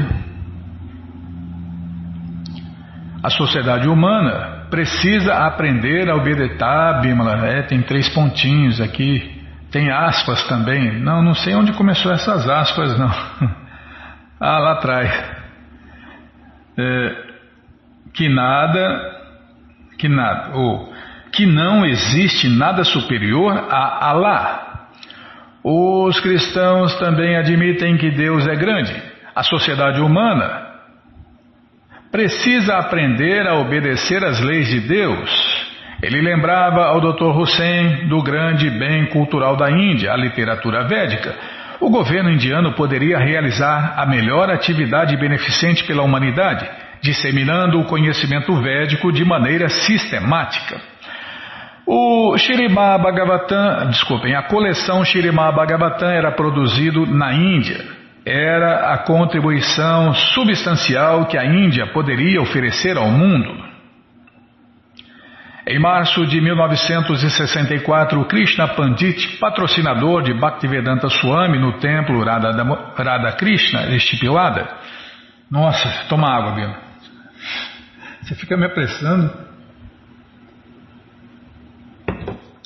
a 3.28 3.30
sociedade 3.30 3.90
humana 3.90 4.68
precisa 4.70 5.34
aprender 5.34 6.10
a 6.10 6.16
obedecer. 6.16 6.64
Ah, 6.64 6.94
Bimala, 7.02 7.46
é, 7.46 7.62
tem 7.62 7.82
três 7.82 8.08
pontinhos 8.08 8.80
aqui, 8.80 9.44
tem 9.70 9.92
aspas 9.92 10.48
também. 10.48 10.98
Não, 11.02 11.22
não 11.22 11.34
sei 11.34 11.54
onde 11.54 11.74
começou 11.74 12.10
essas 12.14 12.48
aspas, 12.48 12.98
não. 12.98 13.10
ah, 14.40 14.60
lá 14.60 14.72
atrás. 14.72 15.12
É, 16.78 17.16
que 18.14 18.30
nada, 18.30 18.98
que 19.98 20.08
nada, 20.08 20.56
ou 20.56 20.94
que 21.34 21.46
não 21.46 21.86
existe 21.86 22.48
nada 22.48 22.86
superior 22.86 23.68
a 23.70 24.10
Alá. 24.10 24.88
Os 25.62 26.18
cristãos 26.22 26.96
também 26.98 27.36
admitem 27.36 27.98
que 27.98 28.10
Deus 28.10 28.48
é 28.48 28.56
grande 28.56 28.96
a 29.36 29.44
sociedade 29.44 30.00
humana 30.00 30.67
precisa 32.18 32.78
aprender 32.78 33.46
a 33.48 33.60
obedecer 33.60 34.24
às 34.24 34.42
leis 34.42 34.68
de 34.68 34.80
Deus. 34.80 35.68
Ele 36.02 36.20
lembrava 36.20 36.86
ao 36.86 37.00
Dr. 37.00 37.38
Hussein 37.38 38.08
do 38.08 38.24
grande 38.24 38.72
bem 38.72 39.06
cultural 39.06 39.56
da 39.56 39.70
Índia, 39.70 40.12
a 40.12 40.18
literatura 40.18 40.88
védica. 40.88 41.36
O 41.80 41.92
governo 41.92 42.32
indiano 42.32 42.74
poderia 42.74 43.20
realizar 43.20 43.94
a 43.96 44.06
melhor 44.08 44.50
atividade 44.50 45.16
beneficente 45.16 45.84
pela 45.84 46.02
humanidade, 46.02 46.68
disseminando 47.04 47.80
o 47.80 47.86
conhecimento 47.86 48.52
védico 48.64 49.12
de 49.12 49.24
maneira 49.24 49.70
sistemática. 49.70 50.82
O 51.86 52.36
Shirimá 52.36 52.98
Bhagavatam, 52.98 53.90
desculpem, 53.90 54.34
a 54.34 54.42
coleção 54.42 55.06
Shirimá 55.06 55.52
Bhagavatam 55.52 56.10
era 56.10 56.32
produzido 56.32 57.06
na 57.06 57.32
Índia 57.32 57.97
era 58.28 58.94
a 58.94 58.98
contribuição 58.98 60.14
substancial 60.14 61.28
que 61.28 61.38
a 61.38 61.46
Índia 61.46 61.88
poderia 61.88 62.42
oferecer 62.42 62.98
ao 62.98 63.10
mundo. 63.10 63.66
Em 65.66 65.80
março 65.80 66.26
de 66.26 66.40
1964, 66.42 68.26
Krishna 68.26 68.68
Pandit, 68.70 69.38
patrocinador 69.38 70.24
de 70.24 70.34
Bhaktivedanta 70.34 71.10
Swami 71.10 71.58
no 71.58 71.80
templo 71.80 72.24
Radha, 72.24 72.52
Radha 72.96 73.32
Krishna, 73.34 73.96
estipulada. 73.96 74.68
Nossa, 75.50 75.90
toma 76.10 76.30
água, 76.30 76.52
Bino. 76.52 76.76
Você 78.22 78.36
fica 78.36 78.58
me 78.58 78.66
apressando. 78.66 79.32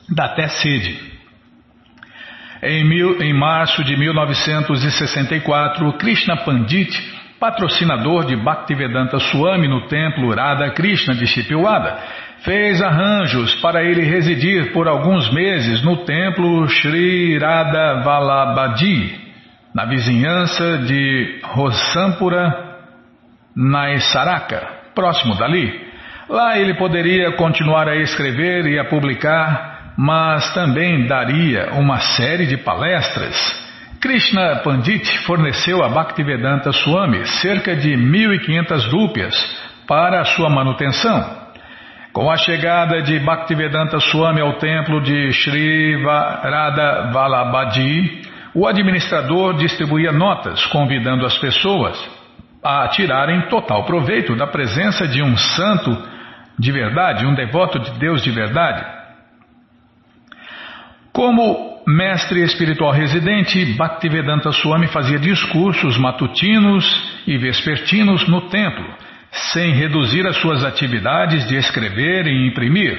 Dá 0.10 0.26
até 0.26 0.48
sede. 0.48 1.11
Em, 2.64 2.84
mil, 2.84 3.20
em 3.20 3.34
março 3.34 3.84
de 3.84 3.98
1964, 3.98 5.94
Krishna 5.94 6.38
Pandit, 6.38 6.92
patrocinador 7.40 8.26
de 8.26 8.36
Bhaktivedanta 8.36 9.18
Swami 9.18 9.68
no 9.68 9.88
templo 9.88 10.32
Radha 10.32 10.70
Krishna 10.70 11.16
de 11.16 11.26
Chipilwada, 11.26 11.98
fez 12.44 12.80
arranjos 12.80 13.56
para 13.56 13.84
ele 13.84 14.04
residir 14.04 14.72
por 14.74 14.88
alguns 14.88 15.34
meses 15.34 15.82
no 15.84 16.06
templo 16.06 16.70
Sri 16.70 17.40
Radha 17.40 18.04
Vallabhadi, 18.04 19.20
na 19.74 19.86
vizinhança 19.86 20.78
de 20.80 21.40
Rosampura 21.44 22.78
Naisaraka, 23.56 24.68
próximo 24.94 25.34
dali. 25.36 25.82
Lá 26.30 26.60
ele 26.60 26.76
poderia 26.76 27.32
continuar 27.32 27.88
a 27.88 27.96
escrever 27.96 28.68
e 28.68 28.78
a 28.78 28.86
publicar 28.86 29.71
mas 29.98 30.54
também 30.54 31.06
daria 31.08 31.72
uma 31.74 32.00
série 32.00 32.46
de 32.46 32.58
palestras. 32.58 33.36
Krishna 34.00 34.62
Pandit 34.64 35.20
forneceu 35.26 35.84
a 35.84 35.90
Bhaktivedanta 35.90 36.72
Swami 36.72 37.26
cerca 37.26 37.76
de 37.76 37.92
1.500 37.92 38.92
rúpias 38.92 39.36
para 39.88 40.22
a 40.22 40.26
sua 40.26 40.50
manutenção. 40.50 41.42
Com 42.12 42.30
a 42.30 42.36
chegada 42.36 43.02
de 43.02 43.20
Bhaktivedanta 43.20 44.00
Swami 44.00 44.42
ao 44.42 44.54
templo 44.54 45.02
de 45.02 45.32
Sri 45.34 46.04
Radha 46.04 47.12
Vallabhadi, 47.14 48.22
o 48.54 48.68
administrador 48.68 49.56
distribuía 49.56 50.12
notas 50.12 50.66
convidando 50.66 51.26
as 51.26 51.38
pessoas 51.38 51.98
a 52.64 52.88
tirarem 52.90 53.48
total 53.50 53.86
proveito 53.86 54.36
da 54.36 54.46
presença 54.46 55.08
de 55.08 55.22
um 55.22 55.38
santo 55.38 55.96
de 56.60 56.72
verdade, 56.72 57.26
um 57.26 57.34
devoto 57.34 57.80
de 57.80 57.92
Deus 58.00 58.22
de 58.22 58.30
verdade. 58.30 59.01
Como 61.14 61.84
mestre 61.86 62.42
espiritual 62.44 62.92
residente, 62.92 63.66
Bhaktivedanta 63.76 64.52
Swami 64.52 64.88
fazia 64.88 65.20
discursos 65.20 65.98
matutinos 65.98 66.86
e 67.28 67.38
vespertinos 67.38 68.28
no 68.28 68.50
templo, 68.50 68.86
sem 69.32 69.74
reduzir 69.74 70.26
as 70.26 70.38
suas 70.38 70.64
atividades 70.64 71.48
de 71.48 71.58
escrever 71.58 72.28
e 72.28 72.48
imprimir. 72.48 72.98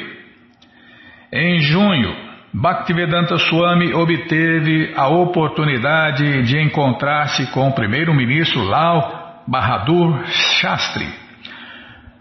Em 1.33 1.61
junho, 1.61 2.15
Bhaktivedanta 2.53 3.39
Swami 3.39 3.95
obteve 3.95 4.93
a 4.95 5.09
oportunidade 5.09 6.43
de 6.43 6.61
encontrar-se 6.61 7.47
com 7.47 7.69
o 7.69 7.73
primeiro-ministro 7.73 8.63
Lal 8.63 9.43
Bahadur 9.47 10.23
Shastri. 10.27 11.09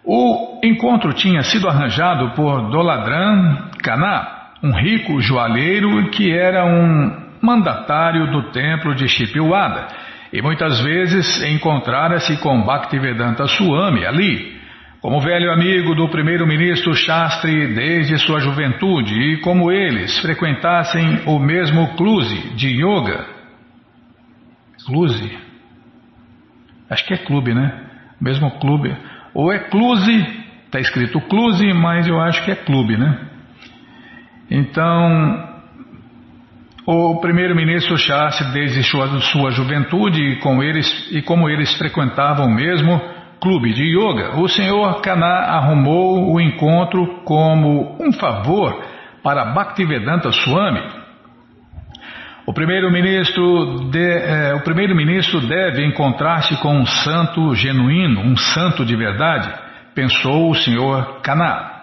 O 0.06 0.62
encontro 0.64 1.14
tinha 1.14 1.44
sido 1.44 1.68
arranjado 1.68 2.32
por 2.32 2.70
Doladran 2.70 3.72
Khanna, 3.84 4.41
um 4.64 4.72
rico 4.72 5.20
joalheiro 5.22 6.10
que 6.12 6.32
era 6.32 6.66
um 6.66 7.32
mandatário 7.42 8.32
do 8.32 8.52
templo 8.52 8.94
de 8.94 9.08
Chipilwada 9.08 9.88
e 10.32 10.42
muitas 10.42 10.80
vezes 10.82 11.44
encontrara-se 11.44 12.38
com 12.38 12.62
Bhaktivedanta 12.62 13.48
Swami 13.48 14.06
ali, 14.06 14.60
como 15.02 15.20
velho 15.20 15.52
amigo 15.52 15.96
do 15.96 16.08
primeiro-ministro 16.10 16.94
Shastri 16.94 17.74
desde 17.74 18.18
sua 18.20 18.40
juventude 18.40 19.14
e 19.14 19.38
como 19.42 19.72
eles 19.72 20.20
frequentassem 20.20 21.22
o 21.26 21.40
mesmo 21.40 21.96
clube 21.96 22.56
de 22.56 22.70
yoga. 22.70 23.26
Clube? 24.86 25.38
Acho 26.90 27.06
que 27.06 27.14
é 27.14 27.18
clube, 27.18 27.54
né? 27.54 27.88
Mesmo 28.20 28.52
clube. 28.60 28.96
Ou 29.34 29.52
é 29.52 29.60
clube 29.60 30.42
Está 30.72 30.80
escrito 30.80 31.20
Cluse, 31.20 31.74
mas 31.74 32.08
eu 32.08 32.18
acho 32.22 32.46
que 32.46 32.52
é 32.52 32.56
clube, 32.56 32.96
né? 32.96 33.31
Então, 34.52 35.50
o 36.86 37.22
primeiro-ministro 37.22 37.98
Shastri, 37.98 38.52
desde 38.52 38.84
sua, 38.84 39.08
sua 39.22 39.50
juventude, 39.52 40.22
e, 40.22 40.36
com 40.40 40.62
eles, 40.62 41.10
e 41.10 41.22
como 41.22 41.50
eles 41.50 41.74
frequentavam 41.78 42.50
mesmo 42.50 43.00
clube 43.40 43.74
de 43.74 43.84
yoga, 43.84 44.40
o 44.42 44.50
senhor 44.50 45.02
Kana 45.02 45.26
arrumou 45.26 46.34
o 46.34 46.40
encontro 46.40 47.24
como 47.24 47.98
um 48.00 48.12
favor 48.12 48.84
para 49.24 49.54
Bhaktivedanta 49.54 50.32
Swami. 50.32 50.82
O 52.46 52.54
primeiro-ministro 52.54 53.90
de, 53.90 54.00
eh, 54.00 54.54
o 54.56 54.62
primeiro-ministro 54.62 55.40
deve 55.48 55.86
encontrar-se 55.86 56.58
com 56.58 56.76
um 56.76 56.86
santo 56.86 57.56
genuíno, 57.56 58.20
um 58.20 58.36
santo 58.36 58.84
de 58.84 58.96
verdade, 58.96 59.50
pensou 59.96 60.50
o 60.50 60.56
senhor 60.56 61.22
Kana. 61.22 61.81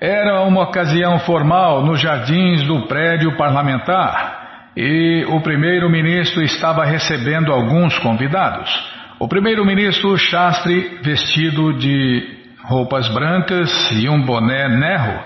Era 0.00 0.42
uma 0.42 0.62
ocasião 0.62 1.18
formal 1.20 1.82
nos 1.84 2.00
jardins 2.00 2.62
do 2.64 2.86
prédio 2.86 3.36
parlamentar 3.36 4.70
e 4.76 5.24
o 5.30 5.40
primeiro-ministro 5.40 6.42
estava 6.42 6.84
recebendo 6.84 7.50
alguns 7.50 7.98
convidados. 8.00 8.70
O 9.18 9.26
primeiro-ministro 9.26 10.16
Shastri, 10.18 10.98
vestido 11.02 11.72
de 11.78 12.36
roupas 12.62 13.08
brancas 13.08 13.90
e 13.92 14.06
um 14.08 14.20
boné 14.20 14.68
nerro, 14.68 15.18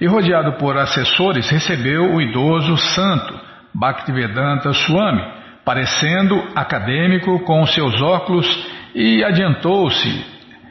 e 0.00 0.06
rodeado 0.06 0.52
por 0.58 0.76
assessores, 0.76 1.50
recebeu 1.50 2.14
o 2.14 2.20
idoso 2.20 2.76
santo 2.76 3.34
Bhaktivedanta 3.74 4.72
Swami, 4.72 5.22
parecendo 5.64 6.40
acadêmico 6.54 7.40
com 7.40 7.66
seus 7.66 8.00
óculos, 8.00 8.46
e 8.94 9.24
adiantou-se 9.24 10.24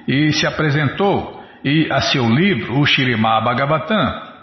e 0.08 0.32
se 0.32 0.48
apresentou, 0.48 1.33
e 1.64 1.88
a 1.92 2.02
seu 2.02 2.28
livro, 2.28 2.80
o 2.80 2.86
Shirimá 2.86 3.40
Bhagavatam. 3.42 4.34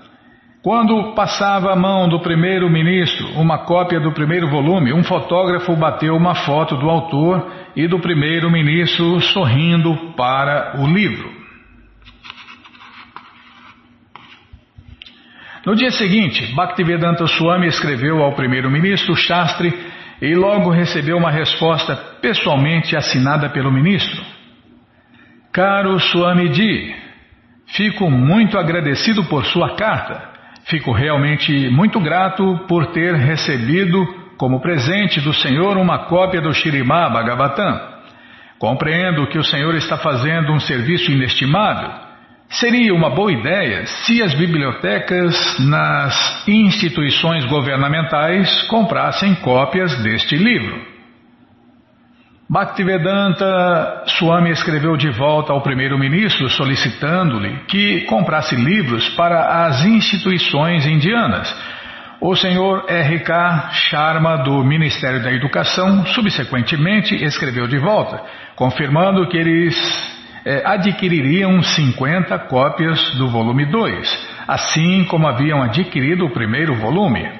Quando 0.62 1.14
passava 1.14 1.72
a 1.72 1.76
mão 1.76 2.08
do 2.08 2.20
primeiro-ministro 2.20 3.28
uma 3.40 3.64
cópia 3.64 3.98
do 3.98 4.12
primeiro 4.12 4.48
volume, 4.50 4.92
um 4.92 5.02
fotógrafo 5.02 5.74
bateu 5.74 6.14
uma 6.14 6.34
foto 6.34 6.76
do 6.76 6.88
autor 6.88 7.50
e 7.74 7.88
do 7.88 7.98
primeiro-ministro 7.98 9.20
sorrindo 9.20 10.12
para 10.16 10.78
o 10.78 10.86
livro. 10.86 11.40
No 15.64 15.74
dia 15.74 15.90
seguinte, 15.90 16.54
Bhaktivedanta 16.54 17.26
Swami 17.26 17.66
escreveu 17.66 18.22
ao 18.22 18.34
primeiro-ministro 18.34 19.14
Shastri 19.14 19.72
e 20.20 20.34
logo 20.34 20.70
recebeu 20.70 21.16
uma 21.16 21.30
resposta 21.30 21.96
pessoalmente 22.20 22.96
assinada 22.96 23.48
pelo 23.48 23.72
ministro. 23.72 24.22
Caro 25.52 25.98
Swamiji, 25.98 26.94
fico 27.72 28.10
muito 28.10 28.58
agradecido 28.58 29.24
por 29.24 29.44
sua 29.46 29.74
carta. 29.76 30.30
Fico 30.64 30.92
realmente 30.92 31.68
muito 31.70 31.98
grato 32.00 32.64
por 32.68 32.86
ter 32.86 33.14
recebido 33.14 34.06
como 34.36 34.60
presente 34.60 35.20
do 35.20 35.32
Senhor 35.32 35.76
uma 35.76 36.06
cópia 36.06 36.40
do 36.40 36.52
Shirimá 36.52 37.08
Bhagavatam. 37.08 37.80
Compreendo 38.58 39.26
que 39.26 39.38
o 39.38 39.44
Senhor 39.44 39.74
está 39.74 39.96
fazendo 39.96 40.52
um 40.52 40.60
serviço 40.60 41.10
inestimável 41.10 42.10
Seria 42.50 42.92
uma 42.92 43.10
boa 43.10 43.32
ideia 43.32 43.86
se 43.86 44.20
as 44.20 44.34
bibliotecas 44.34 45.56
nas 45.60 46.48
instituições 46.48 47.44
governamentais 47.44 48.62
comprassem 48.64 49.36
cópias 49.36 49.96
deste 50.02 50.34
livro. 50.36 50.89
Bhaktivedanta 52.52 54.02
Swami 54.06 54.50
escreveu 54.50 54.96
de 54.96 55.08
volta 55.08 55.52
ao 55.52 55.62
primeiro-ministro 55.62 56.50
solicitando-lhe 56.50 57.60
que 57.68 58.00
comprasse 58.06 58.56
livros 58.56 59.08
para 59.10 59.66
as 59.66 59.84
instituições 59.84 60.84
indianas. 60.84 61.48
O 62.20 62.34
senhor 62.34 62.86
R.K. 62.88 63.70
Sharma, 63.70 64.38
do 64.38 64.64
Ministério 64.64 65.22
da 65.22 65.30
Educação, 65.32 66.04
subsequentemente 66.06 67.14
escreveu 67.14 67.68
de 67.68 67.78
volta, 67.78 68.20
confirmando 68.56 69.28
que 69.28 69.36
eles 69.36 69.76
é, 70.44 70.66
adquiririam 70.66 71.62
50 71.62 72.36
cópias 72.40 73.14
do 73.14 73.28
volume 73.28 73.64
2, 73.66 74.28
assim 74.48 75.04
como 75.04 75.28
haviam 75.28 75.62
adquirido 75.62 76.26
o 76.26 76.30
primeiro 76.30 76.74
volume. 76.74 77.30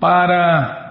Para, 0.00 0.87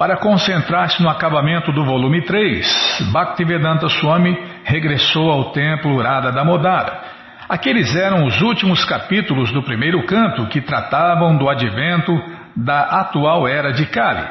para 0.00 0.16
concentrar-se 0.16 1.02
no 1.02 1.10
acabamento 1.10 1.70
do 1.72 1.84
volume 1.84 2.22
3, 2.22 3.10
Bhaktivedanta 3.12 3.86
Swami 3.90 4.34
regressou 4.64 5.30
ao 5.30 5.52
templo 5.52 6.00
Radha 6.00 6.32
Damodara. 6.32 7.02
Aqueles 7.46 7.94
eram 7.94 8.24
os 8.24 8.40
últimos 8.40 8.82
capítulos 8.82 9.52
do 9.52 9.62
primeiro 9.62 10.02
canto 10.06 10.46
que 10.46 10.62
tratavam 10.62 11.36
do 11.36 11.50
advento 11.50 12.18
da 12.56 12.80
atual 12.84 13.46
era 13.46 13.74
de 13.74 13.84
Kali. 13.84 14.26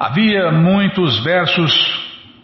Havia 0.00 0.50
muitos 0.50 1.22
versos 1.22 1.72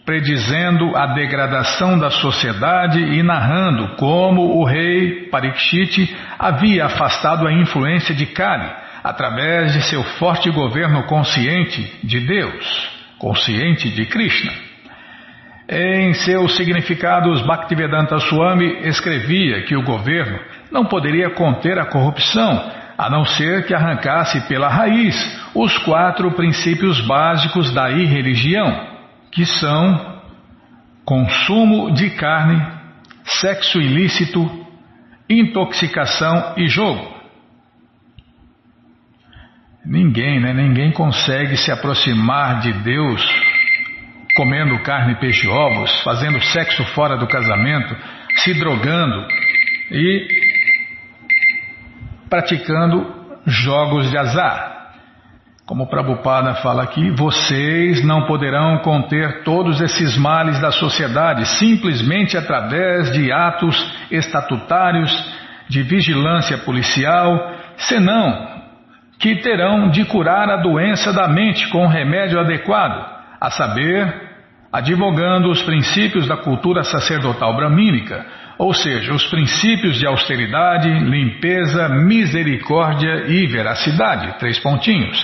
predizendo 0.05 0.95
a 0.95 1.07
degradação 1.07 1.99
da 1.99 2.09
sociedade 2.09 3.01
e 3.01 3.21
narrando 3.21 3.97
como 3.97 4.57
o 4.57 4.63
rei 4.63 5.27
Parikshit 5.29 6.15
havia 6.39 6.85
afastado 6.85 7.45
a 7.45 7.51
influência 7.51 8.15
de 8.15 8.27
Kali 8.27 8.80
através 9.03 9.73
de 9.73 9.81
seu 9.83 10.03
forte 10.03 10.49
governo 10.49 11.03
consciente 11.03 11.99
de 12.03 12.19
Deus, 12.19 12.89
consciente 13.17 13.89
de 13.89 14.05
Krishna. 14.05 14.51
Em 15.69 16.13
seus 16.13 16.57
significados, 16.57 17.41
Bhaktivedanta 17.41 18.19
Swami 18.19 18.87
escrevia 18.87 19.63
que 19.63 19.75
o 19.75 19.83
governo 19.83 20.39
não 20.71 20.85
poderia 20.85 21.29
conter 21.29 21.79
a 21.79 21.85
corrupção, 21.85 22.71
a 22.97 23.09
não 23.09 23.25
ser 23.25 23.65
que 23.65 23.73
arrancasse 23.73 24.41
pela 24.47 24.67
raiz 24.67 25.15
os 25.55 25.77
quatro 25.79 26.31
princípios 26.31 26.99
básicos 27.01 27.73
da 27.73 27.89
irreligião 27.89 28.91
que 29.31 29.45
são 29.45 30.21
consumo 31.05 31.93
de 31.93 32.09
carne, 32.11 32.61
sexo 33.23 33.79
ilícito, 33.79 34.67
intoxicação 35.29 36.53
e 36.57 36.67
jogo. 36.67 37.20
Ninguém, 39.85 40.39
né? 40.39 40.53
Ninguém 40.53 40.91
consegue 40.91 41.57
se 41.57 41.71
aproximar 41.71 42.59
de 42.59 42.71
Deus 42.71 43.51
comendo 44.35 44.79
carne, 44.83 45.15
peixe 45.15 45.45
e 45.45 45.49
ovos, 45.49 45.91
fazendo 46.03 46.39
sexo 46.41 46.83
fora 46.93 47.17
do 47.17 47.27
casamento, 47.27 47.95
se 48.35 48.53
drogando 48.53 49.27
e 49.91 50.27
praticando 52.29 53.13
jogos 53.45 54.09
de 54.09 54.17
azar. 54.17 54.71
Como 55.65 55.87
Prabhupada 55.87 56.55
fala 56.55 56.83
aqui, 56.83 57.11
vocês 57.11 58.03
não 58.03 58.25
poderão 58.25 58.79
conter 58.79 59.43
todos 59.43 59.79
esses 59.81 60.17
males 60.17 60.59
da 60.59 60.71
sociedade 60.71 61.45
simplesmente 61.57 62.37
através 62.37 63.11
de 63.11 63.31
atos 63.31 63.75
estatutários 64.11 65.11
de 65.69 65.81
vigilância 65.83 66.57
policial, 66.59 67.53
senão 67.77 68.50
que 69.21 69.35
terão 69.35 69.89
de 69.89 70.03
curar 70.03 70.49
a 70.49 70.57
doença 70.57 71.13
da 71.13 71.27
mente 71.27 71.69
com 71.69 71.85
um 71.85 71.87
remédio 71.87 72.39
adequado, 72.39 73.05
a 73.39 73.51
saber, 73.51 74.11
advogando 74.73 75.51
os 75.51 75.61
princípios 75.61 76.27
da 76.27 76.37
cultura 76.37 76.83
sacerdotal 76.83 77.55
bramínica, 77.55 78.25
ou 78.57 78.73
seja, 78.73 79.13
os 79.13 79.23
princípios 79.27 79.99
de 79.99 80.07
austeridade, 80.07 80.89
limpeza, 80.89 81.87
misericórdia 81.89 83.27
e 83.27 83.45
veracidade. 83.45 84.39
Três 84.39 84.59
pontinhos. 84.59 85.23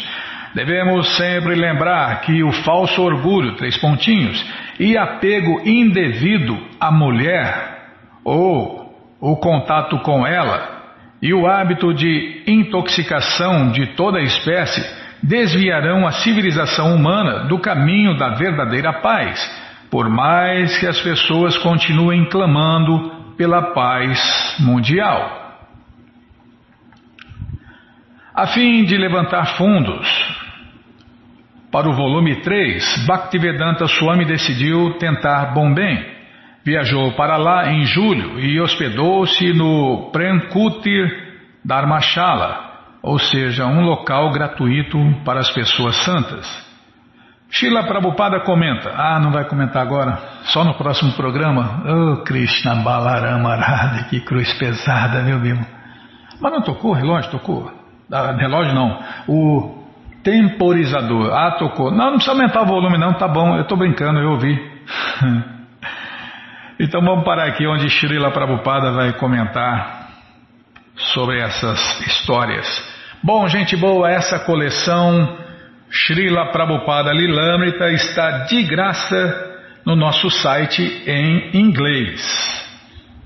Devemos 0.53 1.17
sempre 1.17 1.55
lembrar 1.55 2.21
que 2.21 2.43
o 2.43 2.51
falso 2.51 3.01
orgulho, 3.01 3.55
três 3.55 3.77
pontinhos, 3.77 4.43
e 4.79 4.95
apego 4.95 5.61
indevido 5.65 6.55
à 6.79 6.91
mulher, 6.91 7.79
ou 8.23 8.95
o 9.19 9.35
contato 9.37 9.99
com 9.99 10.25
ela, 10.25 10.76
e 11.21 11.33
o 11.33 11.47
hábito 11.47 11.93
de 11.93 12.43
intoxicação 12.45 13.71
de 13.71 13.87
toda 13.95 14.21
espécie 14.21 14.83
desviarão 15.21 16.05
a 16.05 16.11
civilização 16.11 16.95
humana 16.95 17.47
do 17.47 17.59
caminho 17.59 18.17
da 18.17 18.35
verdadeira 18.35 18.93
paz, 19.01 19.39
por 19.89 20.09
mais 20.09 20.77
que 20.77 20.85
as 20.85 20.99
pessoas 20.99 21.57
continuem 21.57 22.25
clamando 22.25 23.33
pela 23.35 23.73
paz 23.73 24.55
mundial. 24.59 25.45
A 28.33 28.45
fim 28.47 28.83
de 28.85 28.95
levantar 28.95 29.57
fundos 29.57 30.07
para 31.71 31.89
o 31.89 31.93
volume 31.93 32.41
3, 32.41 33.05
Bhaktivedanta 33.07 33.87
Swami 33.87 34.25
decidiu 34.25 34.93
tentar 34.99 35.53
Bombay. 35.53 36.16
Viajou 36.67 37.13
para 37.13 37.37
lá 37.37 37.71
em 37.71 37.85
julho 37.85 38.37
e 38.41 38.59
hospedou-se 38.59 39.53
no 39.53 40.09
Prenkutir 40.11 41.07
Dharmashala, 41.63 42.59
ou 43.01 43.17
seja, 43.17 43.65
um 43.65 43.85
local 43.85 44.29
gratuito 44.33 44.97
para 45.23 45.39
as 45.39 45.49
pessoas 45.51 45.95
santas. 46.03 46.45
Shila 47.49 47.83
Prabhupada 47.83 48.41
comenta. 48.41 48.91
Ah, 48.93 49.17
não 49.17 49.31
vai 49.31 49.45
comentar 49.45 49.81
agora? 49.81 50.19
Só 50.43 50.65
no 50.65 50.73
próximo 50.73 51.13
programa? 51.13 51.83
Oh, 51.85 52.17
Krishna 52.23 52.75
Balarama 52.75 53.55
Radha, 53.55 54.03
que 54.09 54.19
cruz 54.19 54.51
pesada, 54.59 55.23
meu 55.23 55.39
Bimo. 55.39 55.65
Mas 56.41 56.51
não 56.51 56.61
tocou 56.61 56.91
o 56.91 56.93
relógio? 56.93 57.31
Tocou? 57.31 57.71
Ah, 58.11 58.35
relógio 58.37 58.75
não. 58.75 58.99
O 59.25 59.85
temporizador. 60.21 61.31
Ah, 61.31 61.51
tocou. 61.51 61.91
Não, 61.91 62.07
não 62.07 62.15
precisa 62.15 62.33
aumentar 62.33 62.63
o 62.63 62.65
volume 62.65 62.97
não, 62.97 63.13
tá 63.13 63.25
bom. 63.25 63.55
Eu 63.55 63.61
estou 63.61 63.77
brincando, 63.77 64.19
eu 64.19 64.31
ouvi. 64.31 64.59
então 66.79 67.01
vamos 67.01 67.25
parar 67.25 67.47
aqui 67.47 67.65
onde 67.65 67.89
Srila 67.89 68.31
Prabhupada 68.31 68.91
vai 68.91 69.13
comentar 69.13 70.09
sobre 70.95 71.39
essas 71.39 71.99
histórias. 72.01 72.67
Bom, 73.23 73.47
gente 73.47 73.75
boa, 73.75 74.09
essa 74.09 74.39
coleção 74.39 75.37
Srila 75.89 76.51
Prabhupada 76.51 77.11
Lilamrita 77.11 77.89
está 77.91 78.45
de 78.45 78.63
graça 78.63 79.57
no 79.85 79.95
nosso 79.95 80.29
site 80.29 81.03
em 81.07 81.57
inglês. 81.57 82.21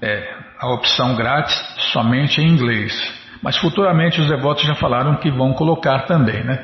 É, 0.02 0.36
a 0.60 0.74
opção 0.74 1.16
grátis 1.16 1.56
somente 1.92 2.40
em 2.40 2.48
inglês. 2.48 2.94
Mas 3.42 3.58
futuramente 3.58 4.22
os 4.22 4.28
devotos 4.28 4.64
já 4.64 4.76
falaram 4.76 5.16
que 5.16 5.32
vão 5.32 5.54
colocar 5.54 6.06
também, 6.06 6.44
né? 6.44 6.64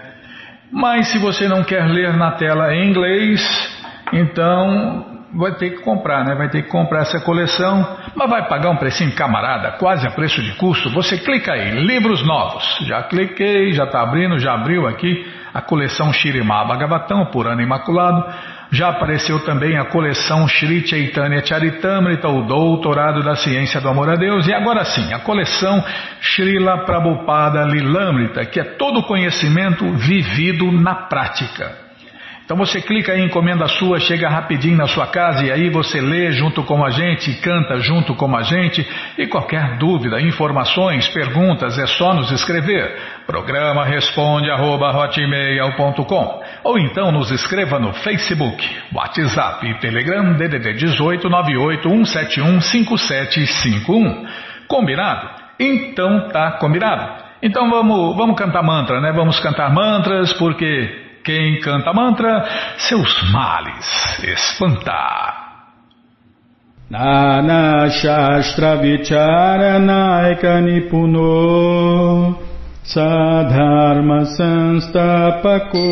Mas 0.71 1.07
se 1.07 1.17
você 1.17 1.47
não 1.47 1.63
quer 1.63 1.85
ler 1.85 2.13
na 2.13 2.31
tela 2.31 2.73
em 2.73 2.89
inglês, 2.89 3.41
então 4.13 5.16
vai 5.33 5.55
ter 5.55 5.71
que 5.71 5.81
comprar, 5.81 6.23
né? 6.23 6.35
Vai 6.35 6.49
ter 6.49 6.63
que 6.63 6.69
comprar 6.69 7.01
essa 7.01 7.19
coleção, 7.19 7.97
mas 8.15 8.29
vai 8.29 8.47
pagar 8.47 8.69
um 8.69 8.77
precinho 8.77 9.13
camarada, 9.13 9.77
quase 9.77 10.07
a 10.07 10.11
preço 10.11 10.41
de 10.41 10.53
custo. 10.53 10.89
Você 10.91 11.17
clica 11.17 11.53
aí, 11.53 11.71
livros 11.71 12.25
novos. 12.25 12.63
Já 12.87 13.03
cliquei, 13.03 13.73
já 13.73 13.83
está 13.83 14.01
abrindo, 14.01 14.39
já 14.39 14.53
abriu 14.53 14.87
aqui 14.87 15.25
a 15.53 15.61
coleção 15.61 16.13
Shirimá 16.13 16.63
Bhagavatam, 16.65 17.25
por 17.25 17.47
ano 17.47 17.61
imaculado. 17.61 18.25
Já 18.69 18.89
apareceu 18.89 19.39
também 19.45 19.77
a 19.77 19.85
coleção 19.85 20.45
Shri 20.47 20.85
Chaitanya 20.85 21.43
Charitamrita, 21.45 22.27
o 22.27 22.45
Doutorado 22.45 23.23
da 23.23 23.35
Ciência 23.35 23.79
do 23.79 23.87
Amor 23.87 24.09
a 24.09 24.15
Deus. 24.15 24.45
E 24.45 24.53
agora 24.53 24.83
sim, 24.83 25.13
a 25.13 25.19
coleção 25.19 25.81
Srila 26.21 26.85
Prabhupada 26.85 27.63
Lilamrita, 27.63 28.45
que 28.45 28.59
é 28.59 28.63
todo 28.63 29.03
conhecimento 29.03 29.89
vivido 29.93 30.69
na 30.71 30.95
prática. 31.07 31.86
Então 32.47 32.55
você 32.55 32.81
clica 32.81 33.13
em 33.13 33.25
encomenda 33.25 33.67
sua, 33.67 33.99
chega 33.99 34.29
rapidinho 34.29 34.77
na 34.77 34.87
sua 34.87 35.05
casa 35.07 35.45
e 35.45 35.51
aí 35.51 35.69
você 35.69 35.99
lê 35.99 36.31
junto 36.31 36.63
com 36.63 36.81
a 36.81 36.89
gente, 36.89 37.33
canta 37.41 37.77
junto 37.81 38.15
com 38.15 38.33
a 38.37 38.41
gente. 38.41 38.87
E 39.17 39.27
qualquer 39.27 39.77
dúvida, 39.77 40.21
informações, 40.21 41.09
perguntas, 41.09 41.77
é 41.77 41.85
só 41.85 42.13
nos 42.13 42.31
escrever. 42.31 42.95
Programa 43.25 43.83
responde 43.83 44.49
arroba, 44.49 44.93
ou 46.63 46.79
então 46.79 47.11
nos 47.11 47.31
escreva 47.31 47.79
no 47.79 47.91
Facebook, 47.91 48.65
WhatsApp 48.93 49.67
e 49.67 49.73
Telegram 49.81 50.31
DDD 50.31 50.71
18 50.75 51.29
98 51.29 51.89
171 51.89 52.61
5751. 52.61 54.25
Combinado? 54.69 55.29
Então 55.59 56.29
tá 56.29 56.51
combinado. 56.51 57.25
Então 57.43 57.69
vamos, 57.69 58.15
vamos 58.15 58.37
cantar 58.37 58.63
mantra, 58.63 59.01
né? 59.01 59.11
Vamos 59.11 59.37
cantar 59.41 59.69
mantras 59.69 60.31
porque 60.31 61.06
quem 61.27 61.59
canta 61.59 61.91
mantra, 61.93 62.47
seus 62.77 63.29
males 63.33 63.85
espanta. 64.23 65.43
Nana 66.89 67.89
Shastra 67.89 68.77
Vicharanaika 68.77 70.61
Nipuno 70.61 72.37
Sadharma 72.81 74.23
Sanstapako 74.37 75.83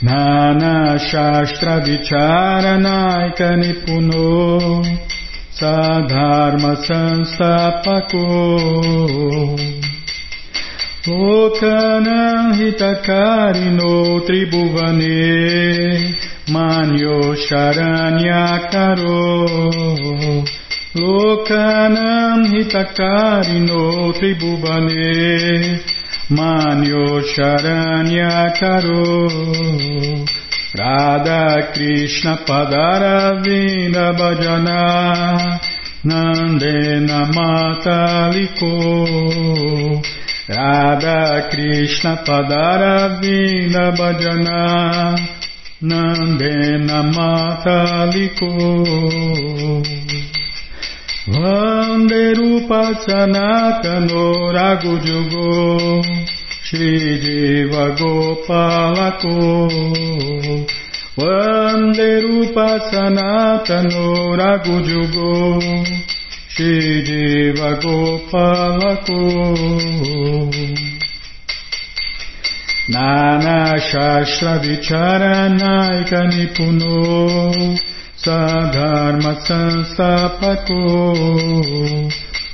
Nana 0.00 0.96
Shastra 0.96 1.80
Vicharanaika 1.80 3.56
Nipuno 3.56 4.80
Sadharma 5.50 6.76
Sanstapako 6.86 8.26
Lokanam 11.06 12.54
hitakarino 12.56 14.24
tribhuvane 14.24 15.20
manyo 16.48 17.36
sharanyakaro. 17.44 19.20
Lokanam 20.96 22.48
hitakarino 22.52 23.82
tribhuvane 24.16 25.12
manyo 26.30 27.20
sharanyakaro. 27.32 29.04
Radha 30.74 31.68
Krishna 31.74 32.34
Padaravinda 32.46 34.06
Bhajana 34.16 34.80
Nandena 36.02 37.20
Mataliko 37.36 38.72
Radha 40.46 41.48
Krishna 41.50 42.22
Padaravina 42.22 43.96
Bhajana 43.96 45.16
Nandena 45.80 47.00
Mataliko. 47.14 48.50
Vande 51.26 52.34
Rupa 52.36 52.92
Sanatano 53.06 54.52
Ragujugo 54.52 56.04
Shri 56.62 57.18
Jiva 57.22 57.96
Gopalako. 57.96 59.38
Vande 61.16 62.20
Rupa 62.20 62.80
Sanatano 62.90 64.36
Ragujugo 64.36 66.13
Shri 66.56 67.52
Gopalako 67.52 69.18
Nana 72.88 73.80
Shastra 73.80 74.60
Vicharanaika 74.62 76.20
Nipuno 76.30 77.76
Sadharma 78.16 79.34
Sanstapako 79.44 80.82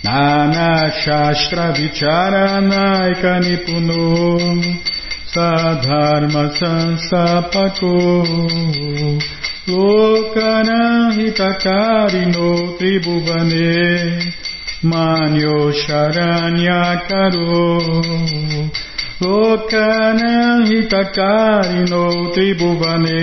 Nana 0.02 0.90
Shastra 1.02 1.74
Vicharanaika 1.74 3.32
Nipuno 3.44 4.02
Sadharma 5.26 6.48
Sanstapako 6.58 7.94
Lokanahitakarino 9.68 12.48
tribhuvane 12.78 13.68
Manyo 14.82 15.70
Sharanyakaro 15.80 17.68
Lokanahitakarino 19.20 22.04
tribhuvane 22.32 23.22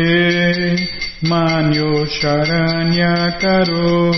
Manyo 1.23 2.05
Sharanyakaro 2.05 4.13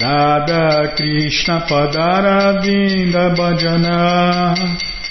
Radha 0.00 0.68
Krishna 0.96 1.56
Padaravinda 1.68 3.24
Bhajana 3.36 3.98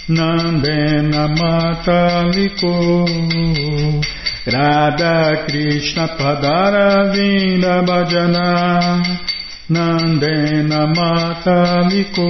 Nandena 0.10 1.24
Mataliko 1.38 2.74
Radha 4.46 5.46
Krishna 5.46 6.08
Padara 6.18 7.12
Vinda 7.14 7.84
Bhajana 7.86 9.04
Nandena 9.70 10.86
Mataliko 10.96 12.28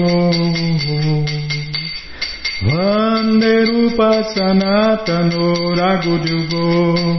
Vande 2.63 3.65
Rupa 3.69 4.23
Sanatano 4.33 5.53
Ragujugo 5.77 7.17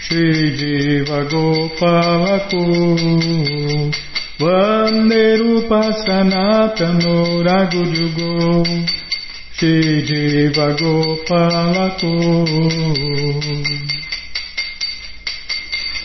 Shri 0.00 0.56
Jiva 0.56 1.24
Gopalako 1.28 2.62
Vande 4.38 5.36
Rupa 5.38 5.92
Sanatano 6.06 7.42
Ragujugo 7.42 8.64
Shri 9.52 10.02
Jiva 10.06 10.72
Gopalako 10.78 12.14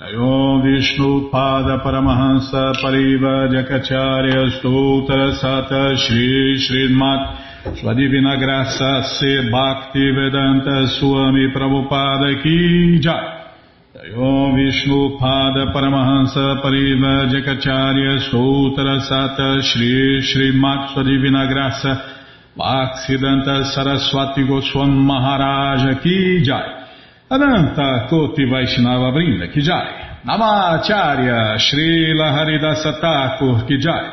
Om 0.00 0.62
Vishnu 0.62 1.28
Pada 1.28 1.82
Paramahansa 1.82 2.72
Pariva 2.80 3.48
Jakacharya 3.50 4.46
Stoutra 4.60 5.34
Sata 5.40 5.96
Shri 5.96 6.54
Srimat. 6.54 7.74
Sua 7.80 7.94
Divina 7.94 8.36
Graça 8.36 9.02
Se 9.02 9.50
Bhakti 9.50 10.12
Vedanta 10.14 10.86
Swami 10.86 11.50
Prabhupada 11.50 12.40
Ki 12.40 13.00
Jai. 13.00 14.14
Om 14.14 14.54
Vishnu 14.54 15.18
Pada 15.18 15.72
Paramahansa 15.74 16.62
Pariva 16.62 17.26
Jakacharya 17.34 18.30
Stoutra 18.30 19.00
Sata 19.02 19.60
Shri 19.62 20.22
Srimat. 20.22 20.94
Sua 20.94 21.02
Divina 21.02 21.44
Graça 21.46 21.98
Bhaksidanta 22.56 23.64
Saraswati 23.74 24.46
Goswam 24.46 24.94
Maharaja 24.94 26.00
Ki 26.00 26.40
Jai 26.44 26.77
Ananta 27.30 28.06
Koti 28.08 28.46
Vaishnava 28.46 29.12
Brinda 29.12 29.48
Kijai, 29.48 30.22
Namacharya 30.24 31.58
Srila 31.58 32.32
Haridasa 32.32 32.98
Thakur 32.98 33.66
Kijai, 33.66 34.12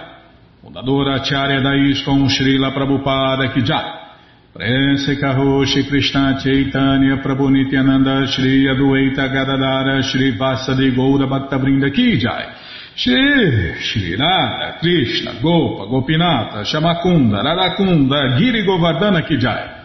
Fundadora 0.61 1.21
Acharya 1.21 1.61
da 1.61 1.69
Srila 1.71 2.73
Prabhupada 2.73 3.53
Kijai, 3.53 4.03
Prense 4.51 5.17
Karoshi 5.17 5.87
Krishna 5.87 6.37
Chaitanya 6.43 7.21
Prabhu 7.23 7.49
Nityananda 7.49 8.27
Shri 8.27 8.67
Adueita 8.67 9.29
Gadadara 9.29 10.03
Shri 10.03 10.37
Vasadi 10.37 10.93
Goura 10.93 11.25
Bhakta 11.25 11.57
Brinda 11.57 11.89
Kijai, 11.89 12.53
Shri 12.95 13.75
Shri 13.79 14.15
Radha 14.17 14.77
Krishna 14.81 15.39
Gopa 15.41 15.85
Gopinata 15.85 16.65
Shamakunda 16.65 17.41
Radakunda 17.41 18.37
Giri 18.37 18.65
Govardhana 18.65 19.25
Kijai, 19.25 19.84